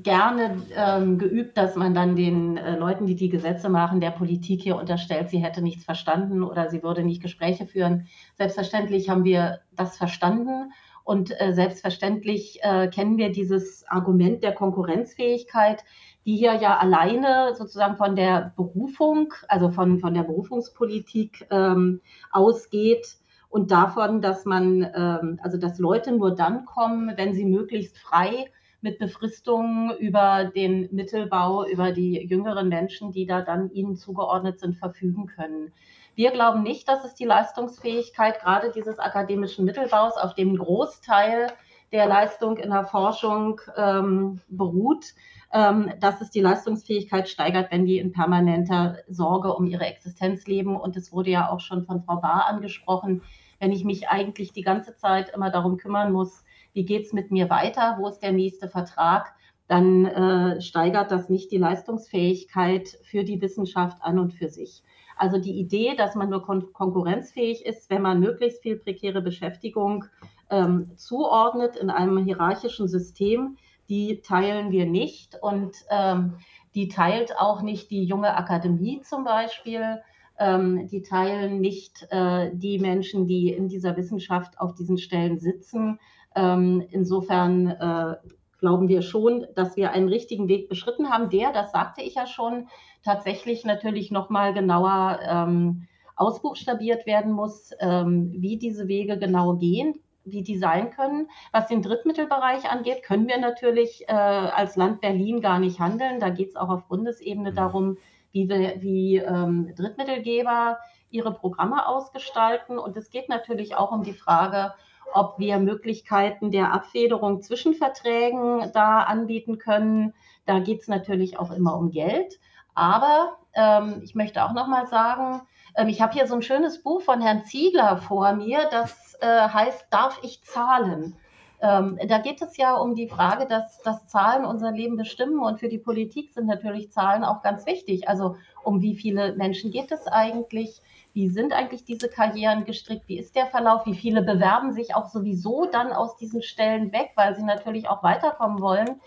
gerne 0.02 0.62
ähm, 0.74 1.18
geübt, 1.18 1.58
dass 1.58 1.76
man 1.76 1.92
dann 1.92 2.16
den 2.16 2.56
äh, 2.56 2.76
Leuten, 2.76 3.04
die 3.04 3.14
die 3.14 3.28
Gesetze 3.28 3.68
machen, 3.68 4.00
der 4.00 4.10
Politik 4.10 4.62
hier 4.62 4.76
unterstellt, 4.76 5.28
sie 5.28 5.38
hätte 5.38 5.60
nichts 5.60 5.84
verstanden 5.84 6.42
oder 6.42 6.70
sie 6.70 6.82
würde 6.82 7.02
nicht 7.04 7.22
Gespräche 7.22 7.66
führen. 7.66 8.06
Selbstverständlich 8.36 9.10
haben 9.10 9.24
wir 9.24 9.60
das 9.76 9.98
verstanden 9.98 10.72
und 11.04 11.30
äh, 11.40 11.52
selbstverständlich 11.52 12.60
äh, 12.62 12.88
kennen 12.88 13.18
wir 13.18 13.32
dieses 13.32 13.86
Argument 13.86 14.42
der 14.42 14.52
Konkurrenzfähigkeit, 14.52 15.84
die 16.24 16.36
hier 16.36 16.54
ja 16.54 16.78
alleine 16.78 17.54
sozusagen 17.54 17.96
von 17.96 18.16
der 18.16 18.54
Berufung, 18.56 19.34
also 19.46 19.70
von, 19.70 19.98
von 19.98 20.14
der 20.14 20.22
Berufungspolitik 20.22 21.46
ähm, 21.50 22.00
ausgeht 22.32 23.18
und 23.48 23.70
davon, 23.70 24.20
dass 24.20 24.44
man, 24.44 24.82
ähm, 24.94 25.40
also 25.42 25.58
dass 25.58 25.78
Leute 25.78 26.12
nur 26.12 26.34
dann 26.34 26.64
kommen, 26.64 27.16
wenn 27.16 27.34
sie 27.34 27.44
möglichst 27.44 27.98
frei 27.98 28.50
mit 28.80 28.98
Befristungen 28.98 29.96
über 29.98 30.44
den 30.44 30.88
Mittelbau, 30.92 31.66
über 31.66 31.92
die 31.92 32.26
jüngeren 32.26 32.68
Menschen, 32.68 33.10
die 33.10 33.26
da 33.26 33.40
dann 33.40 33.70
ihnen 33.70 33.96
zugeordnet 33.96 34.60
sind, 34.60 34.76
verfügen 34.76 35.26
können. 35.26 35.72
Wir 36.14 36.30
glauben 36.30 36.62
nicht, 36.62 36.88
dass 36.88 37.04
es 37.04 37.14
die 37.14 37.24
Leistungsfähigkeit 37.24 38.40
gerade 38.40 38.70
dieses 38.72 38.98
akademischen 38.98 39.64
Mittelbaus, 39.64 40.16
auf 40.16 40.34
dem 40.34 40.56
Großteil 40.56 41.48
der 41.92 42.06
Leistung 42.06 42.56
in 42.56 42.70
der 42.70 42.84
Forschung 42.84 43.60
ähm, 43.76 44.40
beruht, 44.48 45.14
ähm, 45.52 45.92
dass 46.00 46.20
es 46.20 46.30
die 46.30 46.40
Leistungsfähigkeit 46.40 47.28
steigert, 47.28 47.72
wenn 47.72 47.86
die 47.86 47.98
in 47.98 48.12
permanenter 48.12 48.98
Sorge 49.08 49.54
um 49.54 49.66
ihre 49.66 49.86
Existenz 49.86 50.46
leben. 50.46 50.76
Und 50.76 50.96
es 50.96 51.12
wurde 51.12 51.30
ja 51.30 51.50
auch 51.50 51.60
schon 51.60 51.84
von 51.84 52.02
Frau 52.02 52.16
Bahr 52.16 52.46
angesprochen, 52.46 53.22
wenn 53.58 53.72
ich 53.72 53.84
mich 53.84 54.08
eigentlich 54.08 54.52
die 54.52 54.62
ganze 54.62 54.96
Zeit 54.96 55.30
immer 55.34 55.50
darum 55.50 55.78
kümmern 55.78 56.12
muss, 56.12 56.44
wie 56.74 56.84
geht 56.84 57.06
es 57.06 57.12
mit 57.12 57.30
mir 57.30 57.50
weiter, 57.50 57.96
wo 57.98 58.08
ist 58.08 58.20
der 58.20 58.32
nächste 58.32 58.68
Vertrag, 58.68 59.34
dann 59.66 60.06
äh, 60.06 60.60
steigert 60.60 61.10
das 61.10 61.28
nicht 61.28 61.50
die 61.50 61.58
Leistungsfähigkeit 61.58 62.98
für 63.02 63.24
die 63.24 63.40
Wissenschaft 63.40 63.98
an 64.00 64.18
und 64.18 64.32
für 64.32 64.48
sich. 64.48 64.82
Also 65.16 65.38
die 65.38 65.58
Idee, 65.58 65.94
dass 65.96 66.14
man 66.14 66.30
nur 66.30 66.42
kon 66.42 66.72
konkurrenzfähig 66.72 67.66
ist, 67.66 67.90
wenn 67.90 68.02
man 68.02 68.20
möglichst 68.20 68.62
viel 68.62 68.76
prekäre 68.76 69.20
Beschäftigung 69.20 70.04
ähm, 70.48 70.92
zuordnet 70.96 71.76
in 71.76 71.90
einem 71.90 72.18
hierarchischen 72.18 72.88
System, 72.88 73.56
die 73.88 74.20
teilen 74.20 74.70
wir 74.70 74.86
nicht 74.86 75.36
und 75.40 75.76
ähm, 75.90 76.34
die 76.74 76.88
teilt 76.88 77.36
auch 77.38 77.62
nicht 77.62 77.90
die 77.90 78.04
junge 78.04 78.36
Akademie 78.36 79.00
zum 79.02 79.24
Beispiel. 79.24 80.02
Ähm, 80.38 80.86
die 80.88 81.02
teilen 81.02 81.60
nicht 81.60 82.06
äh, 82.10 82.50
die 82.52 82.78
Menschen, 82.78 83.26
die 83.26 83.50
in 83.50 83.68
dieser 83.68 83.96
Wissenschaft 83.96 84.60
auf 84.60 84.74
diesen 84.74 84.98
Stellen 84.98 85.38
sitzen. 85.38 85.98
Ähm, 86.36 86.86
insofern 86.90 87.66
äh, 87.66 88.16
glauben 88.60 88.88
wir 88.88 89.02
schon, 89.02 89.46
dass 89.54 89.76
wir 89.76 89.92
einen 89.92 90.08
richtigen 90.08 90.48
Weg 90.48 90.68
beschritten 90.68 91.10
haben, 91.10 91.30
der, 91.30 91.52
das 91.52 91.72
sagte 91.72 92.02
ich 92.02 92.14
ja 92.14 92.26
schon, 92.26 92.68
tatsächlich 93.04 93.64
natürlich 93.64 94.10
nochmal 94.10 94.52
genauer 94.52 95.18
ähm, 95.22 95.88
ausbuchstabiert 96.16 97.06
werden 97.06 97.32
muss, 97.32 97.70
ähm, 97.80 98.32
wie 98.36 98.58
diese 98.58 98.88
Wege 98.88 99.18
genau 99.18 99.54
gehen, 99.54 100.00
wie 100.30 100.42
die 100.42 100.58
sein 100.58 100.90
können. 100.90 101.28
Was 101.52 101.68
den 101.68 101.82
Drittmittelbereich 101.82 102.70
angeht, 102.70 103.02
können 103.02 103.28
wir 103.28 103.38
natürlich 103.38 104.08
äh, 104.08 104.12
als 104.12 104.76
Land 104.76 105.00
Berlin 105.00 105.40
gar 105.40 105.58
nicht 105.58 105.80
handeln. 105.80 106.20
Da 106.20 106.30
geht 106.30 106.50
es 106.50 106.56
auch 106.56 106.68
auf 106.68 106.86
Bundesebene 106.88 107.52
mhm. 107.52 107.56
darum, 107.56 107.98
wie, 108.32 108.48
wir, 108.48 108.80
wie 108.80 109.16
ähm, 109.16 109.74
Drittmittelgeber 109.76 110.78
ihre 111.10 111.32
Programme 111.32 111.86
ausgestalten. 111.86 112.78
Und 112.78 112.96
es 112.96 113.10
geht 113.10 113.28
natürlich 113.28 113.76
auch 113.76 113.92
um 113.92 114.02
die 114.02 114.12
Frage, 114.12 114.74
ob 115.14 115.38
wir 115.38 115.58
Möglichkeiten 115.58 116.50
der 116.50 116.72
Abfederung 116.72 117.42
zwischen 117.42 117.74
Verträgen 117.74 118.70
da 118.72 119.00
anbieten 119.00 119.58
können. 119.58 120.14
Da 120.44 120.58
geht 120.58 120.82
es 120.82 120.88
natürlich 120.88 121.38
auch 121.38 121.50
immer 121.50 121.76
um 121.76 121.90
Geld. 121.90 122.38
Aber 122.74 123.38
ähm, 123.54 124.00
ich 124.02 124.14
möchte 124.14 124.44
auch 124.44 124.52
noch 124.52 124.68
mal 124.68 124.86
sagen, 124.86 125.42
ähm, 125.76 125.88
ich 125.88 126.00
habe 126.00 126.12
hier 126.12 126.26
so 126.26 126.34
ein 126.34 126.42
schönes 126.42 126.82
Buch 126.82 127.02
von 127.02 127.20
Herrn 127.20 127.44
Ziegler 127.44 127.98
vor 127.98 128.32
mir, 128.32 128.68
das 128.70 129.16
äh, 129.20 129.26
heißt 129.26 129.86
Darf 129.90 130.20
ich 130.22 130.42
zahlen? 130.42 131.16
Ähm, 131.60 131.98
da 132.06 132.18
geht 132.18 132.40
es 132.40 132.56
ja 132.56 132.76
um 132.76 132.94
die 132.94 133.08
Frage, 133.08 133.46
dass, 133.46 133.82
dass 133.82 134.06
Zahlen 134.06 134.44
unser 134.44 134.70
Leben 134.70 134.96
bestimmen 134.96 135.40
und 135.40 135.58
für 135.58 135.68
die 135.68 135.78
Politik 135.78 136.32
sind 136.32 136.46
natürlich 136.46 136.92
Zahlen 136.92 137.24
auch 137.24 137.42
ganz 137.42 137.66
wichtig. 137.66 138.08
Also 138.08 138.36
um 138.62 138.80
wie 138.80 138.94
viele 138.94 139.34
Menschen 139.34 139.72
geht 139.72 139.90
es 139.90 140.06
eigentlich? 140.06 140.80
Wie 141.14 141.28
sind 141.28 141.52
eigentlich 141.52 141.84
diese 141.84 142.08
Karrieren 142.08 142.64
gestrickt? 142.64 143.08
Wie 143.08 143.18
ist 143.18 143.34
der 143.34 143.46
Verlauf? 143.46 143.86
Wie 143.86 143.96
viele 143.96 144.22
bewerben 144.22 144.72
sich 144.72 144.94
auch 144.94 145.06
sowieso 145.06 145.66
dann 145.66 145.92
aus 145.92 146.16
diesen 146.16 146.42
Stellen 146.42 146.92
weg, 146.92 147.10
weil 147.16 147.34
sie 147.34 147.42
natürlich 147.42 147.88
auch 147.88 148.04
weiterkommen 148.04 148.60
wollen? 148.60 149.00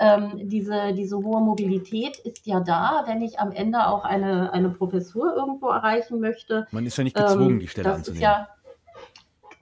Ähm, 0.00 0.48
diese, 0.48 0.92
diese 0.92 1.16
hohe 1.16 1.40
Mobilität 1.40 2.18
ist 2.18 2.46
ja 2.46 2.60
da, 2.60 3.02
wenn 3.06 3.20
ich 3.20 3.40
am 3.40 3.50
Ende 3.50 3.86
auch 3.86 4.04
eine, 4.04 4.52
eine 4.52 4.70
Professur 4.70 5.34
irgendwo 5.34 5.68
erreichen 5.68 6.20
möchte. 6.20 6.66
Man 6.70 6.86
ist 6.86 6.96
ja 6.96 7.04
nicht 7.04 7.16
gezwungen, 7.16 7.50
ähm, 7.50 7.60
die 7.60 7.68
Stelle 7.68 7.92
anzunehmen. 7.92 8.22
Ja, 8.22 8.48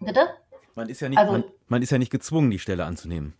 bitte? 0.01 0.29
Man 0.75 0.90
ist, 0.90 1.01
ja 1.01 1.09
nicht, 1.09 1.18
also, 1.18 1.33
man, 1.33 1.44
man 1.68 1.83
ist 1.83 1.90
ja 1.90 1.96
nicht 1.96 2.11
gezwungen, 2.11 2.51
die 2.51 2.59
Stelle 2.59 2.85
anzunehmen. 2.85 3.33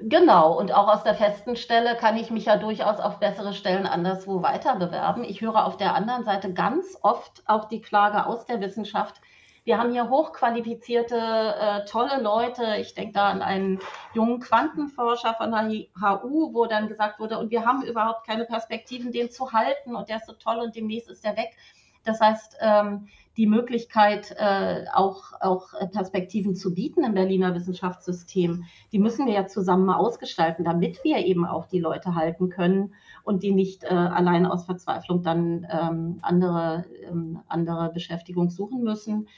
Genau, 0.00 0.58
und 0.58 0.74
auch 0.74 0.88
aus 0.88 1.04
der 1.04 1.14
festen 1.14 1.56
Stelle 1.56 1.96
kann 1.96 2.16
ich 2.16 2.30
mich 2.30 2.46
ja 2.46 2.56
durchaus 2.56 2.98
auf 2.98 3.20
bessere 3.20 3.54
Stellen 3.54 3.86
anderswo 3.86 4.42
weiter 4.42 4.76
bewerben. 4.76 5.22
Ich 5.22 5.40
höre 5.40 5.64
auf 5.64 5.76
der 5.76 5.94
anderen 5.94 6.24
Seite 6.24 6.52
ganz 6.52 6.98
oft 7.02 7.42
auch 7.46 7.68
die 7.68 7.80
Klage 7.80 8.26
aus 8.26 8.44
der 8.44 8.60
Wissenschaft, 8.60 9.20
wir 9.64 9.78
haben 9.78 9.92
hier 9.92 10.10
hochqualifizierte, 10.10 11.16
äh, 11.16 11.84
tolle 11.86 12.20
Leute. 12.20 12.76
Ich 12.80 12.94
denke 12.94 13.14
da 13.14 13.28
an 13.30 13.40
einen 13.40 13.80
jungen 14.12 14.40
Quantenforscher 14.40 15.34
von 15.34 15.52
der 15.52 15.86
HU, 16.00 16.52
wo 16.52 16.66
dann 16.66 16.88
gesagt 16.88 17.18
wurde, 17.18 17.38
und 17.38 17.50
wir 17.50 17.64
haben 17.64 17.82
überhaupt 17.82 18.26
keine 18.26 18.44
Perspektiven, 18.44 19.10
den 19.10 19.30
zu 19.30 19.52
halten 19.52 19.96
und 19.96 20.10
der 20.10 20.18
ist 20.18 20.26
so 20.26 20.34
toll 20.34 20.58
und 20.58 20.76
demnächst 20.76 21.08
ist 21.08 21.24
er 21.24 21.36
weg. 21.36 21.56
Das 22.04 22.20
heißt, 22.20 22.58
ähm, 22.60 23.08
die 23.36 23.46
Möglichkeit, 23.46 24.34
äh, 24.38 24.84
auch, 24.92 25.32
auch 25.40 25.72
Perspektiven 25.90 26.54
zu 26.54 26.72
bieten 26.72 27.02
im 27.02 27.14
Berliner 27.14 27.54
Wissenschaftssystem, 27.54 28.64
die 28.92 28.98
müssen 29.00 29.26
wir 29.26 29.32
ja 29.32 29.46
zusammen 29.46 29.90
ausgestalten, 29.90 30.64
damit 30.64 31.02
wir 31.02 31.18
eben 31.18 31.44
auch 31.44 31.66
die 31.66 31.80
Leute 31.80 32.14
halten 32.14 32.48
können 32.48 32.94
und 33.24 33.42
die 33.42 33.52
nicht 33.52 33.82
äh, 33.82 33.88
allein 33.88 34.46
aus 34.46 34.66
Verzweiflung 34.66 35.22
dann 35.22 35.66
ähm, 35.68 36.20
andere, 36.22 36.84
ähm, 37.02 37.40
andere 37.48 37.90
Beschäftigung 37.92 38.50
suchen 38.50 38.82
müssen 38.82 39.28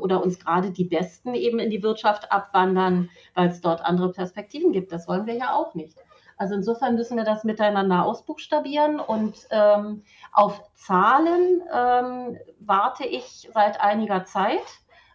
oder 0.00 0.24
uns 0.24 0.38
gerade 0.38 0.70
die 0.70 0.84
Besten 0.84 1.34
eben 1.34 1.58
in 1.58 1.70
die 1.70 1.82
Wirtschaft 1.82 2.32
abwandern, 2.32 3.10
weil 3.34 3.48
es 3.48 3.60
dort 3.60 3.84
andere 3.84 4.10
Perspektiven 4.10 4.72
gibt. 4.72 4.90
Das 4.90 5.06
wollen 5.06 5.26
wir 5.26 5.34
ja 5.34 5.54
auch 5.54 5.74
nicht. 5.74 5.98
Also 6.36 6.54
insofern 6.54 6.96
müssen 6.96 7.16
wir 7.16 7.24
das 7.24 7.44
miteinander 7.44 8.04
ausbuchstabieren 8.04 9.00
und 9.00 9.34
ähm, 9.50 10.02
auf 10.32 10.62
Zahlen 10.74 11.62
ähm, 11.72 12.38
warte 12.60 13.06
ich 13.06 13.48
seit 13.54 13.80
einiger 13.80 14.24
Zeit. 14.24 14.60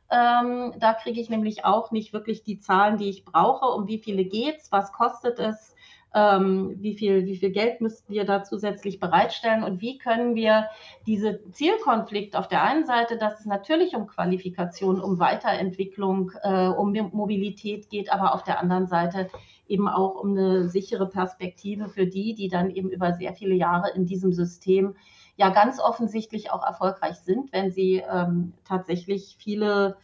Ähm, 0.09 0.73
da 0.79 0.93
kriege 0.93 1.21
ich 1.21 1.29
nämlich 1.29 1.63
auch 1.63 1.91
nicht 1.91 2.11
wirklich 2.11 2.43
die 2.43 2.59
Zahlen, 2.59 2.97
die 2.97 3.09
ich 3.09 3.23
brauche. 3.23 3.65
Um 3.65 3.87
wie 3.87 3.99
viele 3.99 4.25
geht 4.25 4.57
es? 4.57 4.71
Was 4.71 4.91
kostet 4.91 5.39
es? 5.39 5.75
Ähm, 6.13 6.75
wie, 6.79 6.95
viel, 6.95 7.25
wie 7.25 7.37
viel 7.37 7.51
Geld 7.51 7.79
müssten 7.79 8.11
wir 8.11 8.25
da 8.25 8.43
zusätzlich 8.43 8.99
bereitstellen 8.99 9.63
und 9.63 9.79
wie 9.79 9.97
können 9.97 10.35
wir 10.35 10.67
diese 11.07 11.39
Zielkonflikt 11.51 12.35
auf 12.35 12.49
der 12.49 12.63
einen 12.63 12.85
Seite, 12.85 13.17
dass 13.17 13.39
es 13.39 13.45
natürlich 13.45 13.95
um 13.95 14.07
Qualifikation, 14.07 14.99
um 14.99 15.19
Weiterentwicklung, 15.19 16.33
äh, 16.43 16.67
um 16.67 16.91
Mobilität 17.13 17.89
geht, 17.89 18.11
aber 18.11 18.35
auf 18.35 18.43
der 18.43 18.59
anderen 18.59 18.87
Seite 18.87 19.29
eben 19.71 19.87
auch 19.87 20.15
um 20.15 20.31
eine 20.31 20.67
sichere 20.69 21.07
Perspektive 21.07 21.87
für 21.87 22.05
die, 22.05 22.35
die 22.35 22.49
dann 22.49 22.69
eben 22.69 22.89
über 22.89 23.13
sehr 23.13 23.33
viele 23.33 23.55
Jahre 23.55 23.91
in 23.95 24.05
diesem 24.05 24.33
System 24.33 24.95
ja 25.37 25.49
ganz 25.49 25.79
offensichtlich 25.79 26.51
auch 26.51 26.63
erfolgreich 26.63 27.15
sind, 27.17 27.51
wenn 27.53 27.71
sie 27.71 28.03
ähm, 28.11 28.53
tatsächlich 28.65 29.37
viele, 29.39 29.97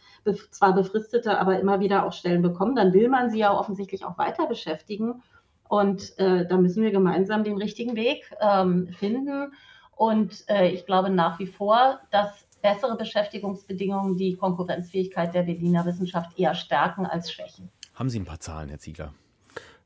zwar 0.50 0.74
befristete, 0.74 1.38
aber 1.38 1.60
immer 1.60 1.80
wieder 1.80 2.06
auch 2.06 2.12
Stellen 2.12 2.42
bekommen, 2.42 2.74
dann 2.74 2.92
will 2.92 3.08
man 3.08 3.30
sie 3.30 3.38
ja 3.38 3.56
offensichtlich 3.56 4.04
auch 4.04 4.18
weiter 4.18 4.46
beschäftigen. 4.46 5.22
Und 5.68 6.18
äh, 6.18 6.46
da 6.46 6.56
müssen 6.56 6.82
wir 6.82 6.90
gemeinsam 6.90 7.44
den 7.44 7.58
richtigen 7.58 7.94
Weg 7.94 8.34
ähm, 8.40 8.88
finden. 8.98 9.52
Und 9.94 10.44
äh, 10.48 10.70
ich 10.70 10.86
glaube 10.86 11.10
nach 11.10 11.38
wie 11.38 11.46
vor, 11.46 12.00
dass 12.10 12.48
bessere 12.62 12.96
Beschäftigungsbedingungen 12.96 14.16
die 14.16 14.36
Konkurrenzfähigkeit 14.36 15.34
der 15.34 15.42
Berliner 15.42 15.84
Wissenschaft 15.84 16.38
eher 16.38 16.54
stärken 16.54 17.06
als 17.06 17.30
schwächen. 17.30 17.70
Haben 17.94 18.08
Sie 18.08 18.18
ein 18.18 18.24
paar 18.24 18.40
Zahlen, 18.40 18.68
Herr 18.70 18.78
Ziegler? 18.78 19.12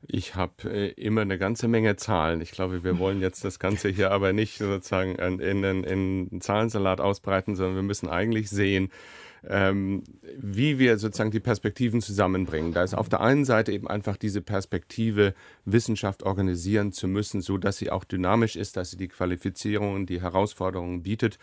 Ich 0.07 0.35
habe 0.35 0.69
äh, 0.69 0.89
immer 0.91 1.21
eine 1.21 1.37
ganze 1.37 1.67
Menge 1.67 1.95
Zahlen. 1.95 2.41
Ich 2.41 2.51
glaube, 2.51 2.83
wir 2.83 2.99
wollen 2.99 3.21
jetzt 3.21 3.43
das 3.45 3.59
Ganze 3.59 3.89
hier 3.89 4.11
aber 4.11 4.33
nicht 4.33 4.57
sozusagen 4.57 5.15
in, 5.15 5.39
in, 5.39 5.63
in 5.63 5.85
einen 5.85 6.41
Zahlensalat 6.41 6.99
ausbreiten, 6.99 7.55
sondern 7.55 7.75
wir 7.75 7.83
müssen 7.83 8.09
eigentlich 8.09 8.49
sehen, 8.49 8.91
ähm, 9.49 10.03
wie 10.37 10.79
wir 10.79 10.97
sozusagen 10.97 11.31
die 11.31 11.39
Perspektiven 11.39 12.01
zusammenbringen. 12.01 12.73
Da 12.73 12.83
ist 12.83 12.93
auf 12.93 13.09
der 13.09 13.21
einen 13.21 13.45
Seite 13.45 13.71
eben 13.71 13.87
einfach 13.87 14.17
diese 14.17 14.41
Perspektive, 14.41 15.33
Wissenschaft 15.65 16.23
organisieren 16.23 16.91
zu 16.91 17.07
müssen, 17.07 17.41
so 17.41 17.57
dass 17.57 17.77
sie 17.77 17.91
auch 17.91 18.03
dynamisch 18.03 18.55
ist, 18.55 18.77
dass 18.77 18.91
sie 18.91 18.97
die 18.97 19.07
Qualifizierungen, 19.07 20.05
die 20.05 20.21
Herausforderungen 20.21 21.03
bietet. 21.03 21.37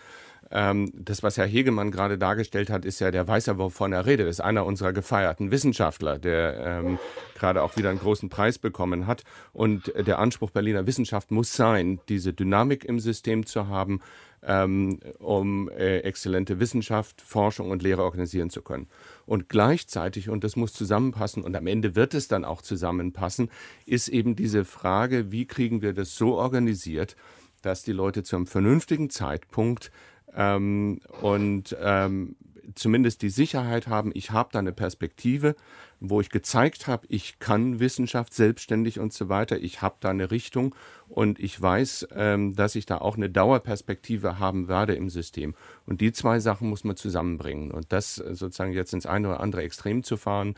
Ähm, 0.52 0.90
das, 0.94 1.22
was 1.22 1.36
Herr 1.36 1.46
Hegemann 1.46 1.92
gerade 1.92 2.18
dargestellt 2.18 2.70
hat, 2.70 2.84
ist 2.84 3.00
ja, 3.00 3.10
der 3.10 3.28
weiß 3.28 3.46
ja, 3.46 3.58
wovon 3.58 3.92
er 3.92 4.06
redet. 4.06 4.26
Das 4.26 4.36
ist 4.36 4.40
einer 4.40 4.66
unserer 4.66 4.92
gefeierten 4.92 5.52
Wissenschaftler, 5.52 6.18
der 6.18 6.82
ähm, 6.84 6.98
gerade 7.34 7.62
auch 7.62 7.76
wieder 7.76 7.90
einen 7.90 8.00
großen 8.00 8.28
Preis 8.30 8.58
bekommen 8.58 9.06
hat. 9.06 9.22
Und 9.52 9.92
der 9.96 10.18
Anspruch 10.18 10.50
Berliner 10.50 10.86
Wissenschaft 10.86 11.30
muss 11.30 11.54
sein, 11.54 12.00
diese 12.08 12.32
Dynamik 12.32 12.84
im 12.84 12.98
System 12.98 13.46
zu 13.46 13.68
haben, 13.68 14.00
ähm, 14.42 15.00
um 15.18 15.68
äh, 15.68 15.98
exzellente 15.98 16.60
Wissenschaft, 16.60 17.20
Forschung 17.20 17.70
und 17.70 17.82
Lehre 17.82 18.02
organisieren 18.02 18.50
zu 18.50 18.62
können. 18.62 18.88
Und 19.26 19.48
gleichzeitig, 19.48 20.28
und 20.28 20.44
das 20.44 20.56
muss 20.56 20.72
zusammenpassen, 20.72 21.42
und 21.42 21.56
am 21.56 21.66
Ende 21.66 21.94
wird 21.94 22.14
es 22.14 22.28
dann 22.28 22.44
auch 22.44 22.62
zusammenpassen, 22.62 23.50
ist 23.86 24.08
eben 24.08 24.36
diese 24.36 24.64
Frage, 24.64 25.30
wie 25.30 25.46
kriegen 25.46 25.82
wir 25.82 25.92
das 25.92 26.16
so 26.16 26.34
organisiert, 26.34 27.16
dass 27.62 27.82
die 27.82 27.92
Leute 27.92 28.22
zu 28.22 28.36
einem 28.36 28.46
vernünftigen 28.46 29.10
Zeitpunkt 29.10 29.90
ähm, 30.34 31.00
und 31.20 31.76
ähm, 31.80 32.36
zumindest 32.74 33.22
die 33.22 33.30
Sicherheit 33.30 33.88
haben, 33.88 34.12
ich 34.14 34.30
habe 34.30 34.50
da 34.52 34.58
eine 34.58 34.72
Perspektive, 34.72 35.56
wo 36.00 36.20
ich 36.20 36.30
gezeigt 36.30 36.86
habe, 36.86 37.06
ich 37.08 37.38
kann 37.38 37.78
Wissenschaft 37.78 38.32
selbstständig 38.32 38.98
und 38.98 39.12
so 39.12 39.28
weiter, 39.28 39.58
ich 39.58 39.82
habe 39.82 39.96
da 40.00 40.10
eine 40.10 40.30
Richtung 40.30 40.74
und 41.08 41.38
ich 41.38 41.60
weiß, 41.60 42.08
ähm, 42.14 42.56
dass 42.56 42.74
ich 42.74 42.86
da 42.86 42.98
auch 42.98 43.16
eine 43.16 43.28
Dauerperspektive 43.28 44.38
haben 44.38 44.66
werde 44.66 44.94
im 44.94 45.10
System. 45.10 45.54
Und 45.84 46.00
die 46.00 46.12
zwei 46.12 46.40
Sachen 46.40 46.70
muss 46.70 46.84
man 46.84 46.96
zusammenbringen. 46.96 47.70
Und 47.70 47.92
das 47.92 48.18
äh, 48.18 48.34
sozusagen 48.34 48.72
jetzt 48.72 48.94
ins 48.94 49.06
eine 49.06 49.28
oder 49.28 49.40
andere 49.40 49.62
Extrem 49.62 50.02
zu 50.02 50.16
fahren, 50.16 50.54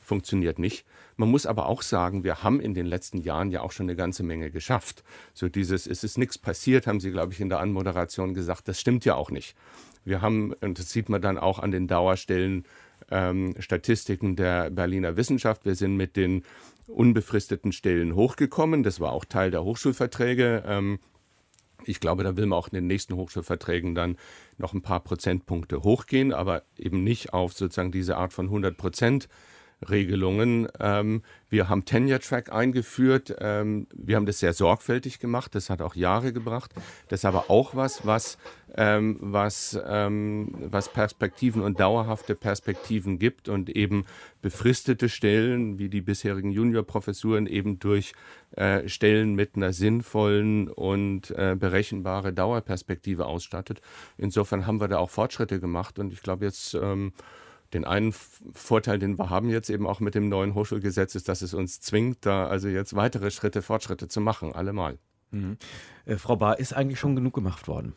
funktioniert 0.00 0.58
nicht. 0.58 0.84
Man 1.16 1.30
muss 1.30 1.46
aber 1.46 1.66
auch 1.66 1.82
sagen, 1.82 2.22
wir 2.22 2.42
haben 2.42 2.60
in 2.60 2.74
den 2.74 2.86
letzten 2.86 3.18
Jahren 3.18 3.50
ja 3.50 3.62
auch 3.62 3.72
schon 3.72 3.86
eine 3.86 3.96
ganze 3.96 4.22
Menge 4.22 4.50
geschafft. 4.50 5.02
So 5.32 5.48
dieses, 5.48 5.86
es 5.86 6.04
ist 6.04 6.18
nichts 6.18 6.38
passiert, 6.38 6.86
haben 6.86 7.00
Sie, 7.00 7.10
glaube 7.10 7.32
ich, 7.32 7.40
in 7.40 7.48
der 7.48 7.60
Anmoderation 7.60 8.34
gesagt. 8.34 8.68
Das 8.68 8.80
stimmt 8.80 9.04
ja 9.04 9.14
auch 9.14 9.30
nicht. 9.30 9.56
Wir 10.04 10.20
haben, 10.20 10.52
und 10.60 10.78
das 10.78 10.90
sieht 10.90 11.08
man 11.08 11.22
dann 11.22 11.38
auch 11.38 11.58
an 11.58 11.70
den 11.70 11.88
Dauerstellen, 11.88 12.64
ähm, 13.14 13.54
Statistiken 13.60 14.36
der 14.36 14.70
Berliner 14.70 15.16
Wissenschaft. 15.16 15.64
Wir 15.64 15.76
sind 15.76 15.96
mit 15.96 16.16
den 16.16 16.42
unbefristeten 16.88 17.72
Stellen 17.72 18.14
hochgekommen. 18.14 18.82
Das 18.82 19.00
war 19.00 19.12
auch 19.12 19.24
Teil 19.24 19.50
der 19.50 19.64
Hochschulverträge. 19.64 20.64
Ähm, 20.66 20.98
ich 21.84 22.00
glaube, 22.00 22.24
da 22.24 22.36
will 22.36 22.46
man 22.46 22.58
auch 22.58 22.68
in 22.68 22.74
den 22.74 22.86
nächsten 22.86 23.14
Hochschulverträgen 23.14 23.94
dann 23.94 24.16
noch 24.58 24.72
ein 24.72 24.82
paar 24.82 25.00
Prozentpunkte 25.00 25.82
hochgehen, 25.82 26.32
aber 26.32 26.62
eben 26.76 27.04
nicht 27.04 27.32
auf 27.32 27.52
sozusagen 27.52 27.92
diese 27.92 28.16
Art 28.16 28.32
von 28.32 28.46
100 28.46 28.76
Prozent 28.76 29.28
Regelungen. 29.90 30.68
Ähm, 30.80 31.22
wir 31.48 31.68
haben 31.68 31.84
Tenure 31.84 32.18
Track 32.18 32.52
eingeführt. 32.52 33.34
Ähm, 33.38 33.86
wir 33.94 34.16
haben 34.16 34.26
das 34.26 34.40
sehr 34.40 34.52
sorgfältig 34.52 35.20
gemacht. 35.20 35.54
Das 35.54 35.70
hat 35.70 35.82
auch 35.82 35.94
Jahre 35.94 36.32
gebracht. 36.32 36.72
Das 37.08 37.20
ist 37.20 37.24
aber 37.24 37.48
auch 37.48 37.76
was, 37.76 38.04
was, 38.06 38.38
ähm, 38.76 39.18
was, 39.20 39.78
ähm, 39.86 40.52
was 40.70 40.92
Perspektiven 40.92 41.62
und 41.62 41.78
dauerhafte 41.78 42.34
Perspektiven 42.34 43.18
gibt 43.18 43.48
und 43.48 43.70
eben 43.70 44.04
befristete 44.42 45.08
Stellen 45.08 45.78
wie 45.78 45.88
die 45.88 46.00
bisherigen 46.00 46.50
Juniorprofessuren 46.50 47.46
eben 47.46 47.78
durch 47.78 48.14
äh, 48.56 48.88
Stellen 48.88 49.34
mit 49.34 49.56
einer 49.56 49.72
sinnvollen 49.72 50.68
und 50.68 51.30
äh, 51.30 51.56
berechenbare 51.58 52.32
Dauerperspektive 52.32 53.26
ausstattet. 53.26 53.80
Insofern 54.18 54.66
haben 54.66 54.80
wir 54.80 54.88
da 54.88 54.98
auch 54.98 55.10
Fortschritte 55.10 55.60
gemacht 55.60 55.98
und 55.98 56.12
ich 56.12 56.22
glaube 56.22 56.44
jetzt 56.44 56.74
ähm, 56.74 57.12
den 57.74 57.84
einen 57.84 58.12
Vorteil, 58.12 58.98
den 58.98 59.18
wir 59.18 59.30
haben 59.30 59.50
jetzt 59.50 59.68
eben 59.68 59.86
auch 59.86 60.00
mit 60.00 60.14
dem 60.14 60.28
neuen 60.28 60.54
Hochschulgesetz, 60.54 61.14
ist, 61.14 61.28
dass 61.28 61.42
es 61.42 61.52
uns 61.52 61.80
zwingt, 61.80 62.24
da 62.24 62.46
also 62.46 62.68
jetzt 62.68 62.96
weitere 62.96 63.30
Schritte, 63.30 63.62
Fortschritte 63.62 64.08
zu 64.08 64.20
machen, 64.20 64.54
allemal. 64.54 64.98
Mhm. 65.30 65.58
Äh, 66.06 66.16
Frau 66.16 66.36
Bahr, 66.36 66.58
ist 66.58 66.72
eigentlich 66.72 66.98
schon 66.98 67.16
genug 67.16 67.34
gemacht 67.34 67.68
worden? 67.68 67.94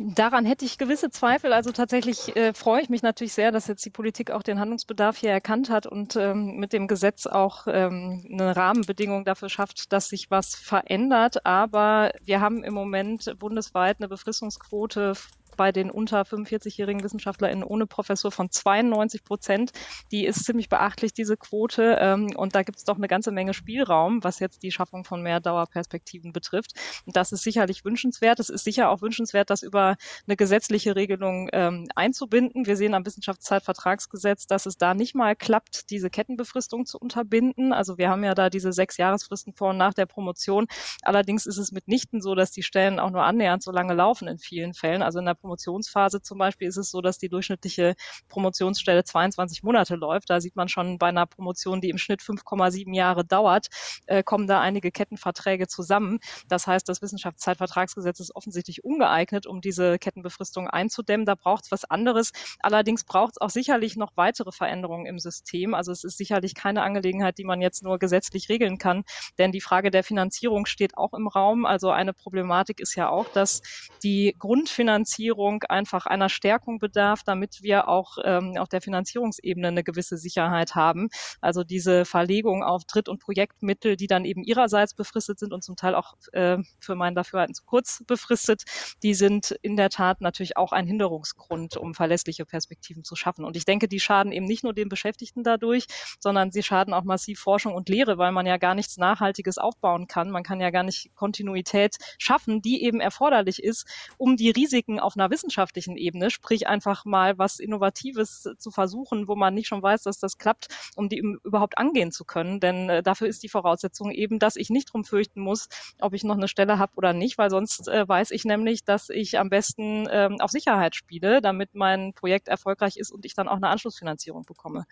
Daran 0.00 0.44
hätte 0.44 0.64
ich 0.64 0.78
gewisse 0.78 1.10
Zweifel. 1.10 1.52
Also 1.52 1.72
tatsächlich 1.72 2.36
äh, 2.36 2.54
freue 2.54 2.80
ich 2.80 2.88
mich 2.88 3.02
natürlich 3.02 3.32
sehr, 3.32 3.50
dass 3.50 3.66
jetzt 3.66 3.84
die 3.84 3.90
Politik 3.90 4.30
auch 4.30 4.44
den 4.44 4.60
Handlungsbedarf 4.60 5.16
hier 5.16 5.32
erkannt 5.32 5.70
hat 5.70 5.88
und 5.88 6.14
ähm, 6.14 6.56
mit 6.56 6.72
dem 6.72 6.86
Gesetz 6.86 7.26
auch 7.26 7.66
ähm, 7.66 8.24
eine 8.30 8.54
Rahmenbedingung 8.54 9.24
dafür 9.24 9.48
schafft, 9.48 9.92
dass 9.92 10.08
sich 10.08 10.30
was 10.30 10.54
verändert. 10.54 11.44
Aber 11.44 12.12
wir 12.24 12.40
haben 12.40 12.62
im 12.62 12.74
Moment 12.74 13.34
bundesweit 13.40 13.96
eine 13.98 14.06
Befristungsquote 14.06 15.14
bei 15.58 15.72
den 15.72 15.90
unter 15.90 16.22
45-jährigen 16.22 17.02
WissenschaftlerInnen 17.02 17.64
ohne 17.64 17.86
Professur 17.86 18.32
von 18.32 18.50
92 18.50 19.24
Prozent. 19.24 19.72
Die 20.10 20.24
ist 20.24 20.44
ziemlich 20.44 20.70
beachtlich, 20.70 21.12
diese 21.12 21.36
Quote. 21.36 21.98
Ähm, 22.00 22.32
und 22.36 22.54
da 22.54 22.62
gibt 22.62 22.78
es 22.78 22.84
doch 22.84 22.96
eine 22.96 23.08
ganze 23.08 23.32
Menge 23.32 23.52
Spielraum, 23.52 24.24
was 24.24 24.38
jetzt 24.38 24.62
die 24.62 24.70
Schaffung 24.70 25.04
von 25.04 25.22
mehr 25.22 25.40
Dauerperspektiven 25.40 26.32
betrifft. 26.32 26.72
Und 27.04 27.16
das 27.16 27.32
ist 27.32 27.42
sicherlich 27.42 27.84
wünschenswert. 27.84 28.40
Es 28.40 28.48
ist 28.48 28.64
sicher 28.64 28.88
auch 28.88 29.02
wünschenswert, 29.02 29.50
das 29.50 29.62
über 29.62 29.96
eine 30.26 30.36
gesetzliche 30.36 30.96
Regelung 30.96 31.48
ähm, 31.52 31.88
einzubinden. 31.94 32.66
Wir 32.66 32.76
sehen 32.76 32.94
am 32.94 33.04
Wissenschaftszeitvertragsgesetz, 33.04 34.46
dass 34.46 34.64
es 34.64 34.78
da 34.78 34.94
nicht 34.94 35.14
mal 35.14 35.34
klappt, 35.34 35.90
diese 35.90 36.08
Kettenbefristung 36.08 36.86
zu 36.86 36.98
unterbinden. 36.98 37.72
Also 37.72 37.98
wir 37.98 38.08
haben 38.08 38.22
ja 38.22 38.34
da 38.34 38.48
diese 38.48 38.72
sechs 38.72 38.96
Jahresfristen 38.96 39.52
vor 39.54 39.70
und 39.70 39.76
nach 39.76 39.94
der 39.94 40.06
Promotion. 40.06 40.66
Allerdings 41.02 41.46
ist 41.46 41.58
es 41.58 41.72
mitnichten 41.72 42.22
so, 42.22 42.36
dass 42.36 42.52
die 42.52 42.62
Stellen 42.62 43.00
auch 43.00 43.10
nur 43.10 43.24
annähernd 43.24 43.64
so 43.64 43.72
lange 43.72 43.94
laufen 43.94 44.28
in 44.28 44.38
vielen 44.38 44.72
Fällen. 44.72 45.02
Also 45.02 45.18
in 45.18 45.24
der 45.24 45.34
Promotionsphase 45.48 46.20
zum 46.20 46.36
Beispiel 46.36 46.68
ist 46.68 46.76
es 46.76 46.90
so, 46.90 47.00
dass 47.00 47.16
die 47.16 47.30
durchschnittliche 47.30 47.94
Promotionsstelle 48.28 49.02
22 49.02 49.62
Monate 49.62 49.94
läuft. 49.94 50.28
Da 50.28 50.42
sieht 50.42 50.56
man 50.56 50.68
schon 50.68 50.98
bei 50.98 51.08
einer 51.08 51.24
Promotion, 51.24 51.80
die 51.80 51.88
im 51.88 51.96
Schnitt 51.96 52.20
5,7 52.20 52.94
Jahre 52.94 53.24
dauert, 53.24 53.68
äh, 54.06 54.22
kommen 54.22 54.46
da 54.46 54.60
einige 54.60 54.90
Kettenverträge 54.90 55.66
zusammen. 55.66 56.18
Das 56.48 56.66
heißt, 56.66 56.86
das 56.86 57.00
Wissenschaftszeitvertragsgesetz 57.00 58.20
ist 58.20 58.36
offensichtlich 58.36 58.84
ungeeignet, 58.84 59.46
um 59.46 59.62
diese 59.62 59.98
Kettenbefristung 59.98 60.68
einzudämmen. 60.68 61.24
Da 61.24 61.34
braucht 61.34 61.64
es 61.64 61.72
was 61.72 61.86
anderes. 61.86 62.32
Allerdings 62.60 63.04
braucht 63.04 63.32
es 63.36 63.40
auch 63.40 63.50
sicherlich 63.50 63.96
noch 63.96 64.12
weitere 64.16 64.52
Veränderungen 64.52 65.06
im 65.06 65.18
System. 65.18 65.72
Also 65.72 65.92
es 65.92 66.04
ist 66.04 66.18
sicherlich 66.18 66.54
keine 66.54 66.82
Angelegenheit, 66.82 67.38
die 67.38 67.44
man 67.44 67.62
jetzt 67.62 67.82
nur 67.82 67.98
gesetzlich 67.98 68.50
regeln 68.50 68.76
kann, 68.76 69.04
denn 69.38 69.50
die 69.50 69.62
Frage 69.62 69.90
der 69.90 70.04
Finanzierung 70.04 70.66
steht 70.66 70.98
auch 70.98 71.14
im 71.14 71.26
Raum. 71.26 71.64
Also 71.64 71.90
eine 71.90 72.12
Problematik 72.12 72.80
ist 72.80 72.96
ja 72.96 73.08
auch, 73.08 73.28
dass 73.28 73.62
die 74.02 74.36
Grundfinanzierung 74.38 75.37
Finanzierung 75.38 75.62
einfach 75.68 76.06
einer 76.06 76.28
Stärkung 76.28 76.78
bedarf, 76.78 77.22
damit 77.24 77.62
wir 77.62 77.88
auch 77.88 78.18
ähm, 78.24 78.56
auf 78.58 78.68
der 78.68 78.80
Finanzierungsebene 78.80 79.68
eine 79.68 79.84
gewisse 79.84 80.16
Sicherheit 80.16 80.74
haben. 80.74 81.08
Also 81.40 81.62
diese 81.62 82.04
Verlegung 82.04 82.64
auf 82.64 82.84
Dritt- 82.84 83.08
und 83.08 83.20
Projektmittel, 83.20 83.96
die 83.96 84.08
dann 84.08 84.24
eben 84.24 84.42
ihrerseits 84.42 84.94
befristet 84.94 85.38
sind 85.38 85.52
und 85.52 85.62
zum 85.62 85.76
Teil 85.76 85.94
auch 85.94 86.14
äh, 86.32 86.58
für 86.80 86.96
meinen 86.96 87.14
Dafürhalten 87.14 87.54
zu 87.54 87.62
kurz 87.64 88.02
befristet, 88.06 88.64
die 89.02 89.14
sind 89.14 89.52
in 89.62 89.76
der 89.76 89.90
Tat 89.90 90.20
natürlich 90.20 90.56
auch 90.56 90.72
ein 90.72 90.86
Hinderungsgrund, 90.86 91.76
um 91.76 91.94
verlässliche 91.94 92.44
Perspektiven 92.44 93.04
zu 93.04 93.14
schaffen. 93.14 93.44
Und 93.44 93.56
ich 93.56 93.64
denke, 93.64 93.86
die 93.86 94.00
schaden 94.00 94.32
eben 94.32 94.46
nicht 94.46 94.64
nur 94.64 94.74
den 94.74 94.88
Beschäftigten 94.88 95.44
dadurch, 95.44 95.86
sondern 96.18 96.50
sie 96.50 96.62
schaden 96.62 96.92
auch 96.94 97.04
massiv 97.04 97.38
Forschung 97.38 97.74
und 97.74 97.88
Lehre, 97.88 98.18
weil 98.18 98.32
man 98.32 98.46
ja 98.46 98.56
gar 98.56 98.74
nichts 98.74 98.96
Nachhaltiges 98.96 99.58
aufbauen 99.58 100.08
kann. 100.08 100.30
Man 100.30 100.42
kann 100.42 100.60
ja 100.60 100.70
gar 100.70 100.82
nicht 100.82 101.14
Kontinuität 101.14 101.96
schaffen, 102.18 102.60
die 102.60 102.82
eben 102.82 103.00
erforderlich 103.00 103.62
ist, 103.62 103.86
um 104.16 104.36
die 104.36 104.50
Risiken 104.50 104.98
auf 104.98 105.14
einer 105.18 105.30
wissenschaftlichen 105.30 105.96
Ebene, 105.96 106.30
sprich 106.30 106.66
einfach 106.66 107.04
mal 107.04 107.38
was 107.38 107.58
Innovatives 107.58 108.48
zu 108.58 108.70
versuchen, 108.70 109.28
wo 109.28 109.36
man 109.36 109.54
nicht 109.54 109.68
schon 109.68 109.82
weiß, 109.82 110.02
dass 110.02 110.18
das 110.18 110.38
klappt, 110.38 110.68
um 110.96 111.08
die 111.08 111.18
überhaupt 111.18 111.78
angehen 111.78 112.12
zu 112.12 112.24
können. 112.24 112.60
Denn 112.60 112.88
äh, 112.88 113.02
dafür 113.02 113.28
ist 113.28 113.42
die 113.42 113.48
Voraussetzung 113.48 114.10
eben, 114.10 114.38
dass 114.38 114.56
ich 114.56 114.70
nicht 114.70 114.92
drum 114.92 115.04
fürchten 115.04 115.40
muss, 115.40 115.68
ob 116.00 116.14
ich 116.14 116.24
noch 116.24 116.36
eine 116.36 116.48
Stelle 116.48 116.78
habe 116.78 116.92
oder 116.96 117.12
nicht, 117.12 117.38
weil 117.38 117.50
sonst 117.50 117.88
äh, 117.88 118.08
weiß 118.08 118.30
ich 118.30 118.44
nämlich, 118.44 118.84
dass 118.84 119.08
ich 119.08 119.38
am 119.38 119.50
besten 119.50 120.08
ähm, 120.10 120.40
auf 120.40 120.50
Sicherheit 120.50 120.94
spiele, 120.94 121.40
damit 121.40 121.74
mein 121.74 122.12
Projekt 122.14 122.48
erfolgreich 122.48 122.96
ist 122.96 123.10
und 123.10 123.24
ich 123.24 123.34
dann 123.34 123.48
auch 123.48 123.56
eine 123.56 123.68
Anschlussfinanzierung 123.68 124.44
bekomme. 124.44 124.84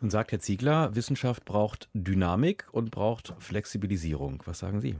Nun 0.00 0.10
sagt 0.10 0.32
Herr 0.32 0.40
Ziegler, 0.40 0.94
Wissenschaft 0.94 1.44
braucht 1.44 1.88
Dynamik 1.94 2.68
und 2.72 2.90
braucht 2.90 3.34
Flexibilisierung. 3.38 4.42
Was 4.46 4.60
sagen 4.60 4.80
Sie? 4.80 4.96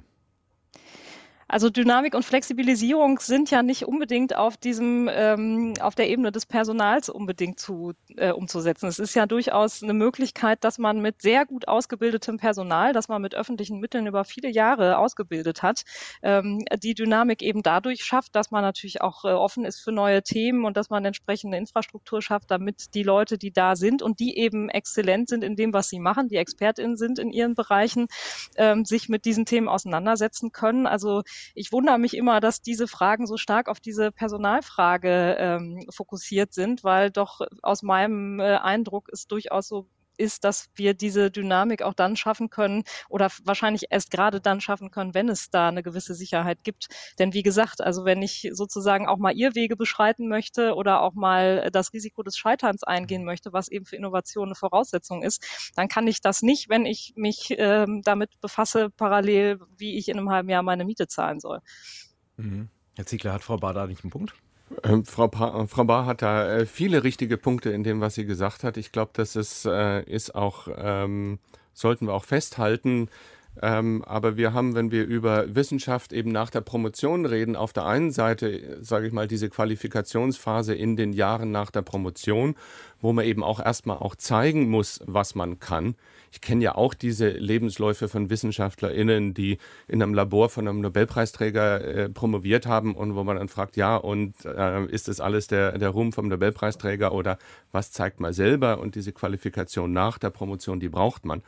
Also 1.48 1.70
Dynamik 1.70 2.14
und 2.14 2.24
Flexibilisierung 2.24 3.18
sind 3.18 3.50
ja 3.50 3.62
nicht 3.62 3.84
unbedingt 3.84 4.34
auf 4.34 4.56
diesem, 4.56 5.08
ähm, 5.12 5.74
auf 5.80 5.94
der 5.94 6.08
Ebene 6.08 6.32
des 6.32 6.46
Personals 6.46 7.08
unbedingt 7.08 7.60
zu, 7.60 7.92
äh, 8.16 8.30
umzusetzen. 8.32 8.86
Es 8.86 8.98
ist 8.98 9.14
ja 9.14 9.26
durchaus 9.26 9.82
eine 9.82 9.92
Möglichkeit, 9.94 10.64
dass 10.64 10.78
man 10.78 11.00
mit 11.00 11.20
sehr 11.20 11.44
gut 11.44 11.68
ausgebildetem 11.68 12.38
Personal, 12.38 12.92
das 12.92 13.08
man 13.08 13.20
mit 13.20 13.34
öffentlichen 13.34 13.78
Mitteln 13.78 14.06
über 14.06 14.24
viele 14.24 14.48
Jahre 14.48 14.98
ausgebildet 14.98 15.62
hat, 15.62 15.82
ähm, 16.22 16.64
die 16.82 16.94
Dynamik 16.94 17.42
eben 17.42 17.62
dadurch 17.62 18.04
schafft, 18.04 18.34
dass 18.34 18.50
man 18.50 18.62
natürlich 18.62 19.02
auch 19.02 19.24
äh, 19.24 19.28
offen 19.28 19.64
ist 19.64 19.80
für 19.80 19.92
neue 19.92 20.22
Themen 20.22 20.64
und 20.64 20.76
dass 20.76 20.90
man 20.90 21.04
entsprechende 21.04 21.58
Infrastruktur 21.58 22.22
schafft, 22.22 22.50
damit 22.50 22.94
die 22.94 23.02
Leute, 23.02 23.38
die 23.38 23.52
da 23.52 23.76
sind 23.76 24.02
und 24.02 24.18
die 24.20 24.38
eben 24.38 24.70
exzellent 24.70 25.28
sind 25.28 25.44
in 25.44 25.56
dem, 25.56 25.72
was 25.72 25.88
sie 25.88 25.98
machen, 25.98 26.28
die 26.28 26.36
ExpertInnen 26.36 26.96
sind 26.96 27.18
in 27.18 27.30
ihren 27.32 27.54
Bereichen, 27.54 28.06
ähm, 28.56 28.84
sich 28.84 29.08
mit 29.08 29.24
diesen 29.24 29.44
Themen 29.44 29.68
auseinandersetzen 29.68 30.52
können. 30.52 30.86
Also 30.86 31.22
ich 31.54 31.72
wundere 31.72 31.98
mich 31.98 32.16
immer, 32.16 32.40
dass 32.40 32.62
diese 32.62 32.88
Fragen 32.88 33.26
so 33.26 33.36
stark 33.36 33.68
auf 33.68 33.80
diese 33.80 34.12
Personalfrage 34.12 35.36
ähm, 35.38 35.86
fokussiert 35.90 36.52
sind, 36.52 36.84
weil 36.84 37.10
doch 37.10 37.40
aus 37.62 37.82
meinem 37.82 38.40
äh, 38.40 38.56
Eindruck 38.56 39.08
es 39.12 39.26
durchaus 39.26 39.68
so 39.68 39.88
ist, 40.18 40.44
dass 40.44 40.68
wir 40.74 40.94
diese 40.94 41.30
Dynamik 41.30 41.82
auch 41.82 41.94
dann 41.94 42.16
schaffen 42.16 42.50
können 42.50 42.84
oder 43.08 43.30
wahrscheinlich 43.44 43.86
erst 43.90 44.10
gerade 44.10 44.40
dann 44.40 44.60
schaffen 44.60 44.90
können, 44.90 45.14
wenn 45.14 45.28
es 45.28 45.50
da 45.50 45.68
eine 45.68 45.82
gewisse 45.82 46.14
Sicherheit 46.14 46.64
gibt. 46.64 46.88
Denn 47.18 47.32
wie 47.32 47.42
gesagt, 47.42 47.80
also 47.80 48.04
wenn 48.04 48.22
ich 48.22 48.48
sozusagen 48.52 49.06
auch 49.06 49.18
mal 49.18 49.34
ihr 49.34 49.54
Wege 49.54 49.76
beschreiten 49.76 50.28
möchte 50.28 50.74
oder 50.74 51.02
auch 51.02 51.14
mal 51.14 51.70
das 51.72 51.92
Risiko 51.92 52.22
des 52.22 52.36
Scheiterns 52.36 52.82
eingehen 52.82 53.24
möchte, 53.24 53.52
was 53.52 53.68
eben 53.68 53.84
für 53.84 53.96
Innovation 53.96 54.48
eine 54.48 54.54
Voraussetzung 54.54 55.22
ist, 55.22 55.72
dann 55.74 55.88
kann 55.88 56.06
ich 56.06 56.20
das 56.20 56.42
nicht, 56.42 56.68
wenn 56.68 56.86
ich 56.86 57.12
mich 57.16 57.54
ähm, 57.58 58.02
damit 58.02 58.40
befasse, 58.40 58.90
parallel, 58.90 59.60
wie 59.76 59.96
ich 59.96 60.08
in 60.08 60.18
einem 60.18 60.30
halben 60.30 60.48
Jahr 60.48 60.62
meine 60.62 60.84
Miete 60.84 61.06
zahlen 61.06 61.40
soll. 61.40 61.60
Mhm. 62.36 62.68
Herr 62.96 63.06
Ziegler, 63.06 63.32
hat 63.32 63.42
Frau 63.42 63.56
Bader 63.56 63.86
nicht 63.86 64.04
einen 64.04 64.10
Punkt? 64.10 64.34
Ähm, 64.82 65.04
Frau, 65.04 65.28
pa 65.28 65.66
Frau 65.66 65.84
Bar 65.84 66.06
hat 66.06 66.22
da 66.22 66.48
äh, 66.48 66.66
viele 66.66 67.04
richtige 67.04 67.36
Punkte 67.36 67.70
in 67.70 67.84
dem, 67.84 68.00
was 68.00 68.14
sie 68.14 68.26
gesagt 68.26 68.64
hat. 68.64 68.76
Ich 68.76 68.92
glaube, 68.92 69.12
das 69.14 69.36
ist, 69.36 69.64
äh, 69.66 70.02
ist 70.04 70.34
auch, 70.34 70.68
ähm, 70.76 71.38
sollten 71.72 72.06
wir 72.06 72.14
auch 72.14 72.24
festhalten. 72.24 73.08
Ähm, 73.62 74.02
aber 74.04 74.36
wir 74.36 74.52
haben, 74.52 74.74
wenn 74.74 74.90
wir 74.90 75.04
über 75.04 75.54
Wissenschaft 75.54 76.12
eben 76.12 76.32
nach 76.32 76.50
der 76.50 76.60
Promotion 76.60 77.24
reden, 77.24 77.54
auf 77.54 77.72
der 77.72 77.86
einen 77.86 78.10
Seite, 78.10 78.78
sage 78.80 79.06
ich 79.06 79.12
mal, 79.12 79.28
diese 79.28 79.48
Qualifikationsphase 79.48 80.74
in 80.74 80.96
den 80.96 81.12
Jahren 81.12 81.52
nach 81.52 81.70
der 81.70 81.82
Promotion, 81.82 82.56
wo 83.00 83.12
man 83.12 83.24
eben 83.24 83.44
auch 83.44 83.64
erstmal 83.64 83.98
auch 83.98 84.16
zeigen 84.16 84.68
muss, 84.68 85.00
was 85.06 85.34
man 85.34 85.60
kann. 85.60 85.94
Ich 86.32 86.40
kenne 86.40 86.64
ja 86.64 86.74
auch 86.74 86.94
diese 86.94 87.28
Lebensläufe 87.28 88.08
von 88.08 88.28
WissenschaftlerInnen, 88.28 89.34
die 89.34 89.58
in 89.86 90.02
einem 90.02 90.14
Labor 90.14 90.48
von 90.48 90.66
einem 90.66 90.80
Nobelpreisträger 90.80 91.80
äh, 91.84 92.08
promoviert 92.08 92.66
haben 92.66 92.96
und 92.96 93.14
wo 93.14 93.22
man 93.22 93.36
dann 93.36 93.48
fragt, 93.48 93.76
ja, 93.76 93.94
und 93.94 94.34
äh, 94.44 94.84
ist 94.86 95.06
das 95.06 95.20
alles 95.20 95.46
der, 95.46 95.78
der 95.78 95.90
Ruhm 95.90 96.12
vom 96.12 96.26
Nobelpreisträger 96.26 97.12
oder 97.12 97.38
was 97.70 97.92
zeigt 97.92 98.18
man 98.18 98.32
selber? 98.32 98.80
Und 98.80 98.96
diese 98.96 99.12
Qualifikation 99.12 99.92
nach 99.92 100.18
der 100.18 100.30
Promotion, 100.30 100.80
die 100.80 100.88
braucht 100.88 101.24
man. 101.24 101.42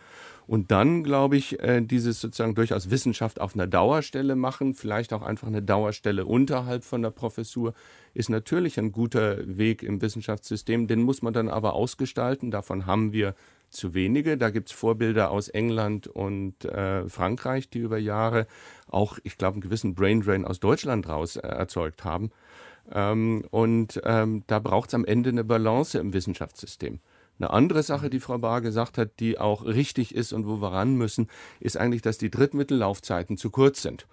Und 0.47 0.71
dann, 0.71 1.03
glaube 1.03 1.37
ich, 1.37 1.61
äh, 1.61 1.81
dieses 1.81 2.21
sozusagen 2.21 2.55
durchaus 2.55 2.91
Wissenschaft 2.91 3.41
auf 3.41 3.55
einer 3.55 3.67
Dauerstelle 3.67 4.37
machen, 4.37 4.75
vielleicht 4.75 5.13
auch 5.13 5.23
einfach 5.23 5.49
eine 5.49 5.63
Dauerstelle 5.63 6.25
unterhalb 6.25 6.85
von 6.85 7.03
der 7.03 7.11
Professur, 7.11 7.75
ist 8.15 8.31
natürlich 8.31 8.79
ein 8.79 8.93
guter 8.93 9.39
Weg 9.59 9.83
im 9.83 10.01
Wissenschaftssystem. 10.01 10.87
Den 10.87 11.03
muss 11.03 11.21
man 11.21 11.33
dann 11.33 11.49
aber 11.49 11.75
ausgestalten. 11.75 12.51
Davon 12.51 12.87
haben 12.87 13.13
wir 13.13 13.35
zu 13.71 13.93
wenige. 13.95 14.39
Da 14.39 14.51
gibt 14.51 14.71
es 14.71 14.75
Vorbilder 14.75 15.31
aus 15.31 15.49
England 15.49 16.07
und 16.07 16.65
äh, 16.65 17.09
Frankreich, 17.09 17.69
die 17.69 17.81
über 17.81 17.99
Jahre 17.99 18.47
auch, 18.89 19.19
ich 19.25 19.39
glaube, 19.39 19.55
einen 19.55 19.63
gewissen 19.63 19.95
Braindrain 19.95 20.45
aus 20.45 20.61
Deutschland 20.61 21.09
raus 21.09 21.37
äh, 21.37 21.47
erzeugt 21.47 22.05
haben. 22.05 22.31
Ähm, 22.93 23.45
und 23.51 24.01
ähm, 24.05 24.45
da 24.47 24.61
braucht 24.61 24.91
es 24.91 24.95
am 24.95 25.05
Ende 25.05 25.31
eine 25.31 25.43
Balance 25.45 25.99
im 25.99 26.13
Wissenschaftssystem. 26.13 27.01
Eine 27.39 27.51
andere 27.51 27.83
Sache, 27.83 28.11
die 28.11 28.21
Frau 28.21 28.39
Bahr 28.39 28.61
gesagt 28.61 28.99
hat, 28.99 29.21
die 29.21 29.39
auch 29.39 29.65
richtig 29.65 30.15
ist 30.15 30.33
und 30.33 30.47
wo 30.47 30.61
wir 30.61 30.73
ran 30.73 30.95
müssen, 30.95 31.29
ist 31.61 31.77
eigentlich, 31.77 32.03
dass 32.03 32.19
die 32.19 32.31
Drittmittellaufzeiten 32.31 33.37
zu 33.37 33.51
kurz 33.51 33.83
sind. 33.83 34.07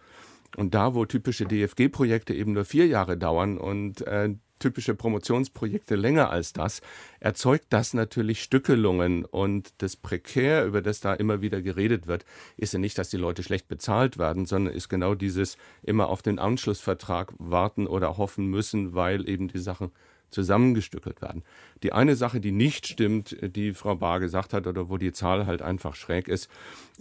Und 0.56 0.76
da, 0.76 0.94
wo 0.94 1.06
typische 1.06 1.46
DFG-Projekte 1.46 2.34
eben 2.34 2.54
nur 2.54 2.66
vier 2.66 2.86
Jahre 2.86 3.18
dauern 3.18 3.58
und 3.58 4.02
äh, 4.02 4.36
typische 4.60 4.96
Promotionsprojekte 4.96 5.96
länger 5.96 6.30
als 6.30 6.54
das, 6.54 6.82
erzeugt 7.20 7.66
das 7.70 7.94
natürlich 7.94 8.42
Stückelungen. 8.42 9.26
Und 9.26 9.74
das 9.80 9.96
Prekär, 9.96 10.66
über 10.66 10.82
das 10.82 11.02
da 11.02 11.14
immer 11.14 11.42
wieder 11.42 11.62
geredet 11.62 12.08
wird, 12.08 12.26
ist 12.56 12.74
ja 12.74 12.80
nicht, 12.80 12.98
dass 12.98 13.10
die 13.10 13.18
Leute 13.18 13.44
schlecht 13.44 13.68
bezahlt 13.68 14.18
werden, 14.18 14.46
sondern 14.46 14.74
ist 14.74 14.90
genau 14.90 15.16
dieses 15.16 15.58
immer 15.82 16.08
auf 16.08 16.22
den 16.22 16.40
Anschlussvertrag 16.40 17.34
warten 17.40 17.88
oder 17.88 18.18
hoffen 18.18 18.48
müssen, 18.48 18.94
weil 18.94 19.28
eben 19.28 19.50
die 19.50 19.60
Sachen 19.60 19.92
zusammengestückelt 20.34 21.22
werden. 21.22 21.43
Die 21.84 21.93
eine 21.93 22.15
Sache, 22.15 22.39
die 22.39 22.52
nicht 22.52 22.88
stimmt, 22.88 23.38
die 23.41 23.74
Frau 23.74 23.96
Bahr 23.96 24.19
gesagt 24.19 24.54
hat 24.54 24.67
oder 24.67 24.89
wo 24.89 24.98
die 24.98 25.12
Zahl 25.12 25.46
halt 25.46 25.62
einfach 25.62 25.96
schräg 25.96 26.28
ist, 26.28 26.50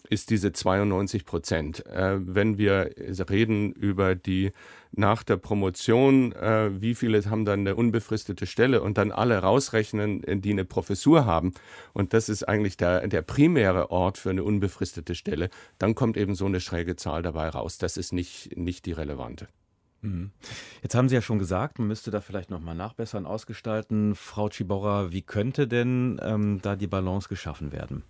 ist 0.09 0.31
diese 0.31 0.53
92 0.53 1.25
Prozent. 1.25 1.87
Äh, 1.87 2.19
wenn 2.21 2.59
wir 2.59 2.91
reden 3.31 3.73
über 3.73 4.15
die 4.15 4.53
nach 4.95 5.23
der 5.23 5.39
Promotion, 5.39 6.33
äh, 6.33 6.71
wie 6.81 6.95
viele 6.95 7.23
haben 7.25 7.45
dann 7.45 7.61
eine 7.61 7.77
unbefristete 7.77 8.47
Stelle 8.47 8.83
und 8.83 8.99
dann 8.99 9.11
alle 9.11 9.39
rausrechnen, 9.39 10.23
die 10.43 10.51
eine 10.51 10.65
Professur 10.65 11.25
haben. 11.25 11.55
Und 11.95 12.13
das 12.13 12.29
ist 12.29 12.47
eigentlich 12.47 12.77
der, 12.77 13.09
der 13.09 13.23
primäre 13.23 13.91
Ort 13.91 14.19
für 14.19 14.31
eine 14.31 14.45
unbefristete 14.45 15.15
Stelle. 15.15 15.49
Dann 15.79 15.95
kommt 15.95 16.17
eben 16.17 16.35
so 16.35 16.47
eine 16.47 16.61
schräge 16.61 16.97
Zahl 16.97 17.23
dabei 17.23 17.49
raus. 17.49 17.79
Das 17.79 17.97
ist 17.97 18.13
nicht, 18.13 18.57
nicht 18.57 18.85
die 18.85 18.93
relevante. 18.93 19.49
Mhm. 20.03 20.33
Jetzt 20.83 20.95
haben 20.95 21.09
Sie 21.09 21.15
ja 21.15 21.23
schon 21.23 21.39
gesagt, 21.39 21.79
man 21.79 21.89
müsste 21.89 22.11
da 22.11 22.21
vielleicht 22.21 22.51
nochmal 22.51 22.75
nachbessern, 22.75 23.25
ausgestalten. 23.25 24.15
Frau 24.15 24.49
Ciborra, 24.49 25.13
wie 25.13 25.23
könnte 25.23 25.69
denn 25.69 26.21
ähm, 26.23 26.61
da 26.61 26.77
die 26.77 26.89
Balance 26.89 27.29
geschaffen 27.29 27.73
werden? 27.73 28.03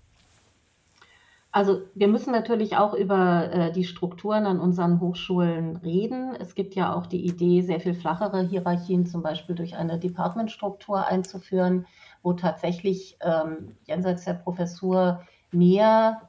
Also 1.54 1.82
wir 1.94 2.08
müssen 2.08 2.32
natürlich 2.32 2.78
auch 2.78 2.94
über 2.94 3.52
äh, 3.52 3.72
die 3.72 3.84
Strukturen 3.84 4.46
an 4.46 4.58
unseren 4.58 5.00
Hochschulen 5.00 5.76
reden. 5.76 6.34
Es 6.40 6.54
gibt 6.54 6.74
ja 6.74 6.94
auch 6.94 7.04
die 7.04 7.26
Idee, 7.26 7.60
sehr 7.60 7.78
viel 7.78 7.92
flachere 7.92 8.40
Hierarchien 8.40 9.04
zum 9.04 9.22
Beispiel 9.22 9.54
durch 9.54 9.76
eine 9.76 9.98
Departmentstruktur 9.98 11.06
einzuführen, 11.06 11.86
wo 12.22 12.32
tatsächlich 12.32 13.18
ähm, 13.20 13.76
jenseits 13.84 14.24
der 14.24 14.32
Professur 14.32 15.20
mehr 15.50 16.22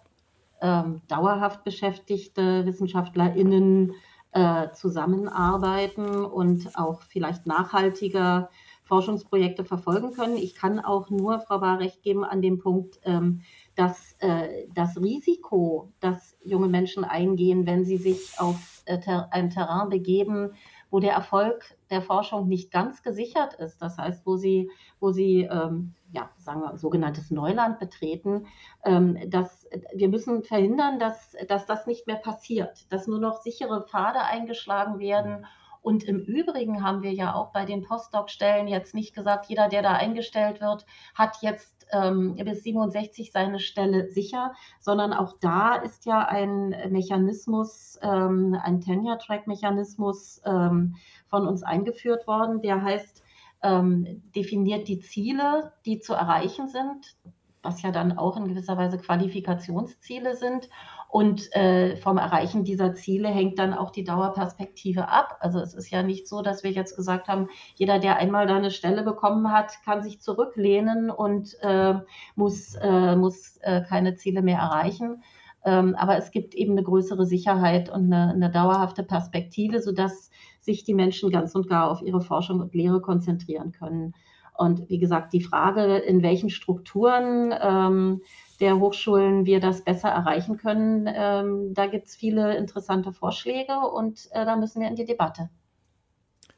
ähm, 0.62 1.02
dauerhaft 1.08 1.63
beschäftigte 1.63 2.65
WissenschaftlerInnen 2.65 3.93
äh, 4.34 4.72
zusammenarbeiten 4.74 6.26
und 6.26 6.76
auch 6.76 7.02
vielleicht 7.04 7.46
nachhaltiger 7.46 8.50
Forschungsprojekte 8.84 9.63
verfolgen 9.63 10.12
können. 10.12 10.38
Ich 10.38 10.56
kann 10.56 10.80
auch 10.80 11.10
nur 11.10 11.39
Frau 11.39 11.60
Bahr 11.60 11.80
recht 11.80 12.04
geben 12.04 12.24
an 12.24 12.41
dem 12.41 12.60
Punkt, 12.60 13.00
ähm, 13.04 13.41
dass 13.76 14.15
äh, 14.19 14.67
das 14.74 14.98
Risiko, 14.98 15.91
das 16.00 16.36
junge 16.43 16.67
Menschen 16.67 17.04
eingehen, 17.04 17.65
wenn 17.65 17.86
sie 17.86 17.98
sich 17.98 18.39
auf 18.39 18.84
äh, 18.86 19.00
ein 19.32 19.50
Terrain 19.50 19.89
begeben, 19.89 20.52
wo 20.93 20.99
der 20.99 21.13
Erfolg 21.13 21.75
der 21.89 22.03
Forschung 22.03 22.47
nicht 22.47 22.71
ganz 22.71 23.01
gesichert 23.01 23.56
ist, 23.56 23.82
das 23.82 23.97
heißt, 23.97 24.27
wo 24.27 24.38
sie, 24.38 24.69
wo 24.99 25.12
sie 25.12 25.41
ähm, 25.41 25.95
ja, 26.12 26.29
sagen 26.38 26.62
wir, 26.62 26.77
sogenanntes 26.77 27.32
Neuland 27.32 27.79
betreten, 27.79 28.45
ähm, 28.86 29.17
dass 29.27 29.67
wir 29.91 30.08
müssen 30.08 30.43
verhindern, 30.43 30.99
dass, 30.99 31.36
dass 31.47 31.65
das 31.65 31.88
nicht 31.88 32.06
mehr 32.06 32.17
passiert, 32.17 32.86
dass 32.93 33.08
nur 33.08 33.17
noch 33.17 33.41
sichere 33.41 33.88
Pfade 33.88 34.21
eingeschlagen 34.21 34.99
werden 34.99 35.47
und 35.84 36.06
im 36.06 36.19
Übrigen 36.19 36.82
haben 36.82 37.04
wir 37.04 37.12
ja 37.12 37.36
auch 37.36 37.52
bei 37.52 37.65
den 37.65 37.84
Postdoc-Stellen 37.84 38.67
jetzt 38.67 38.96
nicht 38.96 39.13
gesagt, 39.13 39.48
jeder, 39.48 39.67
der 39.67 39.82
da 39.82 39.91
eingestellt 39.91 40.62
wird, 40.62 40.86
hat 41.13 41.38
jetzt 41.41 41.86
ähm, 41.91 42.36
bis 42.36 42.63
67 42.63 43.34
seine 43.34 43.60
Stelle 43.60 44.10
sicher, 44.10 44.54
sondern 44.80 45.12
auch 45.12 45.34
da 45.41 45.76
ist 45.76 46.06
ja 46.06 46.26
ein 46.26 46.69
Mechanismus, 46.89 48.00
ähm, 48.02 48.58
ein 48.63 48.80
Tenure-Track-Mechanismus 48.80 50.41
ähm, 50.46 50.96
von 51.28 51.46
uns 51.46 51.63
eingeführt 51.63 52.28
worden, 52.28 52.62
der 52.62 52.82
heißt, 52.82 53.22
ähm, 53.62 54.24
definiert 54.34 54.88
die 54.88 55.00
Ziele, 55.00 55.74
die 55.86 56.00
zu 56.00 56.13
erreichen 56.13 56.69
sind, 56.69 57.17
was 57.63 57.82
ja 57.82 57.91
dann 57.91 58.17
auch 58.17 58.38
in 58.38 58.47
gewisser 58.47 58.78
Weise 58.78 58.97
Qualifikationsziele 58.97 60.36
sind. 60.36 60.69
Und 61.10 61.56
äh, 61.56 61.95
vom 61.95 62.17
Erreichen 62.17 62.63
dieser 62.63 62.95
Ziele 62.95 63.30
hängt 63.30 63.60
dann 63.60 63.73
auch 63.73 63.91
die 63.91 64.04
Dauerperspektive 64.04 65.10
ab. 65.10 65.38
Also 65.39 65.60
es 65.60 65.73
ist 65.73 65.89
ja 65.91 66.04
nicht 66.04 66.28
so, 66.28 66.41
dass 66.41 66.63
wir 66.63 66.71
jetzt 66.71 66.95
gesagt 66.95 67.28
haben, 67.28 67.49
jeder, 67.76 67.99
der 67.99 68.17
einmal 68.17 68.47
da 68.47 68.56
eine 68.56 68.71
Stelle 68.71 69.04
bekommen 69.04 69.52
hat, 69.52 69.73
kann 69.86 70.02
sich 70.02 70.21
zurücklehnen 70.21 71.12
und 71.12 71.56
äh, 71.62 71.95
muss, 72.36 72.76
äh, 72.76 73.15
muss 73.15 73.60
keine 73.88 74.15
Ziele 74.15 74.41
mehr 74.41 74.58
erreichen. 74.58 75.23
Ähm, 75.65 75.95
aber 75.95 76.17
es 76.17 76.32
gibt 76.32 76.56
eben 76.56 76.73
eine 76.73 76.84
größere 76.84 77.26
Sicherheit 77.26 77.89
und 77.89 78.12
eine, 78.12 78.34
eine 78.34 78.52
dauerhafte 78.52 79.04
Perspektive, 79.04 79.82
sodass 79.82 80.30
sich 80.60 80.84
die 80.84 80.93
Menschen 80.93 81.30
ganz 81.30 81.56
und 81.56 81.67
gar 81.67 81.89
auf 81.89 82.02
ihre 82.02 82.21
Forschung 82.21 82.60
und 82.60 82.73
Lehre 82.73 83.02
konzentrieren 83.02 83.71
können. 83.71 84.13
Und 84.58 84.89
wie 84.89 85.00
gesagt, 85.00 85.34
die 85.34 85.42
Frage, 85.42 85.98
in 85.98 86.22
welchen 86.22 86.50
Strukturen 86.50 87.54
ähm, 87.60 88.22
der 88.60 88.80
Hochschulen 88.80 89.46
wir 89.46 89.60
das 89.60 89.84
besser 89.84 90.10
erreichen 90.10 90.58
können. 90.58 91.10
Ähm, 91.13 91.74
da 91.74 91.88
gibt 91.88 92.08
es 92.08 92.16
viele 92.16 92.56
interessante 92.56 93.12
Vorschläge 93.12 93.80
und 93.80 94.30
äh, 94.32 94.46
da 94.46 94.56
müssen 94.56 94.82
wir 94.82 94.88
in 94.88 94.96
die 94.96 95.06
Debatte. 95.06 95.50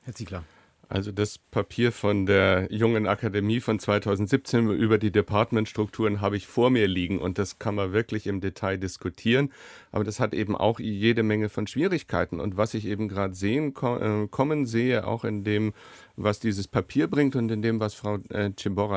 Herr 0.04 0.14
Ziegler. 0.14 0.44
Also 0.88 1.12
das 1.12 1.38
Papier 1.38 1.92
von 1.92 2.26
der 2.26 2.68
Jungen 2.72 3.08
Akademie 3.08 3.60
von 3.60 3.80
2017 3.80 4.70
über 4.70 4.98
die 4.98 5.12
Departmentstrukturen 5.12 6.22
habe 6.22 6.38
ich 6.38 6.48
vor 6.48 6.70
mir 6.70 6.88
liegen 6.88 7.20
und 7.20 7.38
das 7.40 7.58
kann 7.60 7.76
man 7.76 7.92
wirklich 7.92 8.28
im 8.28 8.40
Detail 8.40 8.78
diskutieren. 8.78 9.52
Aber 9.92 10.04
das 10.04 10.20
hat 10.20 10.34
eben 10.34 10.56
auch 10.56 10.80
jede 10.80 11.24
Menge 11.24 11.50
von 11.50 11.66
Schwierigkeiten. 11.66 12.40
Und 12.40 12.58
was 12.58 12.74
ich 12.74 12.86
eben 12.86 13.08
gerade 13.08 13.34
sehen 13.34 13.74
äh, 13.82 14.28
kommen 14.28 14.66
sehe, 14.66 15.08
auch 15.08 15.24
in 15.24 15.44
dem, 15.44 15.74
was 16.16 16.40
dieses 16.40 16.68
Papier 16.68 17.08
bringt 17.08 17.36
und 17.36 17.50
in 17.50 17.62
dem, 17.62 17.80
was 17.80 17.96
Frau 17.96 18.20
äh, 18.30 18.52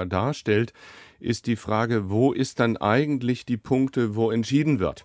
darstellt, 0.06 0.72
ist 1.20 1.46
die 1.46 1.56
Frage, 1.56 2.10
wo 2.10 2.32
ist 2.32 2.60
dann 2.60 2.76
eigentlich 2.76 3.46
die 3.46 3.56
Punkte, 3.56 4.14
wo 4.14 4.30
entschieden 4.30 4.78
wird? 4.78 5.04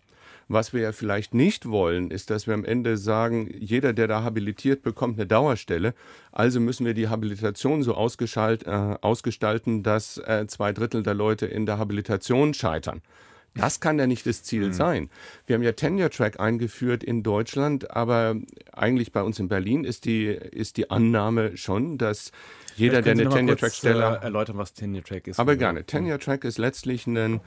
Was 0.53 0.71
wir 0.71 0.81
ja 0.81 0.91
vielleicht 0.91 1.33
nicht 1.33 1.67
wollen, 1.67 2.11
ist, 2.11 2.29
dass 2.29 2.45
wir 2.45 2.53
am 2.53 2.63
Ende 2.63 2.95
sagen, 2.97 3.49
jeder, 3.57 3.91
der 3.91 4.07
da 4.07 4.21
habilitiert, 4.21 4.83
bekommt 4.83 5.17
eine 5.17 5.25
Dauerstelle. 5.25 5.95
Also 6.31 6.59
müssen 6.59 6.85
wir 6.85 6.93
die 6.93 7.07
Habilitation 7.07 7.81
so 7.81 7.93
äh, 7.93 7.95
ausgestalten, 7.95 9.81
dass 9.81 10.19
äh, 10.19 10.45
zwei 10.47 10.71
Drittel 10.71 11.01
der 11.01 11.15
Leute 11.15 11.47
in 11.47 11.65
der 11.65 11.79
Habilitation 11.79 12.53
scheitern. 12.53 13.01
Das 13.55 13.79
kann 13.79 13.97
ja 13.97 14.05
nicht 14.05 14.27
das 14.27 14.43
Ziel 14.43 14.67
mhm. 14.67 14.73
sein. 14.73 15.09
Wir 15.47 15.55
haben 15.55 15.63
ja 15.63 15.71
Tenure 15.71 16.11
Track 16.11 16.39
eingeführt 16.39 17.03
in 17.03 17.23
Deutschland, 17.23 17.89
aber 17.89 18.35
eigentlich 18.71 19.11
bei 19.11 19.23
uns 19.23 19.39
in 19.39 19.47
Berlin 19.47 19.85
ist 19.85 20.05
die, 20.05 20.25
ist 20.27 20.77
die 20.77 20.91
Annahme 20.91 21.57
schon, 21.57 21.97
dass 21.97 22.31
jeder, 22.75 23.01
der 23.01 23.13
eine 23.13 23.27
Tenure 23.29 23.55
Track 23.57 23.73
Stelle. 23.73 24.19
Äh, 24.21 24.23
erläutern, 24.23 24.57
was 24.57 24.73
Tenure 24.73 25.03
Track 25.03 25.27
ist. 25.27 25.39
Aber 25.39 25.55
gerne. 25.55 25.83
Tenure 25.85 26.19
Track 26.19 26.43
ist 26.43 26.59
letztlich 26.59 27.07
ein, 27.07 27.41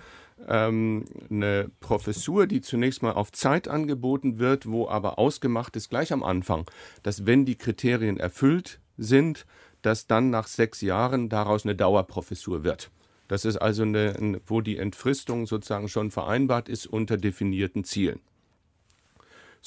ähm, 0.46 1.04
eine 1.30 1.70
Professur, 1.80 2.46
die 2.46 2.60
zunächst 2.60 3.02
mal 3.02 3.12
auf 3.12 3.32
Zeit 3.32 3.68
angeboten 3.68 4.38
wird, 4.38 4.70
wo 4.70 4.88
aber 4.88 5.18
ausgemacht 5.18 5.76
ist 5.76 5.90
gleich 5.90 6.12
am 6.12 6.22
Anfang, 6.22 6.70
dass 7.02 7.26
wenn 7.26 7.44
die 7.44 7.56
Kriterien 7.56 8.18
erfüllt 8.18 8.80
sind, 8.96 9.46
dass 9.82 10.06
dann 10.06 10.30
nach 10.30 10.46
sechs 10.46 10.80
Jahren 10.80 11.28
daraus 11.28 11.64
eine 11.64 11.76
Dauerprofessur 11.76 12.64
wird. 12.64 12.90
Das 13.28 13.44
ist 13.44 13.56
also 13.56 13.82
eine, 13.82 14.40
wo 14.46 14.60
die 14.60 14.78
Entfristung 14.78 15.46
sozusagen 15.46 15.88
schon 15.88 16.10
vereinbart 16.10 16.68
ist 16.68 16.86
unter 16.86 17.16
definierten 17.16 17.84
Zielen. 17.84 18.20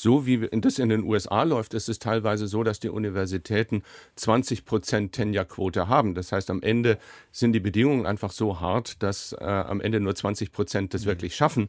So 0.01 0.25
wie 0.25 0.47
das 0.49 0.79
in 0.79 0.87
den 0.87 1.03
USA 1.03 1.43
läuft, 1.43 1.73
ist 1.73 1.89
es 1.89 1.99
teilweise 1.99 2.47
so, 2.47 2.63
dass 2.63 2.79
die 2.79 2.87
Universitäten 2.87 3.83
20 4.15 4.63
Prozent 4.63 5.11
Tenure-Quote 5.11 5.89
haben. 5.89 6.15
Das 6.15 6.31
heißt, 6.31 6.49
am 6.51 6.61
Ende 6.61 6.97
sind 7.33 7.51
die 7.51 7.59
Bedingungen 7.59 8.05
einfach 8.05 8.31
so 8.31 8.61
hart, 8.61 9.03
dass 9.03 9.33
äh, 9.33 9.43
am 9.43 9.81
Ende 9.81 9.99
nur 9.99 10.15
20 10.15 10.53
Prozent 10.53 10.93
das 10.93 11.01
mhm. 11.01 11.07
wirklich 11.07 11.35
schaffen. 11.35 11.67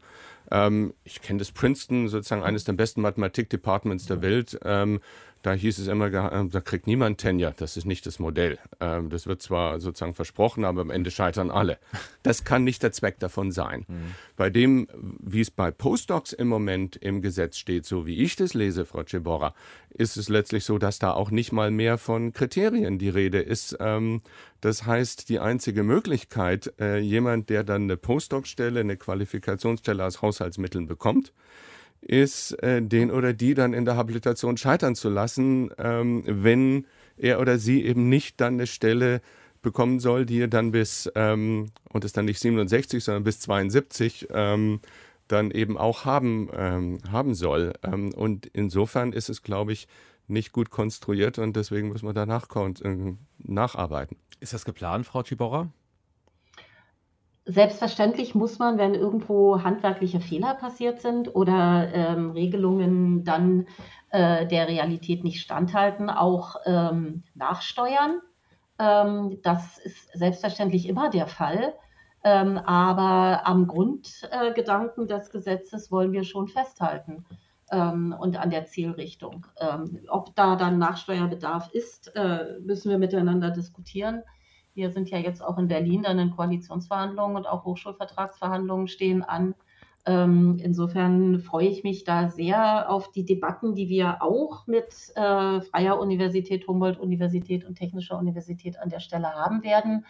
Ähm, 0.53 0.95
ich 1.03 1.23
kenne 1.23 1.41
das 1.41 1.51
Princeton, 1.51 2.07
sozusagen 2.07 2.45
eines 2.45 2.63
der 2.63 2.75
besten 2.75 3.01
Mathematik-Departments 3.01 4.07
der 4.07 4.23
Welt. 4.23 4.61
Ähm, 4.65 5.01
da 5.43 5.53
hieß 5.53 5.79
es 5.79 5.87
immer, 5.87 6.07
äh, 6.07 6.49
da 6.49 6.61
kriegt 6.61 6.87
niemand 6.87 7.19
Tenure. 7.19 7.55
Das 7.57 7.77
ist 7.77 7.87
nicht 7.87 8.05
das 8.07 8.19
Modell. 8.19 8.59
Ähm, 8.81 9.09
das 9.09 9.27
wird 9.27 9.41
zwar 9.41 9.81
sozusagen 9.81 10.15
versprochen, 10.15 10.65
aber 10.65 10.83
am 10.83 10.91
Ende 10.91 11.11
scheitern 11.11 11.51
alle. 11.51 11.79
Das 12.23 12.45
kann 12.45 12.65
nicht 12.65 12.83
der 12.83 12.93
Zweck 12.93 13.19
davon 13.19 13.51
sein. 13.51 13.87
Mhm. 13.89 14.15
Bei 14.37 14.51
dem, 14.51 14.89
wie 14.93 15.41
es 15.41 15.51
bei 15.51 15.71
Postdocs 15.71 16.35
im 16.35 16.49
Moment 16.49 16.97
im 16.97 17.23
Gesetz 17.23 17.57
steht, 17.57 17.87
so 17.87 18.05
wie 18.05 18.17
ich 18.17 18.37
das 18.37 18.53
lese, 18.53 18.85
Frau 18.85 19.03
Ceborra, 19.05 19.55
ist 19.89 20.19
es 20.19 20.29
letztlich 20.29 20.65
so, 20.65 20.77
dass 20.77 20.99
da 20.99 21.13
auch 21.13 21.31
nicht 21.31 21.51
mal 21.51 21.71
mehr 21.71 21.97
von 21.97 22.35
Kriterien 22.35 22.99
die 22.99 23.09
Rede 23.09 23.41
ist. 23.41 23.79
Ähm, 23.81 24.21
das 24.61 24.85
heißt, 24.85 25.31
die 25.31 25.39
einzige 25.39 25.83
Möglichkeit, 25.83 26.75
äh, 26.79 26.99
jemand, 26.99 27.49
der 27.49 27.65
dann 27.65 27.85
eine 27.85 27.97
Postdoc-Stelle, 27.97 28.81
eine 28.81 28.99
Qualifikationsstelle 28.99 30.05
aus 30.05 30.21
Haushaltsmitteln 30.21 30.87
bekommt, 30.87 31.33
ist, 32.01 32.53
äh, 32.63 32.83
den 32.83 33.11
oder 33.11 33.33
die 33.33 33.55
dann 33.55 33.73
in 33.73 33.85
der 33.85 33.97
Habilitation 33.97 34.57
scheitern 34.57 34.95
zu 34.95 35.09
lassen, 35.09 35.71
ähm, 35.79 36.23
wenn 36.27 36.87
er 37.17 37.41
oder 37.41 37.59
sie 37.59 37.85
eben 37.85 38.09
nicht 38.09 38.41
dann 38.41 38.55
eine 38.55 38.67
Stelle 38.67 39.21
bekommen 39.63 40.01
soll, 40.01 40.25
die 40.25 40.41
er 40.41 40.49
dann 40.49 40.73
bis, 40.73 41.11
ähm, 41.15 41.71
und 41.91 42.05
es 42.05 42.13
dann 42.13 42.25
nicht 42.25 42.41
67, 42.41 43.05
sondern 43.05 43.25
bis 43.25 43.41
72 43.41 44.29
ähm, 44.33 44.81
dann 45.29 45.51
eben 45.51 45.77
auch 45.77 46.05
haben, 46.05 46.49
ähm, 46.55 46.99
haben 47.11 47.35
soll. 47.35 47.75
Ähm, 47.83 48.13
und 48.15 48.47
insofern 48.47 49.13
ist 49.13 49.29
es, 49.29 49.43
glaube 49.43 49.73
ich, 49.73 49.87
nicht 50.27 50.53
gut 50.53 50.71
konstruiert 50.71 51.39
und 51.39 51.57
deswegen 51.57 51.89
muss 51.89 52.03
man 52.03 52.15
danach 52.15 52.47
äh, 52.57 53.15
nacharbeiten. 53.39 54.17
Ist 54.39 54.55
das 54.55 54.65
geplant, 54.65 55.07
Frau 55.07 55.23
Ciborra? 55.23 55.71
Selbstverständlich 57.51 58.37
muss 58.37 58.61
man, 58.61 58.79
wenn 58.79 58.95
irgendwo 58.95 59.65
handwerkliche 59.65 60.21
Fehler 60.21 60.55
passiert 60.55 61.01
sind 61.01 61.35
oder 61.35 61.93
ähm, 61.93 62.31
Regelungen 62.31 63.25
dann 63.25 63.67
äh, 64.11 64.47
der 64.47 64.69
Realität 64.69 65.25
nicht 65.25 65.41
standhalten, 65.41 66.11
auch 66.11 66.57
ähm, 66.65 67.25
nachsteuern. 67.35 68.21
Ähm, 68.79 69.39
das 69.43 69.79
ist 69.79 70.13
selbstverständlich 70.13 70.89
immer 70.89 71.11
der 71.11 71.27
Fall. 71.27 71.75
Ähm, 72.23 72.57
aber 72.57 73.45
am 73.49 73.67
Grundgedanken 73.67 75.09
des 75.09 75.31
Gesetzes 75.31 75.91
wollen 75.91 76.13
wir 76.13 76.23
schon 76.23 76.47
festhalten 76.47 77.25
ähm, 77.73 78.15
und 78.17 78.37
an 78.39 78.51
der 78.51 78.67
Zielrichtung. 78.67 79.47
Ähm, 79.59 79.99
ob 80.09 80.37
da 80.37 80.55
dann 80.55 80.79
Nachsteuerbedarf 80.79 81.71
ist, 81.73 82.15
äh, 82.15 82.61
müssen 82.61 82.91
wir 82.91 82.99
miteinander 82.99 83.51
diskutieren. 83.51 84.23
Wir 84.81 84.91
sind 84.91 85.11
ja 85.11 85.19
jetzt 85.19 85.43
auch 85.43 85.59
in 85.59 85.69
Berlin 85.69 86.03
dann 86.03 86.19
in 86.19 86.31
Koalitionsverhandlungen 86.31 87.37
und 87.37 87.47
auch 87.47 87.65
Hochschulvertragsverhandlungen 87.65 88.89
stehen 88.89 89.23
an. 89.23 89.55
Ähm, 90.07 90.59
insofern 90.63 91.41
freue 91.41 91.69
ich 91.69 91.85
mich 91.85 92.05
da 92.05 92.29
sehr 92.31 92.91
auf 92.91 93.13
die 93.13 93.25
Debatten, 93.25 93.75
die 93.75 93.89
wir 93.89 94.23
auch 94.23 94.67
mit 94.67 95.13
äh, 95.15 95.61
Freier 95.61 96.01
Universität, 96.01 96.67
Humboldt-Universität 96.67 97.65
und 97.65 97.77
Technischer 97.77 98.19
Universität 98.19 98.79
an 98.79 98.89
der 98.89 99.01
Stelle 99.01 99.29
haben 99.35 99.63
werden 99.63 100.05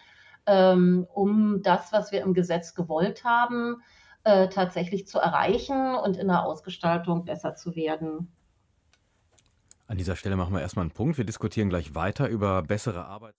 ähm, 0.47 1.07
um 1.13 1.61
das, 1.61 1.91
was 1.91 2.11
wir 2.11 2.21
im 2.21 2.33
Gesetz 2.33 2.73
gewollt 2.73 3.23
haben, 3.23 3.81
äh, 4.23 4.49
tatsächlich 4.49 5.07
zu 5.07 5.19
erreichen 5.19 5.95
und 5.95 6.17
in 6.17 6.27
der 6.27 6.43
Ausgestaltung 6.45 7.25
besser 7.25 7.55
zu 7.55 7.75
werden. 7.75 8.31
An 9.87 9.97
dieser 9.97 10.15
Stelle 10.15 10.37
machen 10.37 10.53
wir 10.53 10.61
erstmal 10.61 10.83
einen 10.83 10.91
Punkt. 10.91 11.17
Wir 11.17 11.25
diskutieren 11.25 11.69
gleich 11.69 11.95
weiter 11.95 12.27
über 12.27 12.61
bessere 12.61 13.05
Arbeit 13.05 13.35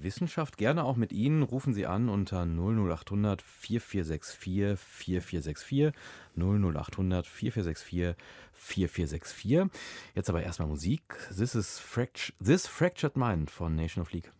Wissenschaft. 0.00 0.56
Gerne 0.56 0.84
auch 0.84 0.96
mit 0.96 1.12
Ihnen. 1.12 1.42
Rufen 1.42 1.74
Sie 1.74 1.86
an 1.86 2.08
unter 2.08 2.44
00800 2.44 3.42
4464 3.42 4.78
4464 4.78 5.92
00800 6.36 7.26
4464 7.26 8.16
4464. 8.52 9.70
Jetzt 10.14 10.28
aber 10.30 10.42
erstmal 10.42 10.68
Musik. 10.68 11.02
This 11.36 11.54
is 11.54 11.78
Fract 11.78 12.32
This 12.44 12.66
Fractured 12.66 13.16
Mind 13.16 13.50
von 13.50 13.74
Nation 13.74 14.02
of 14.02 14.12
League. 14.12 14.30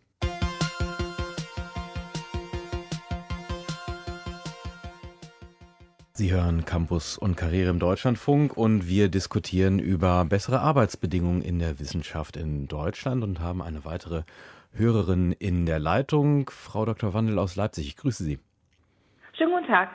Sie 6.15 6.31
hören 6.31 6.63
Campus 6.63 7.17
und 7.17 7.35
Karriere 7.35 7.71
im 7.71 7.79
Deutschlandfunk 7.79 8.55
und 8.55 8.87
wir 8.87 9.09
diskutieren 9.09 9.79
über 9.79 10.25
bessere 10.25 10.59
Arbeitsbedingungen 10.59 11.41
in 11.41 11.57
der 11.57 11.79
Wissenschaft 11.79 12.37
in 12.37 12.67
Deutschland 12.67 13.23
und 13.23 13.39
haben 13.39 13.63
eine 13.63 13.83
weitere 13.83 14.21
Hörerin 14.75 15.33
in 15.33 15.65
der 15.65 15.79
Leitung, 15.79 16.49
Frau 16.49 16.85
Dr. 16.85 17.13
Wandel 17.13 17.37
aus 17.39 17.55
Leipzig. 17.55 17.87
Ich 17.87 17.97
grüße 17.97 18.23
Sie. 18.23 18.39
Schönen 19.37 19.51
guten 19.51 19.67
Tag. 19.67 19.89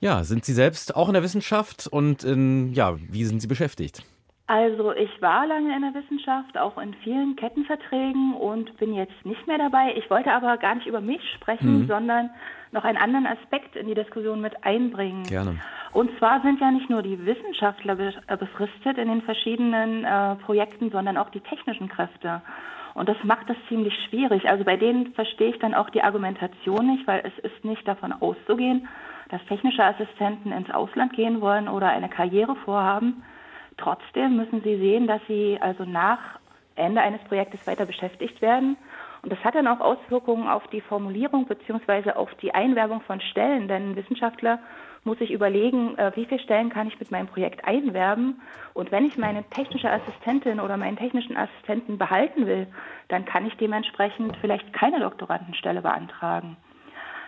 Ja, 0.00 0.22
sind 0.24 0.44
Sie 0.44 0.52
selbst 0.52 0.94
auch 0.94 1.08
in 1.08 1.14
der 1.14 1.22
Wissenschaft 1.22 1.86
und 1.86 2.24
in, 2.24 2.72
ja, 2.72 2.96
wie 2.98 3.24
sind 3.24 3.40
Sie 3.40 3.48
beschäftigt? 3.48 4.02
Also 4.48 4.92
ich 4.92 5.10
war 5.20 5.46
lange 5.46 5.76
in 5.76 5.82
der 5.82 5.94
Wissenschaft, 5.94 6.56
auch 6.56 6.78
in 6.78 6.94
vielen 7.04 7.36
Kettenverträgen 7.36 8.34
und 8.34 8.74
bin 8.78 8.94
jetzt 8.94 9.24
nicht 9.24 9.46
mehr 9.46 9.58
dabei. 9.58 9.94
Ich 9.96 10.08
wollte 10.08 10.32
aber 10.32 10.56
gar 10.56 10.74
nicht 10.74 10.86
über 10.86 11.02
mich 11.02 11.20
sprechen, 11.34 11.82
mhm. 11.82 11.86
sondern 11.86 12.30
noch 12.72 12.84
einen 12.84 12.96
anderen 12.96 13.26
Aspekt 13.26 13.76
in 13.76 13.86
die 13.88 13.94
Diskussion 13.94 14.40
mit 14.40 14.64
einbringen. 14.64 15.24
Gerne. 15.24 15.60
Und 15.92 16.10
zwar 16.18 16.40
sind 16.42 16.60
ja 16.60 16.70
nicht 16.70 16.88
nur 16.88 17.02
die 17.02 17.26
Wissenschaftler 17.26 17.98
äh, 17.98 18.36
befristet 18.36 18.98
in 18.98 19.08
den 19.08 19.22
verschiedenen 19.22 20.04
äh, 20.04 20.36
Projekten, 20.36 20.90
sondern 20.90 21.18
auch 21.18 21.30
die 21.30 21.40
technischen 21.40 21.88
Kräfte. 21.88 22.40
Und 22.98 23.08
das 23.08 23.16
macht 23.22 23.48
das 23.48 23.56
ziemlich 23.68 23.94
schwierig. 24.08 24.48
Also 24.48 24.64
bei 24.64 24.76
denen 24.76 25.12
verstehe 25.14 25.50
ich 25.50 25.58
dann 25.58 25.74
auch 25.74 25.90
die 25.90 26.02
Argumentation 26.02 26.86
nicht, 26.86 27.06
weil 27.06 27.22
es 27.24 27.38
ist 27.44 27.64
nicht 27.64 27.86
davon 27.86 28.12
auszugehen, 28.12 28.88
dass 29.30 29.44
technische 29.46 29.84
Assistenten 29.84 30.52
ins 30.52 30.70
Ausland 30.70 31.12
gehen 31.12 31.40
wollen 31.40 31.68
oder 31.68 31.88
eine 31.88 32.08
Karriere 32.08 32.56
vorhaben. 32.64 33.22
Trotzdem 33.76 34.36
müssen 34.36 34.62
sie 34.62 34.76
sehen, 34.76 35.06
dass 35.06 35.20
sie 35.28 35.58
also 35.60 35.84
nach 35.84 36.40
Ende 36.74 37.00
eines 37.00 37.22
Projektes 37.24 37.66
weiter 37.66 37.86
beschäftigt 37.86 38.42
werden 38.42 38.76
und 39.22 39.32
das 39.32 39.44
hat 39.44 39.54
dann 39.54 39.66
auch 39.66 39.80
Auswirkungen 39.80 40.48
auf 40.48 40.66
die 40.68 40.80
Formulierung 40.80 41.46
beziehungsweise 41.46 42.16
auf 42.16 42.32
die 42.36 42.54
Einwerbung 42.54 43.00
von 43.02 43.20
Stellen, 43.20 43.68
denn 43.68 43.96
Wissenschaftler 43.96 44.60
muss 45.04 45.18
sich 45.18 45.30
überlegen, 45.30 45.96
äh, 45.98 46.12
wie 46.14 46.26
viele 46.26 46.40
Stellen 46.40 46.70
kann 46.70 46.88
ich 46.88 46.98
mit 46.98 47.10
meinem 47.10 47.26
Projekt 47.26 47.64
einwerben. 47.64 48.40
Und 48.74 48.90
wenn 48.90 49.04
ich 49.04 49.16
meine 49.16 49.44
technische 49.44 49.90
Assistentin 49.90 50.60
oder 50.60 50.76
meinen 50.76 50.96
technischen 50.96 51.36
Assistenten 51.36 51.98
behalten 51.98 52.46
will, 52.46 52.66
dann 53.08 53.24
kann 53.24 53.46
ich 53.46 53.54
dementsprechend 53.56 54.36
vielleicht 54.40 54.72
keine 54.72 55.00
Doktorandenstelle 55.00 55.82
beantragen. 55.82 56.56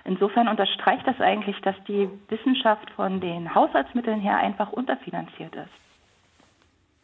Insofern 0.05 0.49
unterstreicht 0.49 1.07
das 1.07 1.21
eigentlich, 1.21 1.61
dass 1.61 1.77
die 1.87 2.09
Wissenschaft 2.29 2.91
von 2.93 3.21
den 3.21 3.55
Haushaltsmitteln 3.55 4.21
her 4.21 4.39
einfach 4.39 4.73
unterfinanziert 4.73 5.55
ist. 5.55 5.71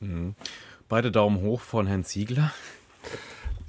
Mhm. 0.01 0.35
Beide 0.89 1.11
Daumen 1.11 1.41
hoch 1.43 1.61
von 1.61 1.87
Herrn 1.87 2.05
Ziegler. 2.05 2.53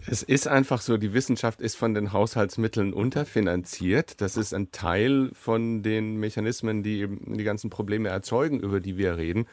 Es 0.10 0.24
ist 0.24 0.48
einfach 0.48 0.80
so, 0.80 0.96
die 0.96 1.14
Wissenschaft 1.14 1.60
ist 1.60 1.76
von 1.76 1.94
den 1.94 2.14
Haushaltsmitteln 2.14 2.94
unterfinanziert. 2.94 4.22
Das 4.22 4.38
ist 4.38 4.54
ein 4.54 4.72
Teil 4.72 5.32
von 5.34 5.84
den 5.84 6.16
Mechanismen, 6.16 6.82
die 6.82 7.02
eben 7.02 7.38
die 7.38 7.44
ganzen 7.44 7.70
Probleme 7.70 8.08
erzeugen, 8.08 8.62
über 8.62 8.80
die 8.80 8.98
wir 8.98 9.18
reden. 9.18 9.48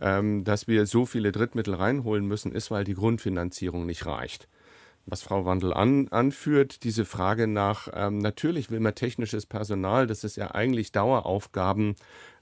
Ähm, 0.00 0.44
dass 0.44 0.66
wir 0.66 0.86
so 0.86 1.04
viele 1.04 1.30
Drittmittel 1.30 1.74
reinholen 1.74 2.26
müssen, 2.26 2.52
ist, 2.52 2.70
weil 2.70 2.84
die 2.84 2.94
Grundfinanzierung 2.94 3.84
nicht 3.84 4.06
reicht 4.06 4.48
was 5.10 5.22
Frau 5.22 5.46
Wandel 5.46 5.72
an, 5.72 6.08
anführt, 6.08 6.84
diese 6.84 7.06
Frage 7.06 7.46
nach, 7.46 7.88
ähm, 7.94 8.18
natürlich 8.18 8.70
will 8.70 8.80
man 8.80 8.94
technisches 8.94 9.46
Personal, 9.46 10.06
das 10.06 10.22
ist 10.22 10.36
ja 10.36 10.50
eigentlich 10.50 10.92
Daueraufgaben, 10.92 11.96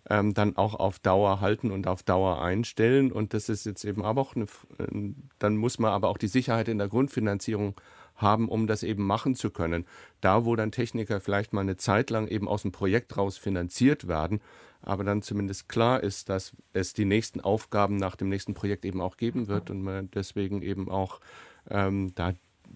ähm, 0.09 0.34
dann 0.34 0.57
auch 0.57 0.74
auf 0.74 0.98
Dauer 0.98 1.40
halten 1.40 1.70
und 1.70 1.86
auf 1.86 2.02
Dauer 2.02 2.40
einstellen. 2.40 3.12
Und 3.12 3.34
das 3.34 3.48
ist 3.48 3.66
jetzt 3.66 3.84
eben 3.84 4.04
aber 4.04 4.20
auch 4.20 4.36
eine, 4.36 4.44
äh, 4.78 5.12
dann 5.38 5.57
muss 5.57 5.78
man 5.78 5.92
aber 5.92 6.09
auch 6.09 6.18
die 6.18 6.28
Sicherheit 6.28 6.68
in 6.68 6.78
der 6.78 6.88
Grundfinanzierung 6.88 7.74
haben, 8.14 8.48
um 8.48 8.66
das 8.66 8.82
eben 8.82 9.07
machen 9.07 9.34
zu 9.34 9.50
können. 9.50 9.84
Da, 10.20 10.44
wo 10.44 10.57
dann 10.57 10.72
Techniker 10.72 11.20
vielleicht 11.20 11.52
mal 11.52 11.61
eine 11.61 11.76
Zeit 11.76 12.11
lang 12.11 12.28
eben 12.28 12.48
aus 12.48 12.62
dem 12.62 12.72
Projekt 12.72 13.16
raus 13.16 13.36
finanziert 13.36 14.09
werden, 14.09 14.40
aber 14.80 15.04
dann 15.04 15.22
zumindest 15.22 15.68
klar 15.68 16.02
ist, 16.02 16.28
dass 16.28 16.52
es 16.72 16.92
die 16.92 17.04
nächsten 17.04 17.40
Aufgaben 17.40 17.96
nach 17.96 18.16
dem 18.16 18.28
nächsten 18.28 18.54
Projekt 18.54 18.84
eben 18.84 19.00
auch 19.00 19.16
geben 19.16 19.48
wird 19.48 19.70
und 19.70 19.82
man 19.82 20.11
deswegen 20.12 20.62
eben 20.62 20.90
auch 20.90 21.20
ähm, 21.68 22.12
da 22.14 22.32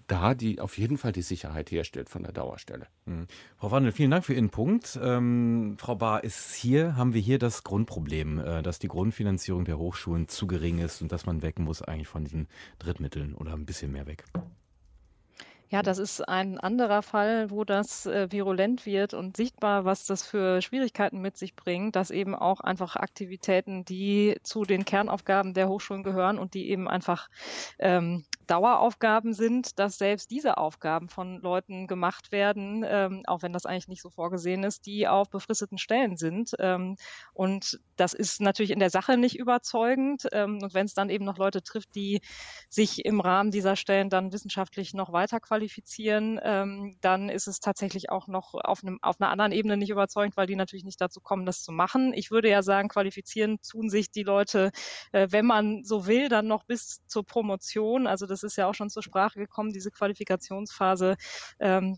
da 0.07 0.33
die 0.33 0.59
auf 0.59 0.77
jeden 0.77 0.97
Fall 0.97 1.11
die 1.11 1.21
Sicherheit 1.21 1.71
herstellt 1.71 2.09
von 2.09 2.23
der 2.23 2.31
Dauerstelle. 2.31 2.87
Mhm. 3.05 3.27
Frau 3.57 3.71
Wandel, 3.71 3.91
vielen 3.91 4.11
Dank 4.11 4.25
für 4.25 4.33
Ihren 4.33 4.49
Punkt. 4.49 4.99
Ähm, 5.01 5.75
Frau 5.77 5.95
Bahr, 5.95 6.23
ist 6.23 6.53
hier, 6.53 6.95
haben 6.95 7.13
wir 7.13 7.21
hier 7.21 7.39
das 7.39 7.63
Grundproblem, 7.63 8.39
äh, 8.39 8.61
dass 8.61 8.79
die 8.79 8.87
Grundfinanzierung 8.87 9.65
der 9.65 9.77
Hochschulen 9.77 10.27
zu 10.27 10.47
gering 10.47 10.79
ist 10.79 11.01
und 11.01 11.11
dass 11.11 11.25
man 11.25 11.41
weg 11.41 11.59
muss 11.59 11.81
eigentlich 11.81 12.07
von 12.07 12.23
diesen 12.23 12.47
Drittmitteln 12.79 13.33
oder 13.35 13.53
ein 13.53 13.65
bisschen 13.65 13.91
mehr 13.91 14.07
weg? 14.07 14.25
Ja, 15.73 15.81
das 15.83 15.99
ist 15.99 16.27
ein 16.27 16.57
anderer 16.59 17.01
Fall, 17.01 17.49
wo 17.49 17.63
das 17.63 18.05
äh, 18.05 18.29
virulent 18.29 18.85
wird 18.85 19.13
und 19.13 19.37
sichtbar, 19.37 19.85
was 19.85 20.05
das 20.05 20.21
für 20.27 20.61
Schwierigkeiten 20.61 21.21
mit 21.21 21.37
sich 21.37 21.55
bringt, 21.55 21.95
dass 21.95 22.11
eben 22.11 22.35
auch 22.35 22.59
einfach 22.59 22.97
Aktivitäten, 22.97 23.85
die 23.85 24.35
zu 24.43 24.63
den 24.65 24.83
Kernaufgaben 24.83 25.53
der 25.53 25.69
Hochschulen 25.69 26.03
gehören 26.03 26.39
und 26.39 26.55
die 26.55 26.69
eben 26.69 26.89
einfach 26.89 27.29
ähm, 27.79 28.25
Daueraufgaben 28.47 29.33
sind, 29.33 29.79
dass 29.79 29.97
selbst 29.97 30.29
diese 30.29 30.57
Aufgaben 30.57 31.07
von 31.07 31.39
Leuten 31.39 31.87
gemacht 31.87 32.33
werden, 32.33 32.83
ähm, 32.85 33.23
auch 33.25 33.41
wenn 33.41 33.53
das 33.53 33.65
eigentlich 33.65 33.87
nicht 33.87 34.01
so 34.01 34.09
vorgesehen 34.09 34.65
ist, 34.65 34.85
die 34.85 35.07
auf 35.07 35.29
befristeten 35.29 35.77
Stellen 35.77 36.17
sind. 36.17 36.51
Ähm, 36.59 36.97
und 37.33 37.79
das 37.95 38.13
ist 38.13 38.41
natürlich 38.41 38.71
in 38.71 38.79
der 38.79 38.89
Sache 38.89 39.15
nicht 39.15 39.39
überzeugend. 39.39 40.27
Ähm, 40.33 40.59
und 40.61 40.73
wenn 40.73 40.85
es 40.85 40.93
dann 40.93 41.09
eben 41.09 41.23
noch 41.23 41.37
Leute 41.37 41.63
trifft, 41.63 41.95
die 41.95 42.19
sich 42.69 43.05
im 43.05 43.21
Rahmen 43.21 43.51
dieser 43.51 43.77
Stellen 43.77 44.09
dann 44.09 44.33
wissenschaftlich 44.33 44.93
noch 44.93 45.13
weiter 45.13 45.39
qualifizieren, 45.39 45.60
ähm, 45.69 46.97
dann 47.01 47.29
ist 47.29 47.47
es 47.47 47.59
tatsächlich 47.59 48.09
auch 48.09 48.27
noch 48.27 48.53
auf, 48.53 48.83
einem, 48.83 48.99
auf 49.01 49.19
einer 49.19 49.29
anderen 49.29 49.51
Ebene 49.51 49.77
nicht 49.77 49.89
überzeugend, 49.89 50.37
weil 50.37 50.47
die 50.47 50.55
natürlich 50.55 50.85
nicht 50.85 51.01
dazu 51.01 51.21
kommen, 51.21 51.45
das 51.45 51.63
zu 51.63 51.71
machen. 51.71 52.13
Ich 52.13 52.31
würde 52.31 52.49
ja 52.49 52.63
sagen, 52.63 52.89
qualifizieren 52.89 53.59
tun 53.61 53.89
sich 53.89 54.11
die 54.11 54.23
Leute, 54.23 54.71
äh, 55.11 55.27
wenn 55.29 55.45
man 55.45 55.83
so 55.83 56.07
will, 56.07 56.29
dann 56.29 56.47
noch 56.47 56.63
bis 56.63 57.01
zur 57.07 57.25
Promotion. 57.25 58.07
Also 58.07 58.25
das 58.25 58.43
ist 58.43 58.57
ja 58.57 58.67
auch 58.67 58.75
schon 58.75 58.89
zur 58.89 59.03
Sprache 59.03 59.39
gekommen, 59.39 59.71
diese 59.71 59.91
Qualifikationsphase, 59.91 61.15
ähm, 61.59 61.97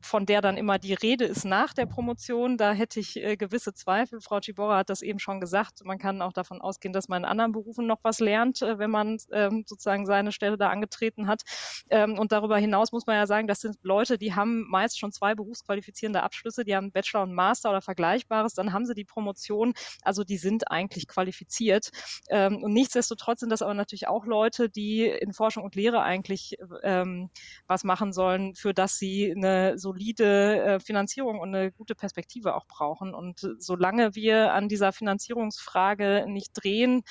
von 0.00 0.26
der 0.26 0.40
dann 0.40 0.56
immer 0.56 0.78
die 0.78 0.94
Rede 0.94 1.24
ist 1.24 1.44
nach 1.44 1.74
der 1.74 1.86
Promotion. 1.86 2.56
Da 2.56 2.72
hätte 2.72 3.00
ich 3.00 3.16
äh, 3.16 3.36
gewisse 3.36 3.74
Zweifel. 3.74 4.20
Frau 4.20 4.40
Cibora 4.40 4.78
hat 4.78 4.90
das 4.90 5.02
eben 5.02 5.18
schon 5.18 5.40
gesagt. 5.40 5.84
Man 5.84 5.98
kann 5.98 6.22
auch 6.22 6.32
davon 6.32 6.60
ausgehen, 6.60 6.92
dass 6.92 7.08
man 7.08 7.22
in 7.22 7.28
anderen 7.28 7.52
Berufen 7.52 7.86
noch 7.86 7.98
was 8.02 8.20
lernt, 8.20 8.62
äh, 8.62 8.78
wenn 8.78 8.90
man 8.90 9.18
ähm, 9.32 9.64
sozusagen 9.66 10.06
seine 10.06 10.32
Stelle 10.32 10.56
da 10.56 10.70
angetreten 10.70 11.26
hat. 11.26 11.42
Ähm, 11.90 12.18
und 12.18 12.32
darüber 12.32 12.58
hinaus 12.58 12.92
muss 12.92 13.06
man 13.06 13.16
ja 13.16 13.26
sagen, 13.26 13.46
das 13.46 13.60
sind 13.60 13.76
Leute, 13.82 14.18
die 14.18 14.34
haben 14.34 14.66
meist 14.68 14.98
schon 14.98 15.12
zwei 15.12 15.34
berufsqualifizierende 15.34 16.22
Abschlüsse, 16.22 16.64
die 16.64 16.74
haben 16.74 16.92
Bachelor 16.92 17.22
und 17.22 17.34
Master 17.34 17.70
oder 17.70 17.82
Vergleichbares, 17.82 18.54
dann 18.54 18.72
haben 18.72 18.86
sie 18.86 18.94
die 18.94 19.04
Promotion. 19.04 19.74
Also 20.02 20.24
die 20.24 20.38
sind 20.38 20.70
eigentlich 20.70 21.08
qualifiziert. 21.08 21.90
Ähm, 22.28 22.62
und 22.62 22.72
nichtsdestotrotz 22.72 23.40
sind 23.40 23.50
das 23.50 23.62
aber 23.62 23.74
natürlich 23.74 24.08
auch 24.08 24.26
Leute, 24.26 24.70
die 24.70 25.04
in 25.06 25.32
Forschung 25.32 25.64
und 25.64 25.74
Lehre 25.74 26.02
eigentlich 26.02 26.56
ähm, 26.82 27.30
was 27.66 27.84
machen 27.84 28.12
sollen, 28.12 28.54
für 28.54 28.74
das 28.74 28.98
sie 28.98 29.32
eine 29.36 29.78
solide 29.90 30.62
äh, 30.62 30.80
Finanzierung 30.80 31.40
und 31.40 31.54
eine 31.54 31.72
gute 31.72 31.94
Perspektive 31.94 32.54
auch 32.54 32.66
brauchen. 32.66 33.12
Und 33.14 33.40
solange 33.58 34.14
wir 34.14 34.52
an 34.52 34.68
dieser 34.68 34.92
Finanzierungsfrage 34.92 36.26
nicht 36.28 36.52
drehen, 36.54 37.02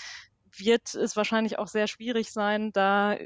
wird 0.56 0.96
es 0.96 1.16
wahrscheinlich 1.16 1.60
auch 1.60 1.68
sehr 1.68 1.88
schwierig 1.88 2.32
sein, 2.32 2.72
da 2.72 3.18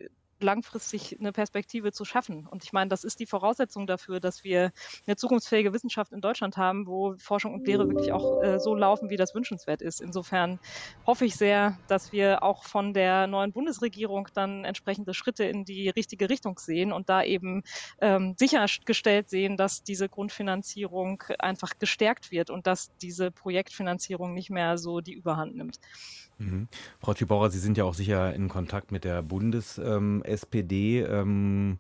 langfristig 0.44 1.18
eine 1.20 1.32
Perspektive 1.32 1.92
zu 1.92 2.06
schaffen. 2.06 2.46
Und 2.48 2.64
ich 2.64 2.74
meine, 2.74 2.90
das 2.90 3.04
ist 3.04 3.20
die 3.20 3.26
Voraussetzung 3.26 3.88
dafür, 3.88 4.20
dass 4.20 4.44
wir 4.44 4.72
eine 5.08 5.16
zukunftsfähige 5.16 5.74
Wissenschaft 5.74 6.12
in 6.12 6.22
Deutschland 6.22 6.58
haben, 6.58 6.86
wo 6.88 7.16
Forschung 7.18 7.54
und 7.54 7.66
Lehre 7.66 7.88
wirklich 7.88 8.12
auch 8.12 8.42
äh, 8.44 8.60
so 8.60 8.76
laufen, 8.76 9.10
wie 9.10 9.18
das 9.18 9.34
wünschenswert 9.34 9.82
ist. 9.82 10.02
Insofern 10.02 10.60
hoffe 11.06 11.26
ich 11.26 11.36
sehr, 11.36 11.80
dass 11.88 12.12
wir 12.12 12.44
auch 12.44 12.64
von 12.64 12.94
der 12.94 13.28
neuen 13.28 13.54
Bundesregierung 13.54 14.28
dann 14.34 14.66
entsprechende 14.66 15.14
Schritte 15.14 15.46
in 15.46 15.66
die 15.66 15.90
richtige 15.90 16.30
Richtung 16.30 16.60
sehen 16.60 16.92
und 16.92 17.10
da 17.10 17.24
eben 17.24 17.64
ähm, 18.00 18.36
sichergestellt 18.38 19.30
sehen, 19.30 19.58
dass 19.58 19.84
diese 19.84 20.10
Grundfinanzierung 20.10 21.24
einfach 21.40 21.72
gestärkt 21.80 22.32
wird 22.32 22.50
und 22.50 22.68
dass 22.68 22.96
diese 23.02 23.32
Projektfinanzierung 23.32 24.34
nicht 24.34 24.50
mehr 24.50 24.78
so 24.78 25.02
die 25.02 25.14
Überhand 25.14 25.56
nimmt. 25.56 25.78
Mhm. 26.38 26.68
Frau 27.00 27.14
Tschibauer, 27.14 27.50
Sie 27.50 27.60
sind 27.60 27.78
ja 27.78 27.84
auch 27.84 27.94
sicher 27.94 28.34
in 28.34 28.50
Kontakt 28.50 28.92
mit 28.92 29.04
der 29.04 29.22
Bundes-SPD. 29.22 31.02
Ähm, 31.02 31.08
ähm, 31.14 31.78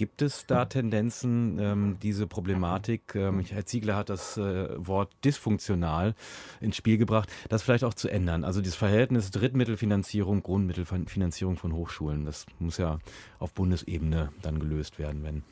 gibt 0.00 0.22
es 0.22 0.46
da 0.46 0.64
Tendenzen, 0.64 1.58
ähm, 1.58 1.98
diese 2.02 2.26
Problematik, 2.26 3.14
ähm, 3.14 3.40
Herr 3.40 3.66
Ziegler 3.66 3.96
hat 3.96 4.08
das 4.08 4.38
äh, 4.38 4.68
Wort 4.78 5.12
dysfunktional 5.24 6.14
ins 6.60 6.76
Spiel 6.76 6.96
gebracht, 6.96 7.28
das 7.50 7.62
vielleicht 7.62 7.84
auch 7.84 7.92
zu 7.92 8.08
ändern? 8.08 8.44
Also 8.44 8.62
dieses 8.62 8.76
Verhältnis 8.76 9.30
Drittmittelfinanzierung, 9.30 10.42
Grundmittelfinanzierung 10.42 11.58
von 11.58 11.74
Hochschulen, 11.74 12.24
das 12.24 12.46
muss 12.58 12.78
ja 12.78 12.98
auf 13.38 13.52
Bundesebene 13.52 14.32
dann 14.40 14.58
gelöst 14.58 14.98
werden, 14.98 15.22
wenn. 15.22 15.42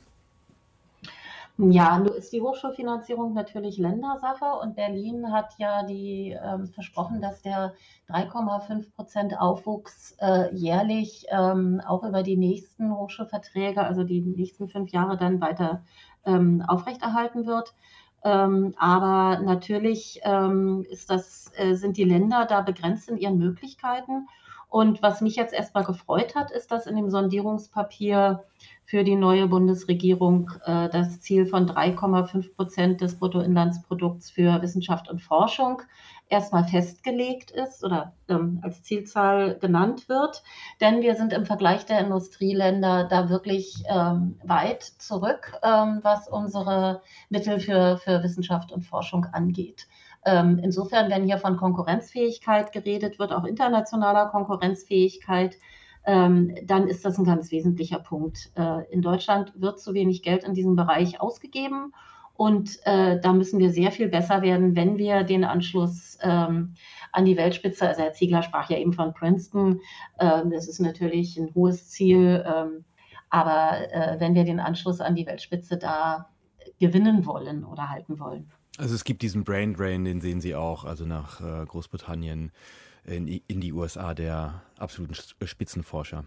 Ja, 1.61 1.98
nur 1.98 2.14
ist 2.14 2.32
die 2.32 2.40
Hochschulfinanzierung 2.40 3.34
natürlich 3.34 3.78
Ländersache 3.78 4.44
und 4.62 4.76
Berlin 4.76 5.32
hat 5.32 5.54
ja 5.59 5.82
die 5.82 6.30
ähm, 6.40 6.68
versprochen, 6.68 7.20
dass 7.20 7.42
der 7.42 7.74
3,5 8.09 8.92
Prozent 8.94 9.40
Aufwuchs 9.40 10.14
äh, 10.20 10.54
jährlich 10.54 11.26
ähm, 11.30 11.82
auch 11.84 12.04
über 12.04 12.22
die 12.22 12.36
nächsten 12.36 12.94
Hochschulverträge, 12.94 13.82
also 13.82 14.04
die 14.04 14.20
nächsten 14.20 14.68
fünf 14.68 14.92
Jahre 14.92 15.16
dann 15.16 15.40
weiter 15.40 15.82
ähm, 16.24 16.62
aufrechterhalten 16.64 17.44
wird. 17.44 17.74
Ähm, 18.22 18.74
aber 18.78 19.40
natürlich 19.40 20.20
ähm, 20.22 20.86
ist 20.88 21.11
das, 21.11 21.50
äh, 21.56 21.74
sind 21.74 21.96
die 21.96 22.04
Länder 22.04 22.46
da 22.46 22.61
begrenzt 22.61 23.09
in 23.09 23.16
ihren 23.16 23.38
Möglichkeiten. 23.38 24.28
Und 24.68 25.02
was 25.02 25.20
mich 25.22 25.36
jetzt 25.36 25.54
erstmal 25.54 25.84
gefreut 25.84 26.34
hat, 26.34 26.50
ist, 26.50 26.70
dass 26.70 26.86
in 26.86 26.96
dem 26.96 27.08
Sondierungspapier 27.08 28.44
für 28.84 29.02
die 29.02 29.16
neue 29.16 29.46
Bundesregierung 29.46 30.50
äh, 30.64 30.88
das 30.90 31.20
Ziel 31.20 31.46
von 31.46 31.68
3,5 31.68 32.54
Prozent 32.54 33.00
des 33.00 33.18
Bruttoinlandsprodukts 33.18 34.30
für 34.30 34.60
Wissenschaft 34.60 35.08
und 35.08 35.20
Forschung 35.20 35.82
erstmal 36.28 36.64
festgelegt 36.64 37.50
ist 37.50 37.84
oder 37.84 38.12
ähm, 38.28 38.60
als 38.62 38.82
Zielzahl 38.82 39.58
genannt 39.58 40.08
wird. 40.08 40.42
Denn 40.80 41.00
wir 41.00 41.16
sind 41.16 41.32
im 41.32 41.46
Vergleich 41.46 41.86
der 41.86 42.00
Industrieländer 42.00 43.04
da 43.04 43.30
wirklich 43.30 43.82
ähm, 43.88 44.38
weit 44.44 44.82
zurück, 44.82 45.52
ähm, 45.62 46.00
was 46.02 46.28
unsere 46.28 47.02
Mittel 47.30 47.60
für, 47.60 47.98
für 47.98 48.22
Wissenschaft 48.22 48.72
und 48.72 48.82
Forschung 48.82 49.26
angeht. 49.32 49.86
Ähm, 50.28 50.60
insofern, 50.62 51.10
wenn 51.10 51.24
hier 51.24 51.38
von 51.38 51.56
Konkurrenzfähigkeit 51.56 52.72
geredet 52.72 53.18
wird, 53.18 53.32
auch 53.32 53.44
internationaler 53.44 54.26
Konkurrenzfähigkeit, 54.26 55.56
ähm, 56.04 56.54
dann 56.64 56.86
ist 56.86 57.04
das 57.06 57.16
ein 57.18 57.24
ganz 57.24 57.50
wesentlicher 57.50 57.98
Punkt. 57.98 58.50
Äh, 58.54 58.90
in 58.92 59.00
Deutschland 59.00 59.54
wird 59.56 59.80
zu 59.80 59.94
wenig 59.94 60.22
Geld 60.22 60.44
in 60.44 60.52
diesem 60.52 60.76
Bereich 60.76 61.20
ausgegeben 61.22 61.94
und 62.34 62.78
äh, 62.84 63.18
da 63.20 63.32
müssen 63.32 63.58
wir 63.58 63.70
sehr 63.70 63.90
viel 63.90 64.08
besser 64.08 64.42
werden, 64.42 64.76
wenn 64.76 64.98
wir 64.98 65.24
den 65.24 65.44
Anschluss 65.44 66.18
ähm, 66.20 66.74
an 67.10 67.24
die 67.24 67.38
Weltspitze, 67.38 67.88
also 67.88 68.02
Herr 68.02 68.12
Ziegler 68.12 68.42
sprach 68.42 68.68
ja 68.68 68.76
eben 68.76 68.92
von 68.92 69.14
Princeton, 69.14 69.80
ähm, 70.20 70.50
das 70.50 70.68
ist 70.68 70.78
natürlich 70.78 71.38
ein 71.38 71.54
hohes 71.54 71.88
Ziel, 71.88 72.44
ähm, 72.46 72.84
aber 73.30 73.92
äh, 73.92 74.20
wenn 74.20 74.34
wir 74.34 74.44
den 74.44 74.60
Anschluss 74.60 75.00
an 75.00 75.14
die 75.14 75.26
Weltspitze 75.26 75.78
da 75.78 76.28
gewinnen 76.78 77.24
wollen 77.24 77.64
oder 77.64 77.88
halten 77.88 78.20
wollen. 78.20 78.52
Also 78.78 78.94
es 78.94 79.04
gibt 79.04 79.22
diesen 79.22 79.44
Brain 79.44 79.74
Drain, 79.74 80.04
den 80.04 80.20
sehen 80.20 80.40
Sie 80.40 80.54
auch, 80.54 80.84
also 80.84 81.04
nach 81.04 81.40
äh, 81.40 81.66
Großbritannien 81.66 82.52
in, 83.04 83.26
in 83.26 83.60
die 83.60 83.72
USA 83.72 84.14
der 84.14 84.62
absoluten 84.78 85.14
Spitzenforscher? 85.14 86.24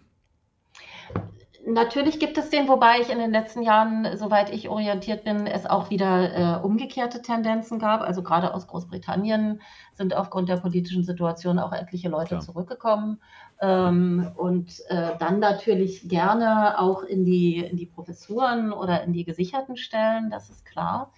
Natürlich 1.65 2.19
gibt 2.19 2.37
es 2.39 2.49
den, 2.49 2.67
wobei 2.67 2.99
ich 3.01 3.11
in 3.11 3.19
den 3.19 3.31
letzten 3.31 3.61
Jahren, 3.61 4.17
soweit 4.17 4.51
ich 4.51 4.67
orientiert 4.67 5.23
bin, 5.23 5.45
es 5.45 5.67
auch 5.67 5.91
wieder 5.91 6.59
äh, 6.59 6.61
umgekehrte 6.61 7.21
Tendenzen 7.21 7.77
gab. 7.77 8.01
Also 8.01 8.23
gerade 8.23 8.53
aus 8.53 8.67
Großbritannien 8.67 9.61
sind 9.93 10.15
aufgrund 10.15 10.49
der 10.49 10.57
politischen 10.57 11.03
Situation 11.03 11.59
auch 11.59 11.71
etliche 11.71 12.09
Leute 12.09 12.29
Klar. 12.29 12.41
zurückgekommen 12.41 13.21
ähm, 13.61 14.31
und 14.35 14.81
äh, 14.89 15.11
dann 15.19 15.39
natürlich 15.39 16.09
gerne 16.09 16.79
auch 16.79 17.03
in 17.03 17.25
die, 17.25 17.59
in 17.59 17.77
die 17.77 17.85
Professuren 17.85 18.73
oder 18.73 19.03
in 19.03 19.13
die 19.13 19.23
gesicherten 19.23 19.77
Stellen, 19.77 20.31
das 20.31 20.49
ist 20.49 20.65
klar. 20.65 21.13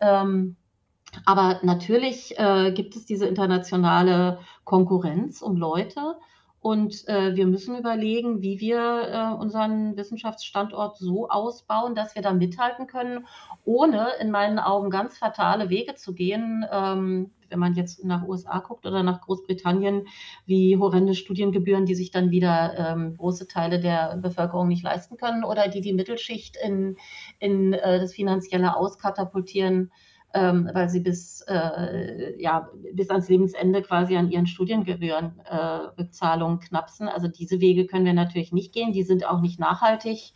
Ähm, 0.00 0.56
aber 1.24 1.60
natürlich 1.62 2.38
äh, 2.38 2.72
gibt 2.72 2.96
es 2.96 3.04
diese 3.06 3.26
internationale 3.26 4.40
Konkurrenz 4.64 5.42
um 5.42 5.56
Leute. 5.56 6.16
Und 6.60 7.06
äh, 7.06 7.36
wir 7.36 7.46
müssen 7.46 7.78
überlegen, 7.78 8.42
wie 8.42 8.58
wir 8.58 8.78
äh, 8.78 9.40
unseren 9.40 9.96
Wissenschaftsstandort 9.96 10.98
so 10.98 11.28
ausbauen, 11.28 11.94
dass 11.94 12.16
wir 12.16 12.22
da 12.22 12.32
mithalten 12.32 12.88
können, 12.88 13.26
ohne 13.64 14.08
in 14.20 14.32
meinen 14.32 14.58
Augen 14.58 14.90
ganz 14.90 15.16
fatale 15.16 15.70
Wege 15.70 15.94
zu 15.94 16.14
gehen. 16.14 16.66
Ähm, 16.70 17.30
wenn 17.48 17.60
man 17.60 17.74
jetzt 17.74 18.04
nach 18.04 18.26
USA 18.26 18.58
guckt 18.58 18.86
oder 18.86 19.02
nach 19.02 19.20
Großbritannien, 19.20 20.06
wie 20.46 20.76
horrende 20.76 21.14
Studiengebühren, 21.14 21.86
die 21.86 21.94
sich 21.94 22.10
dann 22.10 22.30
wieder 22.30 22.74
ähm, 22.76 23.16
große 23.16 23.46
Teile 23.46 23.80
der 23.80 24.16
Bevölkerung 24.16 24.68
nicht 24.68 24.82
leisten 24.82 25.16
können 25.16 25.44
oder 25.44 25.68
die 25.68 25.80
die 25.80 25.94
Mittelschicht 25.94 26.56
in, 26.62 26.96
in 27.38 27.72
äh, 27.72 28.00
das 28.00 28.14
finanzielle 28.14 28.76
Auskatapultieren 28.76 29.90
ähm, 30.34 30.70
weil 30.72 30.88
sie 30.88 31.00
bis, 31.00 31.40
äh, 31.48 32.40
ja, 32.40 32.70
bis 32.92 33.10
ans 33.10 33.28
Lebensende 33.28 33.82
quasi 33.82 34.16
an 34.16 34.30
ihren 34.30 34.46
Studiengebührenrückzahlungen 34.46 36.60
äh, 36.60 36.66
knapsen. 36.66 37.08
Also 37.08 37.26
diese 37.28 37.60
Wege 37.60 37.86
können 37.86 38.04
wir 38.04 38.12
natürlich 38.12 38.52
nicht 38.52 38.72
gehen, 38.72 38.92
die 38.92 39.04
sind 39.04 39.26
auch 39.26 39.40
nicht 39.40 39.58
nachhaltig. 39.58 40.32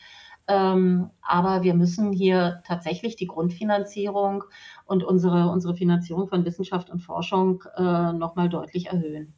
Ähm, 0.49 1.11
aber 1.21 1.63
wir 1.63 1.75
müssen 1.75 2.13
hier 2.13 2.63
tatsächlich 2.67 3.17
die 3.17 3.27
Grundfinanzierung 3.27 4.45
und 4.87 5.05
unsere, 5.05 5.51
unsere 5.51 5.77
Finanzierung 5.77 6.29
von 6.29 6.45
Wissenschaft 6.45 6.91
und 6.91 6.99
Forschung 6.99 7.63
äh, 7.77 8.13
nochmal 8.13 8.49
deutlich 8.49 8.89
erhöhen. 8.89 9.35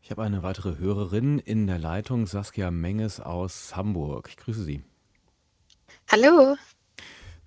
Ich 0.00 0.10
habe 0.10 0.22
eine 0.22 0.42
weitere 0.42 0.78
Hörerin 0.78 1.38
in 1.38 1.66
der 1.66 1.78
Leitung, 1.78 2.26
Saskia 2.26 2.70
Menges 2.70 3.20
aus 3.20 3.76
Hamburg. 3.76 4.28
Ich 4.28 4.36
grüße 4.36 4.62
Sie. 4.62 4.82
Hallo. 6.10 6.56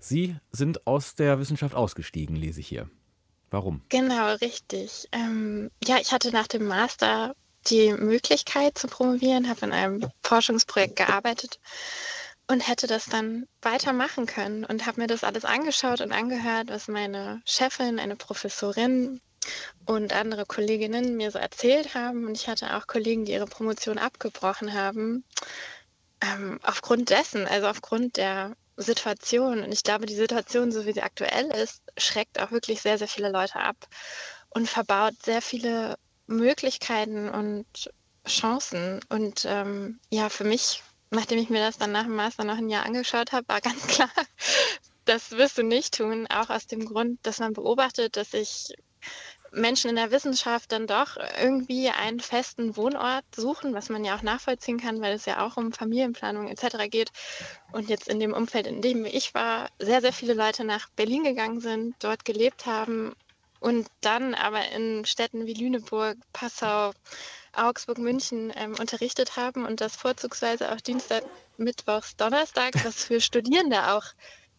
Sie 0.00 0.36
sind 0.50 0.86
aus 0.86 1.14
der 1.14 1.38
Wissenschaft 1.38 1.74
ausgestiegen, 1.74 2.34
lese 2.34 2.60
ich 2.60 2.68
hier. 2.68 2.90
Warum? 3.50 3.82
Genau, 3.90 4.32
richtig. 4.34 5.08
Ähm, 5.12 5.70
ja, 5.84 5.98
ich 5.98 6.12
hatte 6.12 6.32
nach 6.32 6.46
dem 6.46 6.66
Master 6.66 7.34
die 7.66 7.92
Möglichkeit 7.92 8.78
zu 8.78 8.88
promovieren, 8.88 9.48
habe 9.48 9.66
in 9.66 9.72
einem 9.72 10.10
Forschungsprojekt 10.22 10.96
gearbeitet 10.96 11.60
und 12.46 12.66
hätte 12.66 12.86
das 12.86 13.06
dann 13.06 13.46
weitermachen 13.60 14.26
können 14.26 14.64
und 14.64 14.86
habe 14.86 15.02
mir 15.02 15.06
das 15.06 15.22
alles 15.22 15.44
angeschaut 15.44 16.00
und 16.00 16.12
angehört, 16.12 16.68
was 16.68 16.88
meine 16.88 17.42
Chefin, 17.44 17.98
eine 17.98 18.16
Professorin 18.16 19.20
und 19.84 20.12
andere 20.14 20.46
Kolleginnen 20.46 21.16
mir 21.16 21.30
so 21.30 21.38
erzählt 21.38 21.94
haben. 21.94 22.26
Und 22.26 22.36
ich 22.36 22.48
hatte 22.48 22.76
auch 22.76 22.86
Kollegen, 22.86 23.24
die 23.24 23.32
ihre 23.32 23.46
Promotion 23.46 23.98
abgebrochen 23.98 24.72
haben. 24.72 25.24
Ähm, 26.22 26.58
aufgrund 26.62 27.10
dessen, 27.10 27.46
also 27.46 27.66
aufgrund 27.66 28.16
der 28.16 28.54
Situation. 28.82 29.62
Und 29.62 29.72
ich 29.72 29.82
glaube, 29.82 30.06
die 30.06 30.14
Situation, 30.14 30.72
so 30.72 30.86
wie 30.86 30.92
sie 30.92 31.02
aktuell 31.02 31.46
ist, 31.52 31.82
schreckt 31.96 32.40
auch 32.40 32.50
wirklich 32.50 32.80
sehr, 32.80 32.98
sehr 32.98 33.08
viele 33.08 33.30
Leute 33.30 33.56
ab 33.56 33.76
und 34.50 34.68
verbaut 34.68 35.14
sehr 35.22 35.42
viele 35.42 35.96
Möglichkeiten 36.26 37.28
und 37.28 37.66
Chancen. 38.26 39.00
Und 39.08 39.44
ähm, 39.46 40.00
ja, 40.10 40.28
für 40.28 40.44
mich, 40.44 40.82
nachdem 41.10 41.38
ich 41.38 41.50
mir 41.50 41.60
das 41.60 41.78
dann 41.78 41.92
nach 41.92 42.04
dem 42.04 42.16
Master 42.16 42.44
noch 42.44 42.58
ein 42.58 42.68
Jahr 42.68 42.86
angeschaut 42.86 43.32
habe, 43.32 43.48
war 43.48 43.60
ganz 43.60 43.86
klar, 43.86 44.10
das 45.04 45.32
wirst 45.32 45.58
du 45.58 45.62
nicht 45.62 45.96
tun. 45.96 46.26
Auch 46.28 46.50
aus 46.50 46.66
dem 46.66 46.84
Grund, 46.84 47.18
dass 47.22 47.38
man 47.38 47.52
beobachtet, 47.52 48.16
dass 48.16 48.34
ich 48.34 48.74
Menschen 49.52 49.90
in 49.90 49.96
der 49.96 50.10
Wissenschaft 50.10 50.72
dann 50.72 50.86
doch 50.86 51.16
irgendwie 51.40 51.90
einen 51.90 52.20
festen 52.20 52.76
Wohnort 52.76 53.24
suchen, 53.34 53.74
was 53.74 53.88
man 53.88 54.04
ja 54.04 54.16
auch 54.16 54.22
nachvollziehen 54.22 54.78
kann, 54.78 55.00
weil 55.00 55.14
es 55.14 55.26
ja 55.26 55.44
auch 55.44 55.56
um 55.56 55.72
Familienplanung 55.72 56.48
etc. 56.48 56.88
geht. 56.90 57.10
Und 57.72 57.88
jetzt 57.88 58.08
in 58.08 58.20
dem 58.20 58.32
Umfeld, 58.32 58.66
in 58.66 58.82
dem 58.82 59.04
ich 59.04 59.34
war, 59.34 59.68
sehr, 59.78 60.00
sehr 60.00 60.12
viele 60.12 60.34
Leute 60.34 60.64
nach 60.64 60.88
Berlin 60.90 61.24
gegangen 61.24 61.60
sind, 61.60 61.96
dort 62.00 62.24
gelebt 62.24 62.66
haben 62.66 63.14
und 63.60 63.88
dann 64.00 64.34
aber 64.34 64.68
in 64.70 65.04
Städten 65.04 65.46
wie 65.46 65.54
Lüneburg, 65.54 66.16
Passau, 66.32 66.92
Augsburg, 67.52 67.98
München 67.98 68.52
ähm, 68.56 68.74
unterrichtet 68.78 69.36
haben 69.36 69.66
und 69.66 69.80
das 69.80 69.96
vorzugsweise 69.96 70.72
auch 70.72 70.80
Dienstag, 70.80 71.24
Mittwochs, 71.56 72.16
Donnerstag, 72.16 72.72
was 72.84 73.04
für 73.04 73.20
Studierende 73.20 73.92
auch 73.92 74.04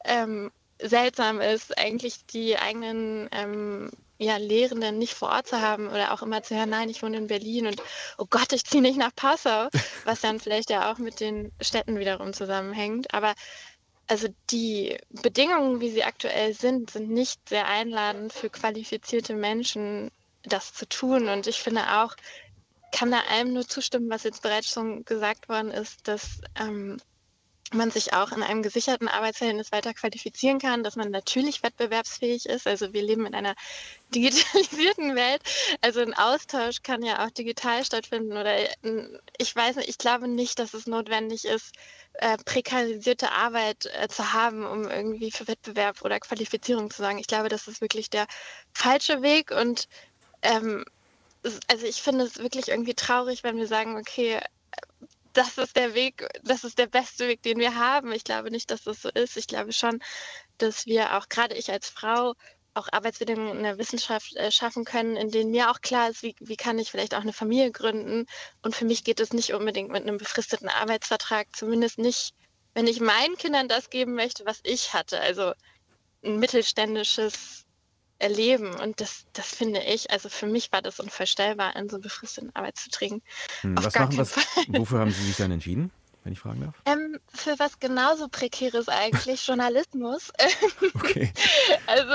ähm, 0.06 0.52
seltsam 0.80 1.40
ist, 1.40 1.78
eigentlich 1.78 2.26
die 2.28 2.58
eigenen 2.58 3.30
ähm, 3.32 3.92
ja, 4.22 4.38
Lehrenden 4.38 5.00
nicht 5.00 5.16
vor 5.16 5.30
Ort 5.30 5.48
zu 5.48 5.62
haben 5.62 5.88
oder 5.88 6.14
auch 6.14 6.22
immer 6.22 6.44
zu 6.44 6.56
hören, 6.56 6.70
nein, 6.70 6.90
ich 6.90 7.02
wohne 7.02 7.18
in 7.18 7.26
Berlin 7.28 7.66
und 7.66 7.82
oh 8.20 8.28
Gott, 8.30 8.54
ich 8.54 8.64
ziehe 8.64 8.82
nicht 8.82 8.98
nach 8.98 9.16
Passau, 9.16 9.68
was 10.06 10.22
dann 10.22 10.40
vielleicht 10.40 10.70
ja 10.70 10.92
auch 10.92 11.00
mit 11.00 11.20
den 11.20 11.52
Städten 11.60 11.98
wiederum 11.98 12.32
zusammenhängt. 12.32 13.12
Aber 13.16 13.34
also 14.08 14.28
die 14.52 14.98
Bedingungen, 15.10 15.82
wie 15.82 15.90
sie 15.90 16.04
aktuell 16.04 16.54
sind, 16.54 16.92
sind 16.92 17.10
nicht 17.10 17.50
sehr 17.50 17.66
einladend 17.68 18.32
für 18.32 18.52
qualifizierte 18.52 19.34
Menschen, 19.34 20.12
das 20.44 20.74
zu 20.74 20.88
tun. 20.88 21.28
Und 21.28 21.48
ich 21.48 21.60
finde 21.60 21.82
auch, 22.02 22.16
kann 22.92 23.10
da 23.10 23.22
allem 23.22 23.54
nur 23.54 23.68
zustimmen, 23.68 24.10
was 24.12 24.24
jetzt 24.24 24.44
bereits 24.44 24.70
schon 24.70 25.04
gesagt 25.04 25.50
worden 25.50 25.72
ist, 25.72 26.08
dass 26.08 26.42
ähm, 26.60 26.98
man 27.74 27.92
sich 27.92 28.14
auch 28.14 28.32
in 28.32 28.44
einem 28.44 28.62
gesicherten 28.64 29.08
Arbeitsverhältnis 29.08 29.72
weiter 29.72 29.94
qualifizieren 29.94 30.60
kann, 30.60 30.84
dass 30.84 30.96
man 30.96 31.12
natürlich 31.12 31.64
wettbewerbsfähig 31.64 32.46
ist. 32.46 32.68
Also 32.68 32.94
wir 32.94 33.02
leben 33.02 33.26
in 33.26 33.36
einer 33.36 33.56
digitalisierten 34.16 35.16
Welt. 35.16 35.42
Also 35.82 36.02
ein 36.02 36.14
Austausch 36.14 36.84
kann 36.84 37.04
ja 37.04 37.26
auch 37.26 37.32
digital 37.32 37.86
stattfinden 37.86 38.34
oder 38.34 38.56
ich 39.38 39.56
weiß 39.56 39.78
nicht, 39.78 39.90
ich 39.90 39.98
glaube 39.98 40.28
nicht, 40.28 40.60
dass 40.60 40.74
es 40.74 40.86
notwendig 40.86 41.46
ist, 41.46 41.72
äh, 42.14 42.38
prekarisierte 42.44 43.32
Arbeit 43.32 43.90
äh, 44.00 44.08
zu 44.10 44.34
haben, 44.34 44.66
um 44.66 44.90
irgendwie 44.90 45.32
für 45.32 45.48
Wettbewerb 45.48 46.02
oder 46.02 46.20
Qualifizierung 46.20 46.92
zu 46.92 47.02
sagen. 47.02 47.20
Ich 47.20 47.28
glaube, 47.28 47.50
das 47.50 47.68
ist 47.68 47.82
wirklich 47.82 48.10
der 48.10 48.28
falsche 48.74 49.22
Weg 49.22 49.52
und 49.52 49.88
ähm, 50.42 50.84
also 51.68 51.86
ich 51.86 52.02
finde 52.02 52.26
es 52.26 52.38
wirklich 52.38 52.68
irgendwie 52.68 52.94
traurig, 52.94 53.44
wenn 53.44 53.58
wir 53.58 53.68
sagen, 53.68 53.98
okay, 53.98 54.40
das 55.34 55.58
ist 55.58 55.76
der 55.76 55.94
Weg, 55.94 56.28
das 56.44 56.64
ist 56.64 56.78
der 56.78 56.88
beste 56.88 57.28
Weg, 57.28 57.42
den 57.44 57.60
wir 57.60 57.76
haben. 57.76 58.12
Ich 58.12 58.24
glaube 58.24 58.52
nicht, 58.52 58.72
dass 58.72 58.84
das 58.84 59.02
so 59.02 59.10
ist. 59.10 59.38
Ich 59.38 59.48
glaube 59.48 59.74
schon, 59.74 60.00
dass 60.58 60.86
wir 60.86 61.18
auch 61.18 61.30
gerade 61.30 61.56
ich 61.56 61.72
als 61.72 61.90
Frau 61.90 62.34
auch 62.74 62.88
Arbeitsbedingungen 62.92 63.58
in 63.58 63.64
der 63.64 63.78
Wissenschaft 63.78 64.36
äh, 64.38 64.52
schaffen 64.52 64.86
können, 64.86 65.18
in 65.18 65.30
denen 65.30 65.52
mir 65.52 65.72
auch 65.72 65.82
klar 65.82 66.10
ist, 66.10 66.24
wie, 66.24 66.36
wie 66.40 66.56
kann 66.56 66.80
ich 66.80 66.90
vielleicht 66.90 67.16
auch 67.16 67.22
eine 67.22 67.34
Familie 67.34 67.72
gründen. 67.72 68.26
Und 68.62 68.76
für 68.76 68.86
mich 68.86 69.04
geht 69.04 69.20
es 69.20 69.34
nicht 69.34 69.54
unbedingt 69.54 69.92
mit 69.92 70.04
einem 70.04 70.18
befristeten 70.18 70.70
Arbeitsvertrag, 70.70 71.48
zumindest 71.54 71.98
nicht, 71.98 72.34
wenn 72.74 72.88
ich 72.88 73.02
meinen 73.02 73.38
Kindern 73.38 73.68
das 73.68 73.90
geben 73.90 74.16
möchte, 74.16 74.46
was 74.46 74.62
ich 74.64 74.94
hatte. 74.94 75.20
Also 75.20 75.54
ein 76.24 76.38
mittelständisches 76.38 77.66
erleben. 78.22 78.74
Und 78.76 79.02
das, 79.02 79.26
das 79.34 79.54
finde 79.54 79.82
ich, 79.82 80.12
also 80.12 80.30
für 80.30 80.48
mich 80.48 80.72
war 80.72 80.82
das 80.82 81.00
unvorstellbar, 81.00 81.76
in 81.76 81.90
so 81.90 82.00
befristeten 82.00 82.56
Arbeit 82.56 82.78
zu 82.78 82.90
trinken. 82.90 83.22
Hm, 83.62 83.78
was 83.78 83.96
machen, 83.96 84.18
was, 84.18 84.36
wofür 84.68 85.00
haben 85.00 85.12
Sie 85.12 85.24
sich 85.24 85.38
dann 85.38 85.52
entschieden? 85.52 85.92
wenn 86.24 86.34
ich 86.34 86.40
fragen 86.40 86.62
darf? 86.62 86.76
Ähm, 86.86 87.18
für 87.34 87.58
was 87.58 87.80
genauso 87.80 88.28
prekäres 88.28 88.90
eigentlich, 88.90 89.46
Journalismus. 89.48 90.32
Okay. 90.94 91.34
also, 91.88 92.14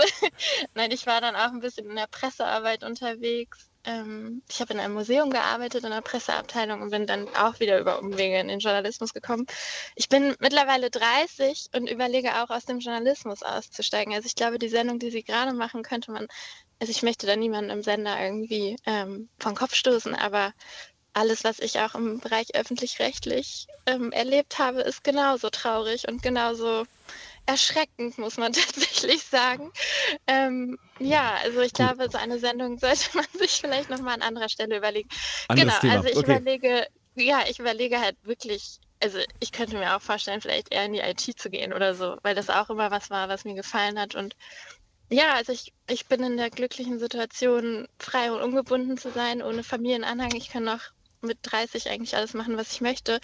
nein, 0.74 0.90
ich 0.90 1.07
war 1.07 1.20
dann 1.20 1.34
auch 1.34 1.52
ein 1.52 1.61
bisschen 1.61 1.88
in 1.90 1.96
der 1.96 2.07
Pressearbeit 2.07 2.84
unterwegs 2.84 3.68
ähm, 3.87 4.43
ich 4.49 4.61
habe 4.61 4.74
in 4.74 4.80
einem 4.80 4.95
Museum 4.95 5.30
gearbeitet, 5.30 5.84
in 5.84 5.91
der 5.91 6.01
Presseabteilung 6.01 6.82
und 6.82 6.91
bin 6.91 7.07
dann 7.07 7.28
auch 7.37 7.61
wieder 7.61 7.78
über 7.78 8.01
Umwege 8.01 8.39
in 8.39 8.49
den 8.49 8.59
Journalismus 8.59 9.14
gekommen. 9.14 9.47
Ich 9.95 10.09
bin 10.09 10.34
mittlerweile 10.41 10.91
30 10.91 11.70
und 11.74 11.89
überlege 11.89 12.43
auch 12.43 12.51
aus 12.51 12.64
dem 12.64 12.80
Journalismus 12.80 13.43
auszusteigen. 13.43 14.12
Also 14.12 14.26
ich 14.26 14.34
glaube, 14.34 14.59
die 14.59 14.68
Sendung, 14.68 14.99
die 14.99 15.11
Sie 15.11 15.22
gerade 15.22 15.53
machen, 15.53 15.82
könnte 15.82 16.11
man, 16.11 16.26
also 16.80 16.91
ich 16.91 17.03
möchte 17.03 17.26
da 17.26 17.37
niemanden 17.37 17.70
im 17.70 17.82
Sender 17.82 18.20
irgendwie 18.20 18.76
ähm, 18.87 19.28
vom 19.39 19.55
Kopf 19.55 19.74
stoßen, 19.74 20.14
aber 20.14 20.53
alles, 21.12 21.45
was 21.45 21.61
ich 21.61 21.80
auch 21.80 21.95
im 21.95 22.20
Bereich 22.20 22.55
öffentlich-rechtlich 22.55 23.68
ähm, 23.87 24.12
erlebt 24.12 24.59
habe, 24.59 24.82
ist 24.82 25.03
genauso 25.03 25.49
traurig 25.49 26.09
und 26.09 26.22
genauso 26.22 26.84
erschreckend, 27.47 28.18
muss 28.18 28.36
man 28.36 28.53
tatsächlich 28.53 29.22
sagen. 29.22 29.70
Ähm, 30.26 30.78
ja, 30.99 31.34
also 31.42 31.61
ich 31.61 31.72
Gut. 31.72 31.76
glaube, 31.76 32.11
so 32.11 32.18
eine 32.18 32.38
Sendung 32.38 32.78
sollte 32.78 33.09
man 33.14 33.26
sich 33.32 33.53
vielleicht 33.53 33.90
nochmal 33.90 34.14
an 34.14 34.22
anderer 34.22 34.49
Stelle 34.49 34.76
überlegen. 34.76 35.09
Anderes 35.49 35.74
genau, 35.74 35.80
Thema. 35.80 35.94
also 35.94 36.09
ich 36.09 36.16
okay. 36.16 36.36
überlege, 36.36 36.86
ja, 37.14 37.44
ich 37.49 37.59
überlege 37.59 38.01
halt 38.01 38.16
wirklich, 38.22 38.78
also 39.03 39.18
ich 39.40 39.53
könnte 39.53 39.78
mir 39.78 39.97
auch 39.97 40.03
vorstellen, 40.03 40.40
vielleicht 40.40 40.72
eher 40.72 40.84
in 40.84 40.92
die 40.92 41.01
IT 41.01 41.38
zu 41.38 41.51
gehen 41.51 41.72
oder 41.72 41.94
so, 41.94 42.16
weil 42.22 42.34
das 42.34 42.51
auch 42.51 42.70
immer 42.70 42.90
was 42.90 43.11
war, 43.11 43.28
was 43.28 43.44
mir 43.44 43.55
gefallen 43.55 43.99
hat. 43.99 44.14
Und 44.14 44.34
ja, 45.09 45.34
also 45.34 45.53
ich, 45.53 45.72
ich 45.88 46.09
bin 46.09 46.22
in 46.22 46.36
der 46.36 46.51
glücklichen 46.51 46.99
Situation, 46.99 47.86
frei 47.99 48.32
und 48.32 48.42
ungebunden 48.42 48.99
zu 48.99 49.11
sein, 49.11 49.42
ohne 49.42 49.62
Familienanhang. 49.62 50.34
Ich 50.34 50.49
kann 50.49 50.64
noch 50.64 50.80
mit 51.27 51.39
30 51.43 51.91
eigentlich 51.91 52.16
alles 52.16 52.35
machen, 52.35 52.57
was 52.57 52.72
ich 52.72 52.81
möchte. 52.81 53.20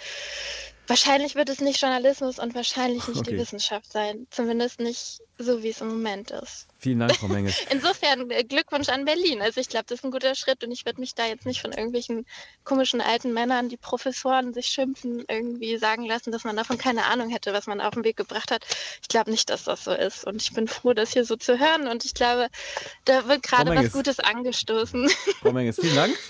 Wahrscheinlich 0.88 1.36
wird 1.36 1.48
es 1.48 1.60
nicht 1.60 1.80
Journalismus 1.80 2.40
und 2.40 2.54
wahrscheinlich 2.56 3.06
nicht 3.06 3.20
okay. 3.20 3.30
die 3.30 3.36
Wissenschaft 3.38 3.92
sein. 3.92 4.26
Zumindest 4.30 4.80
nicht 4.80 5.20
so, 5.38 5.62
wie 5.62 5.68
es 5.68 5.80
im 5.80 5.88
Moment 5.88 6.32
ist. 6.32 6.66
Vielen 6.78 6.98
Dank, 6.98 7.16
Frau 7.16 7.28
Menges. 7.28 7.56
Insofern 7.70 8.30
äh, 8.30 8.42
Glückwunsch 8.42 8.88
an 8.88 9.04
Berlin. 9.04 9.42
Also 9.42 9.60
ich 9.60 9.68
glaube, 9.68 9.84
das 9.88 10.00
ist 10.00 10.04
ein 10.04 10.10
guter 10.10 10.34
Schritt 10.34 10.64
und 10.64 10.72
ich 10.72 10.84
werde 10.84 11.00
mich 11.00 11.14
da 11.14 11.26
jetzt 11.26 11.46
nicht 11.46 11.60
von 11.60 11.70
irgendwelchen 11.70 12.26
komischen 12.64 13.00
alten 13.00 13.32
Männern, 13.32 13.68
die 13.68 13.76
Professoren 13.76 14.52
sich 14.52 14.66
schimpfen, 14.66 15.24
irgendwie 15.28 15.78
sagen 15.78 16.04
lassen, 16.04 16.32
dass 16.32 16.42
man 16.42 16.56
davon 16.56 16.78
keine 16.78 17.04
Ahnung 17.04 17.30
hätte, 17.30 17.52
was 17.52 17.68
man 17.68 17.80
auf 17.80 17.94
den 17.94 18.04
Weg 18.04 18.16
gebracht 18.16 18.50
hat. 18.50 18.66
Ich 19.00 19.08
glaube 19.08 19.30
nicht, 19.30 19.50
dass 19.50 19.64
das 19.64 19.84
so 19.84 19.92
ist. 19.92 20.26
Und 20.26 20.42
ich 20.42 20.52
bin 20.52 20.66
froh, 20.66 20.94
das 20.94 21.12
hier 21.12 21.24
so 21.24 21.36
zu 21.36 21.60
hören. 21.60 21.86
Und 21.86 22.04
ich 22.04 22.14
glaube, 22.14 22.48
da 23.04 23.28
wird 23.28 23.44
gerade 23.44 23.74
was 23.74 23.92
Gutes 23.92 24.18
angestoßen. 24.18 25.08
Frau 25.40 25.52
Menges, 25.52 25.76
vielen 25.80 25.94
Dank. 25.94 26.18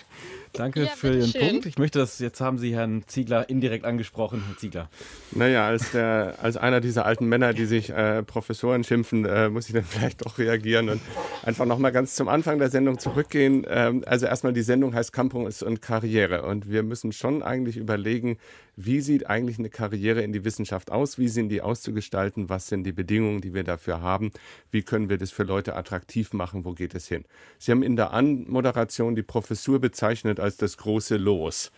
Danke 0.52 0.84
ja, 0.84 0.88
für 0.88 1.14
Ihren 1.14 1.28
schön. 1.28 1.48
Punkt. 1.48 1.66
Ich 1.66 1.78
möchte 1.78 1.98
das, 1.98 2.18
jetzt 2.18 2.40
haben 2.40 2.58
Sie 2.58 2.74
Herrn 2.74 3.04
Ziegler 3.06 3.48
indirekt 3.48 3.84
angesprochen. 3.84 4.42
Herr 4.46 4.56
Ziegler. 4.58 4.90
Naja, 5.30 5.66
als, 5.66 5.92
der, 5.92 6.36
als 6.42 6.56
einer 6.56 6.80
dieser 6.80 7.06
alten 7.06 7.26
Männer, 7.26 7.54
die 7.54 7.64
sich 7.64 7.90
äh, 7.90 8.22
Professoren 8.22 8.84
schimpfen, 8.84 9.24
äh, 9.24 9.48
muss 9.48 9.68
ich 9.68 9.74
dann 9.74 9.84
vielleicht 9.84 10.24
doch 10.24 10.38
reagieren 10.38 10.88
und 10.90 11.00
einfach 11.42 11.64
nochmal 11.64 11.92
ganz 11.92 12.14
zum 12.14 12.28
Anfang 12.28 12.58
der 12.58 12.68
Sendung 12.68 12.98
zurückgehen. 12.98 13.66
Ähm, 13.68 14.04
also 14.06 14.26
erstmal, 14.26 14.52
die 14.52 14.62
Sendung 14.62 14.94
heißt 14.94 15.12
Campus 15.12 15.62
und 15.62 15.80
Karriere 15.80 16.42
und 16.42 16.70
wir 16.70 16.82
müssen 16.82 17.12
schon 17.12 17.42
eigentlich 17.42 17.76
überlegen, 17.76 18.38
wie 18.76 19.00
sieht 19.00 19.28
eigentlich 19.28 19.58
eine 19.58 19.70
Karriere 19.70 20.22
in 20.22 20.32
die 20.32 20.44
Wissenschaft 20.44 20.90
aus? 20.90 21.18
Wie 21.18 21.28
sind 21.28 21.50
die 21.50 21.60
auszugestalten? 21.60 22.48
Was 22.48 22.68
sind 22.68 22.84
die 22.84 22.92
Bedingungen, 22.92 23.40
die 23.40 23.52
wir 23.52 23.64
dafür 23.64 24.00
haben? 24.00 24.30
Wie 24.70 24.82
können 24.82 25.08
wir 25.08 25.18
das 25.18 25.30
für 25.30 25.42
Leute 25.42 25.76
attraktiv 25.76 26.32
machen? 26.32 26.64
Wo 26.64 26.72
geht 26.72 26.94
es 26.94 27.06
hin? 27.06 27.24
Sie 27.58 27.70
haben 27.70 27.82
in 27.82 27.96
der 27.96 28.12
Anmoderation 28.12 29.14
die 29.14 29.22
Professur 29.22 29.78
bezeichnet 29.78 30.40
als 30.40 30.56
das 30.56 30.78
große 30.78 31.16
Los. 31.16 31.70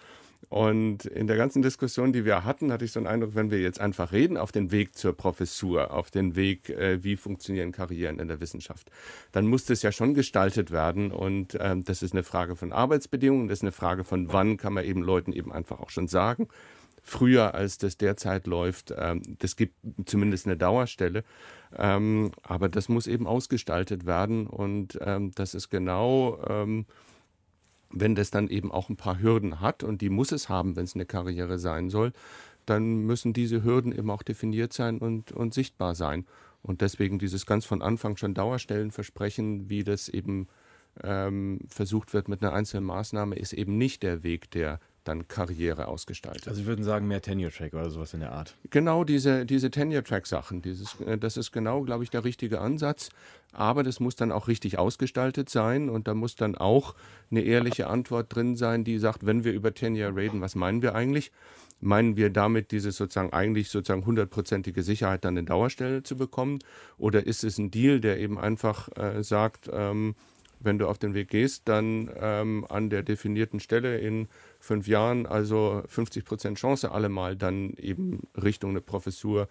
Und 0.49 1.07
in 1.07 1.27
der 1.27 1.37
ganzen 1.37 1.63
Diskussion, 1.63 2.13
die 2.13 2.25
wir 2.25 2.45
hatten, 2.45 2.71
hatte 2.71 2.85
ich 2.85 2.93
so 2.93 3.01
einen 3.01 3.07
Eindruck, 3.07 3.35
wenn 3.35 3.51
wir 3.51 3.61
jetzt 3.61 3.81
einfach 3.81 4.13
reden 4.13 4.37
auf 4.37 4.53
den 4.53 4.71
Weg 4.71 4.97
zur 4.97 5.13
Professur, 5.17 5.93
auf 5.93 6.11
den 6.11 6.37
Weg, 6.37 6.69
äh, 6.69 7.03
wie 7.03 7.17
funktionieren 7.17 7.73
Karrieren 7.73 8.19
in 8.19 8.29
der 8.29 8.41
Wissenschaft, 8.41 8.91
dann 9.33 9.47
muss 9.47 9.65
das 9.65 9.83
ja 9.83 9.91
schon 9.91 10.15
gestaltet 10.15 10.71
werden. 10.71 11.11
Und 11.11 11.57
ähm, 11.61 11.85
das 11.85 12.03
ist 12.03 12.13
eine 12.13 12.23
Frage 12.23 12.57
von 12.57 12.73
Arbeitsbedingungen, 12.73 13.49
das 13.49 13.59
ist 13.59 13.63
eine 13.63 13.73
Frage 13.73 14.05
von 14.05 14.33
wann 14.33 14.57
kann 14.57 14.75
man 14.75 14.85
eben 14.85 15.03
Leuten 15.03 15.33
eben 15.33 15.53
einfach 15.53 15.81
auch 15.81 15.91
schon 15.91 16.09
sagen, 16.09 16.49
früher, 17.05 17.55
als 17.55 17.79
das 17.79 17.97
derzeit 17.97 18.47
läuft. 18.47 18.93
Ähm, 18.97 19.23
das 19.39 19.55
gibt 19.57 19.77
zumindest 20.07 20.47
eine 20.47 20.57
Dauerstelle. 20.57 21.23
Ähm, 21.77 22.33
aber 22.43 22.69
das 22.69 22.89
muss 22.89 23.07
eben 23.07 23.27
ausgestaltet 23.27 24.07
werden. 24.07 24.47
Und 24.47 24.99
ähm, 25.01 25.31
das 25.35 25.55
ist 25.55 25.71
genau, 25.71 26.39
wenn 27.91 28.15
das 28.15 28.31
dann 28.31 28.49
eben 28.49 28.73
auch 28.73 28.89
ein 28.89 28.97
paar 28.97 29.21
Hürden 29.21 29.61
hat, 29.61 29.85
und 29.85 30.01
die 30.01 30.11
muss 30.11 30.33
es 30.33 30.49
haben, 30.49 30.75
wenn 30.77 30.85
es 30.85 30.95
eine 30.95 31.07
Karriere 31.07 31.59
sein 31.59 31.91
soll, 31.91 32.13
dann 32.67 33.01
müssen 33.07 33.33
diese 33.33 33.63
Hürden 33.63 33.93
eben 33.93 34.11
auch 34.11 34.23
definiert 34.23 34.73
sein 34.73 34.99
und, 34.99 35.33
und 35.33 35.55
sichtbar 35.55 35.95
sein. 35.95 36.27
Und 36.63 36.81
deswegen 36.81 37.19
dieses 37.19 37.47
ganz 37.47 37.67
von 37.67 37.83
Anfang 37.83 38.17
schon 38.17 38.35
Dauerstellenversprechen, 38.35 39.69
wie 39.69 39.85
das 39.85 40.09
eben 40.09 40.49
ähm, 41.03 41.61
versucht 41.69 42.15
wird 42.15 42.29
mit 42.29 42.43
einer 42.43 42.55
einzelnen 42.55 42.85
Maßnahme, 42.85 43.37
ist 43.37 43.53
eben 43.53 43.77
nicht 43.77 44.03
der 44.03 44.23
Weg, 44.23 44.51
der 44.51 44.81
dann 45.05 45.29
Karriere 45.29 45.89
ausgestaltet. 45.89 46.49
Also 46.49 46.61
Sie 46.61 46.67
würden 46.67 46.85
sagen, 46.85 47.07
mehr 47.07 47.23
Tenure-Track 47.23 47.75
oder 47.75 47.91
sowas 47.91 48.15
in 48.15 48.21
der 48.21 48.33
Art. 48.33 48.57
Genau, 48.71 49.05
diese, 49.05 49.47
diese 49.47 49.71
Tenure-Track-Sachen. 49.71 50.63
äh, 51.07 51.19
das 51.19 51.37
ist 51.37 51.53
genau, 51.53 51.83
glaube 51.83 52.05
ich, 52.05 52.11
der 52.11 52.25
richtige 52.25 52.61
Ansatz. 52.61 53.11
Aber 53.53 53.83
das 53.83 54.01
muss 54.01 54.17
dann 54.17 54.33
auch 54.33 54.49
richtig 54.49 54.79
ausgestaltet 54.79 55.49
sein 55.49 55.89
und 55.89 56.09
da 56.09 56.15
muss 56.15 56.35
dann 56.35 56.57
auch 56.57 56.95
eine 57.31 57.43
ehrliche 57.43 57.87
Antwort 57.87 58.35
drin 58.35 58.57
sein, 58.57 58.83
die 58.83 58.99
sagt, 58.99 59.25
wenn 59.27 59.45
wir 59.45 59.53
über 59.53 59.73
Tenure 59.73 60.17
reden, 60.17 60.41
was 60.41 60.57
meinen 60.57 60.83
wir 60.83 60.95
eigentlich? 60.95 61.31
Meinen 61.81 62.17
wir 62.17 62.31
damit 62.31 62.73
diese 62.73 62.91
sozusagen 62.91 63.33
eigentlich 63.33 63.69
sozusagen 63.69 64.07
hundertprozentige 64.07 64.83
Sicherheit, 64.83 65.25
dann 65.25 65.37
eine 65.37 65.47
Dauerstelle 65.47 66.03
zu 66.03 66.17
bekommen? 66.17 66.59
Oder 66.99 67.27
ist 67.27 67.45
es 67.45 67.59
ein 67.59 67.71
Deal, 67.71 68.01
der 68.01 68.19
eben 68.19 68.39
einfach 68.39 68.89
äh, 68.97 69.23
sagt, 69.23 69.71
ähm, 69.73 70.17
wenn 70.65 70.79
du 70.79 70.89
auf 70.89 70.99
den 70.99 71.15
Weg 71.15 71.29
gehst, 71.29 71.69
dann 71.69 72.11
ähm, 72.17 72.67
an 72.69 72.91
der 72.91 73.03
definierten 73.03 73.61
Stelle 73.61 73.99
in 73.99 74.29
fünf 74.59 74.89
Jahren, 74.89 75.27
also 75.27 75.83
50 75.87 76.25
Prozent 76.25 76.59
Chance 76.59 76.91
allemal, 76.91 77.37
dann 77.37 77.75
eben 77.75 78.23
Richtung 78.41 78.71
eine 78.71 78.81
Professur 78.81 79.49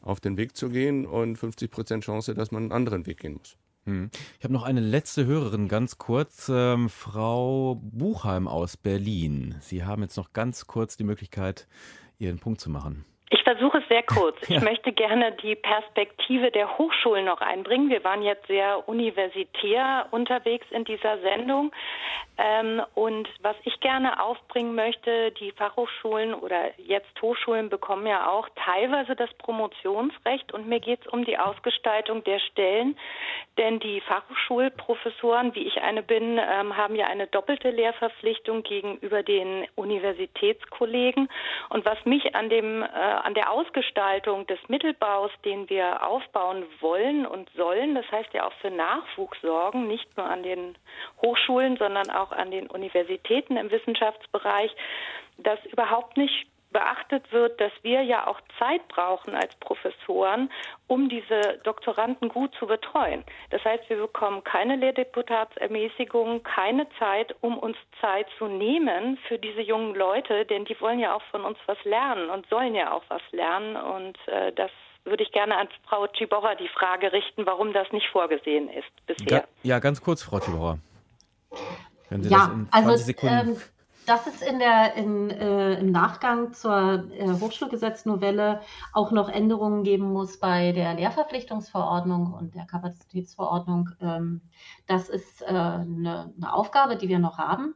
auf 0.00 0.20
den 0.20 0.36
Weg 0.36 0.56
zu 0.56 0.68
gehen 0.68 1.06
und 1.06 1.36
50 1.36 1.70
Prozent 1.70 2.04
Chance, 2.04 2.34
dass 2.34 2.50
man 2.50 2.64
einen 2.64 2.72
anderen 2.72 3.06
Weg 3.06 3.20
gehen 3.20 3.34
muss. 3.34 3.56
Hm. 3.84 4.10
Ich 4.38 4.44
habe 4.44 4.52
noch 4.52 4.64
eine 4.64 4.80
letzte 4.80 5.26
Hörerin, 5.26 5.68
ganz 5.68 5.98
kurz, 5.98 6.50
ähm, 6.52 6.88
Frau 6.88 7.76
Buchheim 7.76 8.48
aus 8.48 8.76
Berlin. 8.76 9.54
Sie 9.60 9.84
haben 9.84 10.02
jetzt 10.02 10.16
noch 10.16 10.32
ganz 10.32 10.66
kurz 10.66 10.96
die 10.96 11.04
Möglichkeit, 11.04 11.68
Ihren 12.18 12.38
Punkt 12.38 12.60
zu 12.60 12.70
machen. 12.70 13.04
Ich 13.30 13.42
versuche 13.42 13.78
es 13.78 13.88
sehr 13.88 14.02
kurz. 14.02 14.36
Ja. 14.48 14.58
Ich 14.58 14.62
möchte 14.62 14.92
gerne 14.92 15.32
die 15.42 15.56
Perspektive 15.56 16.52
der 16.52 16.78
Hochschulen 16.78 17.24
noch 17.24 17.40
einbringen. 17.40 17.90
Wir 17.90 18.04
waren 18.04 18.22
jetzt 18.22 18.46
sehr 18.46 18.88
universitär 18.88 20.06
unterwegs 20.12 20.66
in 20.70 20.84
dieser 20.84 21.18
Sendung. 21.18 21.72
Ähm, 22.38 22.82
und 22.94 23.28
was 23.40 23.56
ich 23.64 23.80
gerne 23.80 24.22
aufbringen 24.22 24.74
möchte, 24.74 25.32
die 25.32 25.50
Fachhochschulen 25.52 26.34
oder 26.34 26.78
jetzt 26.78 27.20
Hochschulen 27.20 27.70
bekommen 27.70 28.06
ja 28.06 28.28
auch 28.28 28.48
teilweise 28.54 29.16
das 29.16 29.32
Promotionsrecht. 29.34 30.52
Und 30.52 30.68
mir 30.68 30.80
geht 30.80 31.00
es 31.00 31.12
um 31.12 31.24
die 31.24 31.38
Ausgestaltung 31.38 32.22
der 32.24 32.38
Stellen. 32.38 32.96
Denn 33.58 33.80
die 33.80 34.00
Fachhochschulprofessoren, 34.02 35.54
wie 35.54 35.66
ich 35.66 35.80
eine 35.80 36.02
bin, 36.02 36.38
ähm, 36.38 36.76
haben 36.76 36.94
ja 36.94 37.06
eine 37.06 37.26
doppelte 37.26 37.70
Lehrverpflichtung 37.70 38.62
gegenüber 38.62 39.22
den 39.22 39.66
Universitätskollegen. 39.74 41.28
Und 41.70 41.84
was 41.84 42.04
mich 42.04 42.34
an 42.36 42.50
dem 42.50 42.82
äh, 42.82 42.86
an 43.24 43.34
der 43.34 43.50
Ausgestaltung 43.50 44.46
des 44.46 44.58
Mittelbaus, 44.68 45.30
den 45.44 45.68
wir 45.68 46.06
aufbauen 46.06 46.64
wollen 46.80 47.26
und 47.26 47.50
sollen, 47.56 47.94
das 47.94 48.10
heißt 48.10 48.32
ja 48.32 48.46
auch 48.46 48.52
für 48.60 48.70
Nachwuchs 48.70 49.40
sorgen, 49.40 49.86
nicht 49.86 50.16
nur 50.16 50.26
an 50.26 50.42
den 50.42 50.76
Hochschulen, 51.22 51.76
sondern 51.76 52.10
auch 52.10 52.32
an 52.32 52.50
den 52.50 52.66
Universitäten 52.68 53.56
im 53.56 53.70
Wissenschaftsbereich, 53.70 54.74
dass 55.38 55.64
überhaupt 55.66 56.16
nicht 56.16 56.46
beachtet 56.76 57.32
wird, 57.32 57.58
dass 57.58 57.72
wir 57.80 58.02
ja 58.02 58.26
auch 58.26 58.38
Zeit 58.58 58.86
brauchen 58.88 59.34
als 59.34 59.54
Professoren, 59.60 60.50
um 60.88 61.08
diese 61.08 61.58
Doktoranden 61.64 62.28
gut 62.28 62.54
zu 62.58 62.66
betreuen. 62.66 63.24
Das 63.48 63.64
heißt, 63.64 63.88
wir 63.88 63.96
bekommen 63.96 64.44
keine 64.44 64.76
Lehrdeputatsermäßigung, 64.76 66.42
keine 66.42 66.86
Zeit, 66.98 67.34
um 67.40 67.56
uns 67.56 67.78
Zeit 68.02 68.26
zu 68.36 68.46
nehmen 68.46 69.16
für 69.26 69.38
diese 69.38 69.62
jungen 69.62 69.94
Leute, 69.94 70.44
denn 70.44 70.66
die 70.66 70.78
wollen 70.78 70.98
ja 70.98 71.14
auch 71.14 71.22
von 71.30 71.46
uns 71.46 71.56
was 71.64 71.82
lernen 71.84 72.28
und 72.28 72.46
sollen 72.50 72.74
ja 72.74 72.92
auch 72.92 73.04
was 73.08 73.22
lernen. 73.32 73.76
Und 73.76 74.18
äh, 74.28 74.52
das 74.52 74.70
würde 75.04 75.22
ich 75.22 75.32
gerne 75.32 75.56
an 75.56 75.68
Frau 75.88 76.06
Ciborra 76.08 76.56
die 76.56 76.68
Frage 76.68 77.10
richten, 77.10 77.46
warum 77.46 77.72
das 77.72 77.90
nicht 77.92 78.08
vorgesehen 78.12 78.68
ist 78.68 79.06
bisher. 79.06 79.38
Ja, 79.38 79.44
ja 79.62 79.78
ganz 79.78 80.02
kurz, 80.02 80.22
Frau 80.22 80.40
Ciborra. 80.40 80.76
Ja, 82.10 82.18
das 82.18 82.48
in 82.48 82.68
20 82.68 82.68
also, 82.72 82.96
Sekunden 82.96 83.48
ähm, 83.48 83.62
dass 84.06 84.26
es 84.26 84.40
in 84.40 84.58
der, 84.58 84.94
in, 84.94 85.30
äh, 85.30 85.74
im 85.74 85.90
Nachgang 85.90 86.52
zur 86.52 87.10
äh, 87.12 87.28
Hochschulgesetznovelle 87.40 88.60
auch 88.92 89.10
noch 89.10 89.28
Änderungen 89.28 89.82
geben 89.82 90.12
muss 90.12 90.38
bei 90.38 90.72
der 90.72 90.94
Lehrverpflichtungsverordnung 90.94 92.32
und 92.32 92.54
der 92.54 92.66
Kapazitätsverordnung. 92.66 93.90
Ähm, 94.00 94.42
das 94.86 95.08
ist 95.08 95.42
äh, 95.42 95.46
eine, 95.46 96.32
eine 96.36 96.52
Aufgabe, 96.52 96.96
die 96.96 97.08
wir 97.08 97.18
noch 97.18 97.38
haben. 97.38 97.74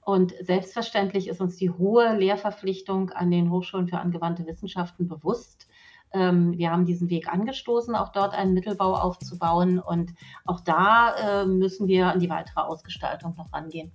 Und 0.00 0.34
selbstverständlich 0.40 1.28
ist 1.28 1.40
uns 1.40 1.56
die 1.56 1.70
hohe 1.70 2.16
Lehrverpflichtung 2.16 3.10
an 3.10 3.30
den 3.30 3.50
Hochschulen 3.50 3.88
für 3.88 3.98
angewandte 3.98 4.46
Wissenschaften 4.46 5.06
bewusst. 5.06 5.68
Ähm, 6.12 6.56
wir 6.56 6.70
haben 6.70 6.86
diesen 6.86 7.10
Weg 7.10 7.28
angestoßen, 7.28 7.94
auch 7.94 8.10
dort 8.10 8.34
einen 8.34 8.54
Mittelbau 8.54 8.94
aufzubauen. 8.94 9.78
Und 9.78 10.14
auch 10.44 10.60
da 10.60 11.42
äh, 11.42 11.46
müssen 11.46 11.86
wir 11.86 12.06
an 12.06 12.20
die 12.20 12.30
weitere 12.30 12.60
Ausgestaltung 12.60 13.34
noch 13.36 13.52
rangehen. 13.52 13.92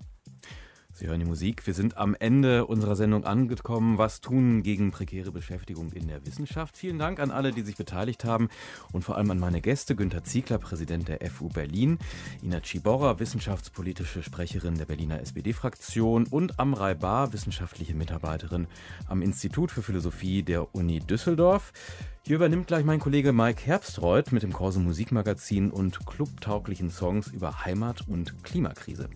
Sie 0.96 1.08
hören 1.08 1.20
die 1.20 1.26
Musik. 1.26 1.66
Wir 1.66 1.74
sind 1.74 1.98
am 1.98 2.16
Ende 2.20 2.68
unserer 2.68 2.96
Sendung 2.96 3.26
angekommen. 3.26 3.98
Was 3.98 4.22
tun 4.22 4.62
gegen 4.62 4.92
prekäre 4.92 5.32
Beschäftigung 5.32 5.92
in 5.92 6.08
der 6.08 6.24
Wissenschaft? 6.24 6.78
Vielen 6.78 7.00
Dank 7.00 7.20
an 7.20 7.32
alle, 7.32 7.52
die 7.52 7.64
sich 7.64 7.76
beteiligt 7.76 8.26
haben 8.26 8.48
und 8.92 9.02
vor 9.02 9.18
allem 9.18 9.32
an 9.32 9.40
meine 9.40 9.60
Gäste. 9.60 9.96
Günter 9.96 10.24
Ziegler, 10.24 10.60
Präsident 10.60 11.08
der 11.08 11.20
FU 11.32 11.50
Berlin, 11.50 11.98
Ina 12.44 12.62
Ciborra, 12.62 13.20
wissenschaftspolitische 13.20 14.22
Sprecherin 14.22 14.78
der 14.78 14.86
Berliner 14.86 15.20
SPD-Fraktion 15.20 16.28
und 16.28 16.60
Amrei 16.60 16.94
Bar, 16.94 17.34
wissenschaftliche 17.34 17.96
Mitarbeiterin 17.96 18.68
am 19.08 19.24
Institut 19.24 19.72
für 19.72 19.82
Philosophie 19.82 20.44
der 20.44 20.76
Uni 20.76 21.00
Düsseldorf. 21.00 21.74
Hier 22.26 22.38
übernimmt 22.38 22.68
gleich 22.68 22.86
mein 22.86 23.02
Kollege 23.02 23.34
Mike 23.34 23.66
Herbstreuth 23.66 24.32
mit 24.32 24.44
dem 24.44 24.54
Korso 24.54 24.80
Musikmagazin 24.80 25.72
und 25.72 26.06
clubtauglichen 26.06 26.90
Songs 26.90 27.28
über 27.28 27.66
Heimat 27.66 28.08
und 28.08 28.46
Klimakrise. 28.46 29.10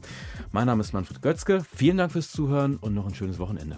Mein 0.52 0.66
Name 0.66 0.82
ist 0.82 0.92
Manfred 0.92 1.22
Götzke. 1.22 1.64
Vielen 1.74 1.96
Dank 1.96 2.12
fürs 2.12 2.30
Zuhören 2.30 2.76
und 2.76 2.94
noch 2.94 3.08
ein 3.08 3.16
schönes 3.16 3.40
Wochenende. 3.40 3.78